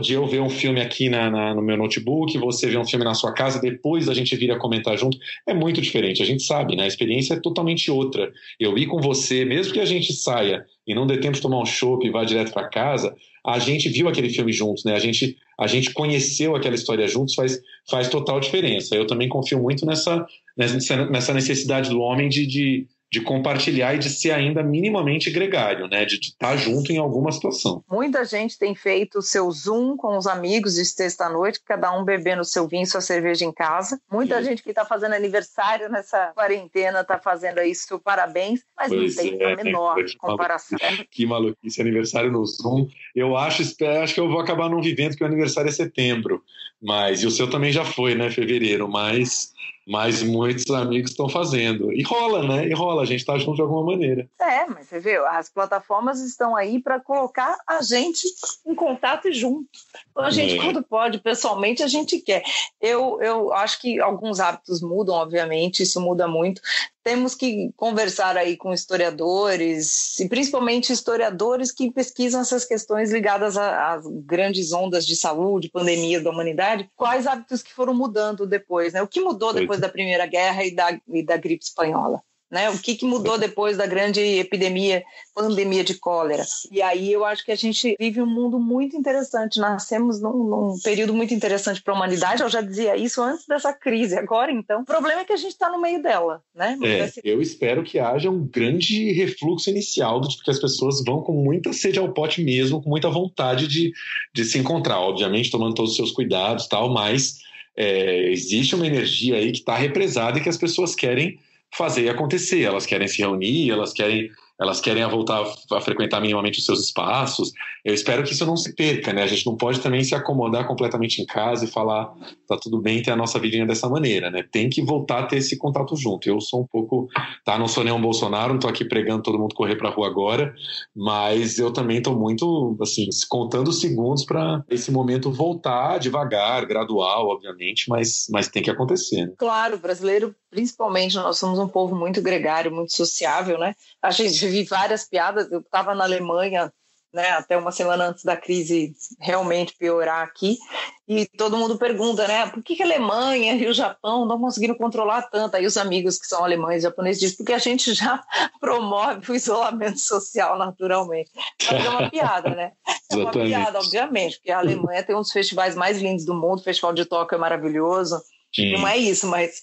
de 0.00 0.12
eu 0.14 0.26
ver 0.26 0.40
um 0.40 0.48
filme 0.48 0.80
aqui 0.80 1.08
na, 1.08 1.30
na, 1.30 1.54
no 1.54 1.62
meu 1.62 1.76
notebook, 1.76 2.36
você 2.38 2.68
ver 2.68 2.78
um 2.78 2.86
filme 2.86 3.04
na 3.04 3.14
sua 3.14 3.32
casa, 3.32 3.60
depois 3.60 4.08
a 4.08 4.14
gente 4.14 4.34
vir 4.36 4.50
a 4.50 4.58
comentar 4.58 4.98
junto. 4.98 5.16
É 5.46 5.54
muito 5.54 5.80
diferente, 5.80 6.22
a 6.22 6.26
gente 6.26 6.42
sabe, 6.42 6.74
né? 6.74 6.84
A 6.84 6.88
experiência 6.88 7.34
é 7.34 7.40
totalmente 7.40 7.90
outra. 7.90 8.32
Eu 8.58 8.76
ir 8.76 8.86
com 8.86 9.00
você, 9.00 9.44
mesmo 9.44 9.72
que 9.72 9.80
a 9.80 9.84
gente 9.84 10.12
saia 10.12 10.64
e 10.86 10.94
não 10.94 11.06
dê 11.06 11.18
tempo 11.18 11.34
de 11.34 11.40
tomar 11.40 11.60
um 11.60 11.66
chopp 11.66 12.06
e 12.06 12.10
vá 12.10 12.24
direto 12.24 12.52
para 12.52 12.68
casa, 12.68 13.14
a 13.46 13.58
gente 13.58 13.88
viu 13.88 14.08
aquele 14.08 14.30
filme 14.30 14.52
juntos, 14.52 14.84
né? 14.84 14.94
A 14.94 14.98
gente, 14.98 15.36
a 15.58 15.66
gente 15.66 15.92
conheceu 15.92 16.56
aquela 16.56 16.74
história 16.74 17.06
juntos, 17.06 17.34
faz, 17.34 17.60
faz 17.90 18.08
total 18.08 18.40
diferença. 18.40 18.96
Eu 18.96 19.06
também 19.06 19.28
confio 19.28 19.60
muito 19.60 19.84
nessa, 19.84 20.26
nessa, 20.56 21.34
necessidade 21.34 21.90
do 21.90 22.00
homem 22.00 22.28
de, 22.28 22.46
de 22.46 22.86
de 23.14 23.20
compartilhar 23.20 23.94
e 23.94 23.98
de 23.98 24.10
ser 24.10 24.32
ainda 24.32 24.60
minimamente 24.60 25.30
gregário, 25.30 25.86
né? 25.86 26.04
De 26.04 26.16
estar 26.16 26.56
junto 26.56 26.90
em 26.90 26.98
alguma 26.98 27.30
situação. 27.30 27.84
Muita 27.88 28.24
gente 28.24 28.58
tem 28.58 28.74
feito 28.74 29.18
o 29.18 29.22
seu 29.22 29.48
Zoom 29.52 29.96
com 29.96 30.18
os 30.18 30.26
amigos 30.26 30.74
de 30.74 30.84
sexta-noite, 30.84 31.60
cada 31.64 31.96
um 31.96 32.04
bebendo 32.04 32.44
seu 32.44 32.66
vinho, 32.66 32.84
sua 32.84 33.00
cerveja 33.00 33.44
em 33.44 33.52
casa. 33.52 34.00
Muita 34.10 34.38
Sim. 34.38 34.46
gente 34.46 34.64
que 34.64 34.70
está 34.70 34.84
fazendo 34.84 35.14
aniversário 35.14 35.88
nessa 35.88 36.32
quarentena 36.34 37.02
está 37.02 37.16
fazendo 37.16 37.60
isso, 37.60 38.00
parabéns, 38.00 38.62
mas 38.76 38.88
pois 38.88 39.14
não 39.14 39.22
tem 39.22 39.40
é, 39.40 39.52
a 39.52 39.56
menor 39.62 39.94
que 39.94 40.16
comparação. 40.16 40.76
Que 41.08 41.24
maluquice, 41.24 41.80
aniversário 41.80 42.32
no 42.32 42.44
Zoom. 42.44 42.88
Eu 43.14 43.36
acho, 43.36 43.62
acho 44.02 44.14
que 44.14 44.20
eu 44.20 44.28
vou 44.28 44.40
acabar 44.40 44.68
não 44.68 44.82
vivendo, 44.82 45.16
que 45.16 45.22
o 45.22 45.26
aniversário 45.26 45.68
é 45.68 45.72
setembro, 45.72 46.42
mas 46.82 47.22
e 47.22 47.26
o 47.26 47.30
seu 47.30 47.48
também 47.48 47.70
já 47.70 47.84
foi, 47.84 48.16
né? 48.16 48.30
Fevereiro, 48.30 48.88
mas 48.88 49.52
mas 49.86 50.22
muitos 50.22 50.70
amigos 50.70 51.10
estão 51.10 51.28
fazendo. 51.28 51.92
E 51.92 52.02
rola, 52.02 52.42
né? 52.42 52.66
E 52.66 52.72
rola, 52.72 53.02
a 53.02 53.04
gente 53.04 53.20
está 53.20 53.38
junto 53.38 53.56
de 53.56 53.62
alguma 53.62 53.84
maneira. 53.92 54.28
É, 54.40 54.66
mas 54.66 54.86
você 54.86 54.98
vê, 54.98 55.16
as 55.16 55.48
plataformas 55.50 56.20
estão 56.20 56.56
aí 56.56 56.80
para 56.80 57.00
colocar 57.00 57.56
a 57.66 57.82
gente 57.82 58.26
em 58.66 58.74
contato 58.74 59.28
e 59.28 59.32
junto. 59.32 59.68
Então, 60.10 60.24
a 60.24 60.30
gente, 60.30 60.56
é. 60.56 60.62
quando 60.62 60.82
pode, 60.82 61.18
pessoalmente, 61.18 61.82
a 61.82 61.88
gente 61.88 62.18
quer. 62.18 62.42
Eu, 62.80 63.20
eu 63.20 63.52
acho 63.52 63.80
que 63.80 64.00
alguns 64.00 64.40
hábitos 64.40 64.80
mudam, 64.80 65.14
obviamente, 65.14 65.82
isso 65.82 66.00
muda 66.00 66.26
muito 66.26 66.60
temos 67.04 67.34
que 67.34 67.70
conversar 67.76 68.34
aí 68.36 68.56
com 68.56 68.72
historiadores, 68.72 70.18
e 70.18 70.26
principalmente 70.26 70.90
historiadores 70.90 71.70
que 71.70 71.90
pesquisam 71.90 72.40
essas 72.40 72.64
questões 72.64 73.12
ligadas 73.12 73.58
às 73.58 74.02
grandes 74.24 74.72
ondas 74.72 75.06
de 75.06 75.14
saúde, 75.14 75.68
pandemia 75.68 76.20
da 76.22 76.30
humanidade, 76.30 76.88
quais 76.96 77.26
hábitos 77.26 77.62
que 77.62 77.74
foram 77.74 77.92
mudando 77.92 78.46
depois, 78.46 78.94
né? 78.94 79.02
O 79.02 79.06
que 79.06 79.20
mudou 79.20 79.52
depois 79.52 79.73
da 79.80 79.88
Primeira 79.88 80.26
Guerra 80.26 80.64
e 80.64 80.74
da, 80.74 80.98
e 81.08 81.22
da 81.22 81.36
gripe 81.36 81.64
espanhola? 81.64 82.22
Né? 82.54 82.70
O 82.70 82.78
que, 82.78 82.94
que 82.94 83.04
mudou 83.04 83.36
depois 83.36 83.76
da 83.76 83.84
grande 83.84 84.20
epidemia, 84.20 85.02
pandemia 85.34 85.82
de 85.82 85.94
cólera? 85.94 86.44
E 86.70 86.80
aí 86.80 87.12
eu 87.12 87.24
acho 87.24 87.44
que 87.44 87.50
a 87.50 87.56
gente 87.56 87.96
vive 87.98 88.22
um 88.22 88.26
mundo 88.26 88.60
muito 88.60 88.96
interessante. 88.96 89.58
Nascemos 89.58 90.20
num, 90.22 90.44
num 90.44 90.78
período 90.84 91.12
muito 91.12 91.34
interessante 91.34 91.82
para 91.82 91.92
a 91.92 91.96
humanidade. 91.96 92.42
Eu 92.42 92.48
já 92.48 92.60
dizia 92.60 92.96
isso 92.96 93.20
antes 93.20 93.44
dessa 93.44 93.72
crise. 93.72 94.16
Agora, 94.16 94.52
então, 94.52 94.82
o 94.82 94.84
problema 94.84 95.22
é 95.22 95.24
que 95.24 95.32
a 95.32 95.36
gente 95.36 95.50
está 95.50 95.68
no 95.68 95.80
meio 95.80 96.00
dela. 96.00 96.42
Né? 96.54 96.78
É, 96.84 97.10
eu 97.24 97.42
espero 97.42 97.82
que 97.82 97.98
haja 97.98 98.30
um 98.30 98.46
grande 98.46 99.10
refluxo 99.12 99.68
inicial, 99.68 100.20
do 100.20 100.28
tipo 100.28 100.44
que 100.44 100.50
as 100.52 100.60
pessoas 100.60 101.02
vão 101.04 101.22
com 101.22 101.32
muita 101.32 101.72
sede 101.72 101.98
ao 101.98 102.12
pote 102.12 102.40
mesmo, 102.40 102.80
com 102.80 102.88
muita 102.88 103.10
vontade 103.10 103.66
de, 103.66 103.90
de 104.32 104.44
se 104.44 104.58
encontrar. 104.58 105.00
Obviamente, 105.00 105.50
tomando 105.50 105.74
todos 105.74 105.90
os 105.90 105.96
seus 105.96 106.12
cuidados 106.12 106.68
tal, 106.68 106.88
mas 106.88 107.42
é, 107.76 108.30
existe 108.30 108.74
uma 108.74 108.86
energia 108.86 109.36
aí 109.36 109.50
que 109.50 109.58
está 109.58 109.76
represada 109.76 110.38
e 110.38 110.42
que 110.42 110.48
as 110.48 110.58
pessoas 110.58 110.94
querem 110.94 111.38
fazer 111.72 112.08
acontecer. 112.08 112.62
Elas 112.62 112.86
querem 112.86 113.08
se 113.08 113.18
reunir, 113.18 113.70
elas 113.70 113.92
querem 113.92 114.30
elas 114.60 114.80
querem 114.80 115.04
voltar 115.08 115.44
a 115.72 115.80
frequentar 115.80 116.20
minimamente 116.20 116.58
os 116.58 116.64
seus 116.64 116.80
espaços. 116.80 117.52
Eu 117.84 117.92
espero 117.92 118.22
que 118.22 118.32
isso 118.32 118.46
não 118.46 118.56
se 118.56 118.74
perca, 118.74 119.12
né? 119.12 119.22
A 119.22 119.26
gente 119.26 119.44
não 119.46 119.56
pode 119.56 119.80
também 119.80 120.02
se 120.04 120.14
acomodar 120.14 120.66
completamente 120.66 121.20
em 121.20 121.26
casa 121.26 121.64
e 121.64 121.68
falar, 121.68 122.12
tá 122.46 122.56
tudo 122.56 122.80
bem 122.80 123.02
ter 123.02 123.10
a 123.10 123.16
nossa 123.16 123.38
vidinha 123.38 123.66
dessa 123.66 123.88
maneira, 123.88 124.30
né? 124.30 124.44
Tem 124.50 124.70
que 124.70 124.82
voltar 124.82 125.20
a 125.20 125.26
ter 125.26 125.36
esse 125.38 125.58
contato 125.58 125.96
junto. 125.96 126.28
Eu 126.28 126.40
sou 126.40 126.62
um 126.62 126.66
pouco, 126.66 127.08
tá? 127.44 127.58
Não 127.58 127.66
sou 127.66 127.82
nem 127.82 127.92
um 127.92 128.00
Bolsonaro, 128.00 128.52
não 128.52 128.60
tô 128.60 128.68
aqui 128.68 128.84
pregando 128.84 129.22
todo 129.22 129.38
mundo 129.38 129.54
correr 129.54 129.76
pra 129.76 129.90
rua 129.90 130.06
agora, 130.06 130.54
mas 130.94 131.58
eu 131.58 131.72
também 131.72 132.00
tô 132.00 132.14
muito, 132.14 132.76
assim, 132.80 133.08
contando 133.28 133.72
segundos 133.72 134.24
para 134.24 134.64
esse 134.70 134.90
momento 134.90 135.32
voltar 135.32 135.98
devagar, 135.98 136.64
gradual, 136.66 137.28
obviamente, 137.28 137.88
mas, 137.88 138.26
mas 138.30 138.48
tem 138.48 138.62
que 138.62 138.70
acontecer. 138.70 139.26
Né? 139.26 139.32
Claro, 139.36 139.78
brasileiro, 139.78 140.34
principalmente, 140.50 141.16
nós 141.16 141.38
somos 141.38 141.58
um 141.58 141.68
povo 141.68 141.96
muito 141.96 142.22
gregário, 142.22 142.70
muito 142.70 142.94
sociável, 142.94 143.58
né? 143.58 143.74
A 144.00 144.10
gente 144.10 144.43
vi 144.48 144.64
várias 144.64 145.08
piadas. 145.08 145.50
Eu 145.50 145.60
estava 145.60 145.94
na 145.94 146.04
Alemanha 146.04 146.72
né, 147.14 147.30
até 147.30 147.56
uma 147.56 147.70
semana 147.70 148.08
antes 148.08 148.24
da 148.24 148.36
crise 148.36 148.92
realmente 149.20 149.76
piorar 149.78 150.24
aqui, 150.24 150.58
e 151.06 151.26
todo 151.26 151.56
mundo 151.56 151.78
pergunta, 151.78 152.26
né, 152.26 152.46
por 152.48 152.62
que, 152.62 152.74
que 152.74 152.82
a 152.82 152.86
Alemanha 152.86 153.54
e 153.54 153.68
o 153.68 153.72
Japão 153.72 154.26
não 154.26 154.40
conseguiram 154.40 154.74
controlar 154.74 155.22
tanto? 155.22 155.54
Aí 155.54 155.64
os 155.64 155.76
amigos 155.76 156.18
que 156.18 156.26
são 156.26 156.42
alemães 156.42 156.78
e 156.78 156.82
japoneses 156.82 157.20
dizem, 157.20 157.36
porque 157.36 157.52
a 157.52 157.58
gente 157.58 157.94
já 157.94 158.20
promove 158.58 159.30
o 159.30 159.34
isolamento 159.34 160.00
social 160.00 160.58
naturalmente. 160.58 161.30
Mas 161.70 161.84
é 161.84 161.88
uma 161.88 162.10
piada, 162.10 162.50
né? 162.50 162.72
É 163.12 163.16
uma 163.16 163.30
piada, 163.30 163.78
obviamente, 163.78 164.38
porque 164.38 164.50
a 164.50 164.58
Alemanha 164.58 165.04
tem 165.04 165.14
um 165.14 165.20
dos 165.20 165.30
festivais 165.30 165.76
mais 165.76 165.98
lindos 165.98 166.24
do 166.24 166.34
mundo, 166.34 166.58
o 166.58 166.64
Festival 166.64 166.92
de 166.92 167.04
Tóquio 167.04 167.36
é 167.36 167.38
maravilhoso, 167.38 168.20
Sim. 168.54 168.72
Não 168.72 168.86
é 168.86 168.96
isso, 168.96 169.26
mas 169.26 169.62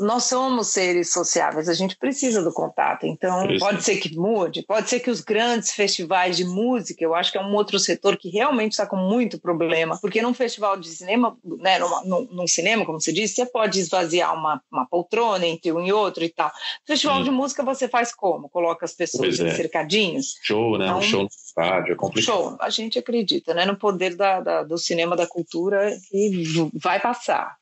nós 0.00 0.24
somos 0.24 0.68
seres 0.68 1.12
sociáveis, 1.12 1.68
a 1.68 1.74
gente 1.74 1.96
precisa 1.96 2.42
do 2.42 2.50
contato. 2.52 3.04
Então, 3.06 3.46
pode 3.58 3.84
ser 3.84 3.96
que 3.96 4.16
mude, 4.16 4.62
pode 4.62 4.88
ser 4.88 5.00
que 5.00 5.10
os 5.10 5.20
grandes 5.20 5.72
festivais 5.72 6.36
de 6.36 6.44
música, 6.44 7.04
eu 7.04 7.14
acho 7.14 7.30
que 7.30 7.36
é 7.36 7.42
um 7.42 7.54
outro 7.54 7.78
setor 7.78 8.16
que 8.16 8.30
realmente 8.30 8.72
está 8.72 8.86
com 8.86 8.96
muito 8.96 9.38
problema, 9.38 9.98
porque 10.00 10.22
num 10.22 10.32
festival 10.32 10.78
de 10.78 10.88
cinema, 10.88 11.36
né, 11.44 11.78
num, 11.78 12.26
num 12.30 12.46
cinema, 12.46 12.86
como 12.86 12.98
você 12.98 13.12
disse, 13.12 13.34
você 13.34 13.46
pode 13.46 13.78
esvaziar 13.78 14.32
uma, 14.34 14.62
uma 14.72 14.86
poltrona 14.86 15.46
entre 15.46 15.70
um 15.72 15.84
e 15.84 15.92
outro 15.92 16.24
e 16.24 16.30
tal. 16.30 16.50
Festival 16.86 17.22
de 17.22 17.30
música 17.30 17.62
você 17.62 17.86
faz 17.86 18.14
como? 18.14 18.48
Coloca 18.48 18.86
as 18.86 18.94
pessoas 18.94 19.38
em 19.38 19.48
é. 19.48 19.54
cercadinhos? 19.54 20.36
Show, 20.42 20.78
né? 20.78 20.86
Então, 20.86 20.98
um 20.98 21.02
show 21.02 21.22
no 21.22 21.28
estádio, 21.28 21.92
é 21.92 21.96
complicado. 21.96 22.34
Show, 22.34 22.56
a 22.58 22.70
gente 22.70 22.98
acredita 22.98 23.52
né, 23.52 23.66
no 23.66 23.76
poder 23.76 24.16
da, 24.16 24.40
da, 24.40 24.62
do 24.62 24.78
cinema, 24.78 25.14
da 25.14 25.26
cultura 25.26 25.94
e 26.12 26.70
vai 26.74 26.98
passar. 26.98 27.56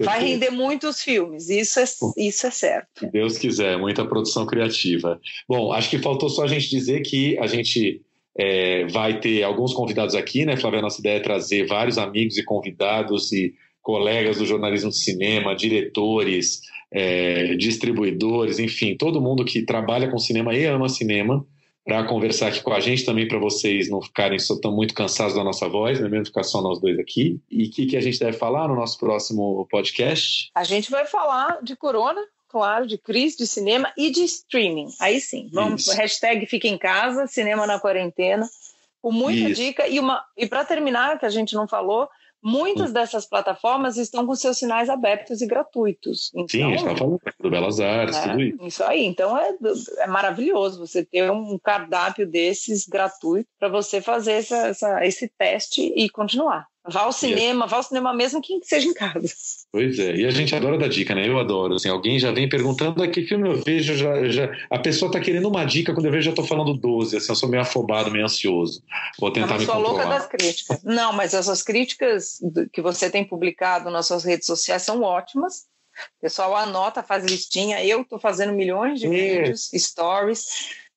Vai 0.00 0.22
render 0.22 0.50
muitos 0.50 1.02
filmes, 1.02 1.48
isso 1.48 1.78
é, 1.80 1.84
isso 2.16 2.46
é 2.46 2.50
certo. 2.50 2.88
Se 2.98 3.06
Deus 3.10 3.38
quiser, 3.38 3.78
muita 3.78 4.04
produção 4.04 4.46
criativa. 4.46 5.20
Bom, 5.48 5.72
acho 5.72 5.90
que 5.90 5.98
faltou 5.98 6.28
só 6.28 6.44
a 6.44 6.46
gente 6.46 6.68
dizer 6.68 7.02
que 7.02 7.38
a 7.38 7.46
gente 7.46 8.02
é, 8.36 8.86
vai 8.86 9.20
ter 9.20 9.42
alguns 9.42 9.72
convidados 9.72 10.14
aqui, 10.14 10.44
né, 10.44 10.56
Flávia? 10.56 10.80
Nossa 10.80 11.00
ideia 11.00 11.18
é 11.18 11.20
trazer 11.20 11.66
vários 11.66 11.98
amigos 11.98 12.36
e 12.38 12.44
convidados 12.44 13.32
e 13.32 13.54
colegas 13.82 14.38
do 14.38 14.46
jornalismo 14.46 14.90
de 14.90 14.98
cinema, 14.98 15.54
diretores, 15.56 16.60
é, 16.92 17.54
distribuidores, 17.56 18.58
enfim, 18.58 18.96
todo 18.96 19.20
mundo 19.20 19.44
que 19.44 19.62
trabalha 19.62 20.10
com 20.10 20.18
cinema 20.18 20.54
e 20.54 20.64
ama 20.64 20.88
cinema 20.88 21.44
para 21.88 22.04
conversar 22.04 22.48
aqui 22.48 22.60
com 22.60 22.74
a 22.74 22.80
gente 22.80 23.02
também, 23.02 23.26
para 23.26 23.38
vocês 23.38 23.88
não 23.88 24.02
ficarem 24.02 24.38
só 24.38 24.54
tão 24.60 24.70
muito 24.70 24.92
cansados 24.92 25.34
da 25.34 25.42
nossa 25.42 25.66
voz, 25.70 25.98
né? 25.98 26.06
mesmo 26.06 26.26
ficar 26.26 26.42
só 26.42 26.60
nós 26.60 26.78
dois 26.78 26.98
aqui. 26.98 27.40
E 27.50 27.64
o 27.64 27.70
que, 27.70 27.86
que 27.86 27.96
a 27.96 28.00
gente 28.02 28.18
deve 28.18 28.36
falar 28.36 28.68
no 28.68 28.74
nosso 28.74 28.98
próximo 28.98 29.66
podcast? 29.70 30.50
A 30.54 30.64
gente 30.64 30.90
vai 30.90 31.06
falar 31.06 31.60
de 31.62 31.74
corona, 31.74 32.20
claro, 32.46 32.86
de 32.86 32.98
crise 32.98 33.38
de 33.38 33.46
cinema 33.46 33.90
e 33.96 34.10
de 34.10 34.22
streaming. 34.22 34.88
Aí 35.00 35.18
sim, 35.18 35.48
vamos, 35.50 35.86
Isso. 35.86 35.96
hashtag 35.96 36.44
fica 36.44 36.68
em 36.68 36.76
casa, 36.76 37.26
cinema 37.26 37.66
na 37.66 37.80
quarentena, 37.80 38.46
com 39.00 39.10
muita 39.10 39.48
Isso. 39.48 39.62
dica. 39.62 39.88
E, 39.88 39.98
uma, 39.98 40.22
e 40.36 40.46
para 40.46 40.66
terminar, 40.66 41.18
que 41.18 41.24
a 41.24 41.30
gente 41.30 41.54
não 41.54 41.66
falou, 41.66 42.06
Muitas 42.42 42.92
dessas 42.92 43.26
plataformas 43.26 43.96
estão 43.96 44.26
com 44.26 44.34
seus 44.34 44.58
sinais 44.58 44.88
abertos 44.88 45.40
e 45.40 45.46
gratuitos. 45.46 46.30
Então, 46.34 46.48
Sim, 46.48 46.62
a 46.62 46.68
gente 46.68 46.78
está 46.78 46.96
falando 46.96 47.20
do 47.40 47.50
Belas 47.50 47.80
Artes, 47.80 48.16
é, 48.16 48.22
tudo 48.22 48.40
isso. 48.40 48.66
Isso 48.66 48.84
aí. 48.84 49.04
Então 49.04 49.36
é, 49.36 49.56
é 49.98 50.06
maravilhoso 50.06 50.78
você 50.78 51.04
ter 51.04 51.30
um 51.30 51.58
cardápio 51.58 52.26
desses 52.26 52.86
gratuito 52.86 53.48
para 53.58 53.68
você 53.68 54.00
fazer 54.00 54.32
essa, 54.32 54.68
essa, 54.68 55.06
esse 55.06 55.28
teste 55.36 55.92
e 55.96 56.08
continuar. 56.08 56.66
Vá 56.90 57.02
ao 57.02 57.12
cinema, 57.12 57.66
vá 57.66 57.76
ao 57.76 57.82
cinema 57.82 58.14
mesmo 58.14 58.40
que 58.40 58.58
seja 58.62 58.86
em 58.86 58.94
casa. 58.94 59.28
Pois 59.70 59.98
é, 59.98 60.16
e 60.16 60.26
a 60.26 60.30
gente 60.30 60.54
adora 60.54 60.78
dar 60.78 60.88
dica, 60.88 61.14
né? 61.14 61.28
Eu 61.28 61.38
adoro. 61.38 61.74
Assim, 61.74 61.88
alguém 61.88 62.18
já 62.18 62.32
vem 62.32 62.48
perguntando 62.48 63.02
ah, 63.02 63.08
que 63.08 63.26
filme 63.26 63.48
eu 63.48 63.62
vejo, 63.62 63.94
já, 63.94 64.28
já... 64.28 64.50
a 64.70 64.78
pessoa 64.78 65.10
tá 65.10 65.20
querendo 65.20 65.48
uma 65.48 65.64
dica, 65.64 65.92
quando 65.92 66.06
eu 66.06 66.12
vejo 66.12 66.30
já 66.30 66.34
tô 66.34 66.42
falando 66.42 66.74
12, 66.74 67.16
assim, 67.16 67.30
eu 67.30 67.36
sou 67.36 67.48
meio 67.48 67.62
afobado, 67.62 68.10
meio 68.10 68.24
ansioso. 68.24 68.82
Vou 69.18 69.30
tentar 69.30 69.54
eu 69.54 69.60
me 69.60 69.66
controlar. 69.66 69.88
louca 69.88 70.06
das 70.06 70.26
críticas. 70.26 70.82
Não, 70.82 71.12
mas 71.12 71.34
essas 71.34 71.62
críticas 71.62 72.40
que 72.72 72.80
você 72.80 73.10
tem 73.10 73.24
publicado 73.24 73.90
nas 73.90 74.06
suas 74.06 74.24
redes 74.24 74.46
sociais 74.46 74.82
são 74.82 75.02
ótimas. 75.02 75.66
O 76.18 76.20
pessoal 76.22 76.56
anota, 76.56 77.02
faz 77.02 77.24
listinha. 77.24 77.84
Eu 77.84 78.02
estou 78.02 78.18
fazendo 78.18 78.52
milhões 78.52 79.00
de 79.00 79.06
é. 79.06 79.10
vídeos, 79.10 79.70
stories 79.74 80.46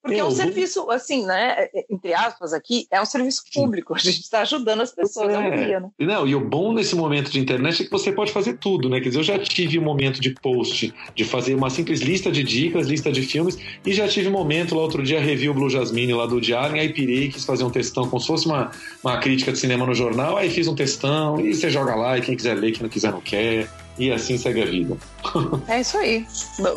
porque 0.02 0.18
é 0.18 0.26
um 0.26 0.32
serviço, 0.32 0.90
assim, 0.90 1.26
né? 1.26 1.56
É, 1.58 1.80
é, 1.80 1.86
entre 1.90 2.14
aspas, 2.14 2.54
aqui, 2.54 2.88
é 2.90 3.00
um 3.00 3.06
serviço 3.06 3.44
público. 3.54 3.94
A 3.96 4.00
gente 4.00 4.22
está 4.22 4.42
ajudando 4.42 4.82
as 4.82 4.92
pessoas 4.92 5.30
é. 5.30 5.36
a 5.36 5.40
ouvir, 5.40 5.80
né? 5.80 5.90
Não, 6.00 6.28
e 6.28 6.34
o 6.34 6.40
bom 6.40 6.74
nesse 6.74 6.96
momento 6.96 7.30
de 7.30 7.40
internet 7.40 7.82
é 7.82 7.86
que 7.86 7.92
você 7.92 8.12
pode 8.12 8.32
fazer 8.32 8.58
tudo, 8.58 8.90
né? 8.90 9.00
Quer 9.00 9.10
dizer, 9.10 9.20
eu 9.20 9.24
já 9.24 9.38
tive 9.38 9.78
um 9.78 9.84
momento 9.84 10.20
de 10.20 10.32
post, 10.42 10.92
de 11.14 11.24
fazer 11.24 11.54
uma 11.54 11.70
simples 11.70 12.02
lista 12.02 12.32
de 12.32 12.44
dicas, 12.44 12.88
lista 12.88 13.12
de 13.12 13.22
filmes, 13.22 13.58
e 13.86 13.94
já 13.94 14.08
tive 14.08 14.28
um 14.28 14.32
momento 14.32 14.74
lá 14.74 14.82
outro 14.82 15.04
dia, 15.04 15.20
review 15.20 15.54
Blue 15.54 15.70
Jasmine 15.70 16.14
lá 16.14 16.26
do 16.26 16.42
Diário, 16.42 16.80
aí 16.80 16.92
pirei, 16.92 17.30
quis 17.30 17.46
fazer 17.46 17.64
um 17.64 17.70
textão 17.70 18.08
como 18.10 18.20
se 18.20 18.28
fosse 18.28 18.48
uma, 18.48 18.72
uma 19.04 19.18
crítica 19.20 19.52
de 19.52 19.60
cinema 19.60 19.86
no 19.86 19.94
jornal, 19.94 20.38
aí 20.38 20.50
fiz 20.50 20.68
um 20.68 20.76
textão, 20.76 21.40
e 21.40 21.54
você 21.54 21.70
joga 21.70 21.94
lá, 21.96 22.18
e 22.18 22.22
quem 22.22 22.36
quiser 22.36 22.56
ler, 22.56 22.72
quem 22.72 22.82
não 22.82 22.90
quiser 22.90 23.12
não 23.12 23.22
quer. 23.22 23.70
E 23.98 24.12
assim 24.12 24.38
segue 24.38 24.62
a 24.62 24.66
vida. 24.66 24.98
É 25.68 25.80
isso 25.80 25.98
aí. 25.98 26.26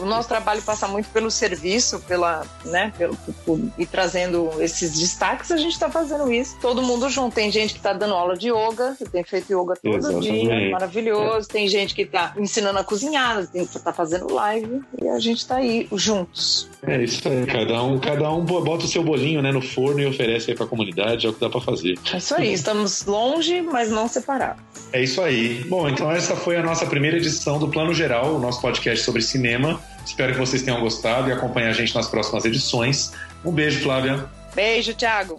O 0.01 0.05
nosso 0.05 0.29
trabalho 0.29 0.63
passa 0.63 0.87
muito 0.87 1.09
pelo 1.09 1.31
serviço, 1.31 1.99
pela, 2.01 2.47
né, 2.65 2.93
pelo, 2.97 3.17
por, 3.45 3.59
e 3.79 3.87
trazendo 3.87 4.51
esses 4.61 4.99
destaques, 4.99 5.51
a 5.51 5.57
gente 5.57 5.73
está 5.73 5.91
fazendo 5.91 6.31
isso. 6.33 6.57
Todo 6.61 6.83
mundo 6.83 7.09
junto. 7.09 7.35
Tem 7.35 7.51
gente 7.51 7.73
que 7.73 7.81
está 7.81 7.93
dando 7.93 8.15
aula 8.15 8.37
de 8.37 8.51
yoga, 8.51 8.95
que 8.97 9.05
tem 9.09 9.25
feito 9.25 9.51
yoga 9.51 9.75
todo 9.77 9.97
Exatamente. 9.97 10.31
dia, 10.31 10.71
maravilhoso. 10.71 11.49
É. 11.51 11.53
Tem 11.53 11.69
gente 11.69 11.95
que 11.95 12.03
está 12.03 12.35
ensinando 12.39 12.79
a 12.79 12.85
cozinhar, 12.85 13.47
está 13.55 13.93
fazendo 13.93 14.33
live 14.33 14.83
e 15.01 15.09
a 15.09 15.19
gente 15.19 15.39
está 15.39 15.57
aí 15.57 15.89
juntos. 15.93 16.69
É 16.87 17.03
isso 17.03 17.27
aí. 17.29 17.47
Cada 17.47 17.83
um, 17.83 17.99
cada 17.99 18.31
um 18.33 18.45
bota 18.45 18.85
o 18.85 18.89
seu 18.89 19.03
bolinho 19.03 19.41
né, 19.41 19.51
no 19.51 19.63
forno 19.63 20.01
e 20.01 20.07
oferece 20.07 20.51
aí 20.51 20.57
para 20.57 20.67
a 20.67 20.69
comunidade, 20.69 21.27
é 21.27 21.31
o 21.31 21.33
que 21.33 21.41
dá 21.41 21.49
para 21.49 21.61
fazer. 21.61 21.99
É 22.13 22.19
isso 22.19 22.35
aí. 22.35 22.53
Estamos 22.53 23.05
longe, 23.07 23.63
mas 23.63 23.91
não 23.91 24.07
separados. 24.07 24.63
É 24.93 25.03
isso 25.03 25.21
aí. 25.23 25.65
Bom, 25.65 25.89
então 25.89 26.11
essa 26.11 26.37
foi 26.37 26.57
a 26.57 26.63
nossa 26.63 26.87
primeira 27.05 27.19
edição 27.19 27.59
do 27.59 27.69
Plano 27.69 27.93
Geral, 27.93 28.35
o 28.35 28.39
nosso 28.39 28.63
podcast 28.63 29.05
sobre 29.05 29.21
cinema. 29.21 29.79
Espero 30.07 30.33
que 30.33 30.39
vocês 30.39 30.63
tenham 30.63 30.81
gostado 30.81 31.29
e 31.29 31.33
acompanhem 31.33 31.69
a 31.69 31.73
gente 31.75 31.95
nas 31.95 32.09
próximas 32.09 32.47
edições. 32.47 33.13
Um 33.45 33.53
beijo, 33.53 33.83
Flávia. 33.83 34.25
Beijo, 34.55 34.95
Thiago. 34.95 35.39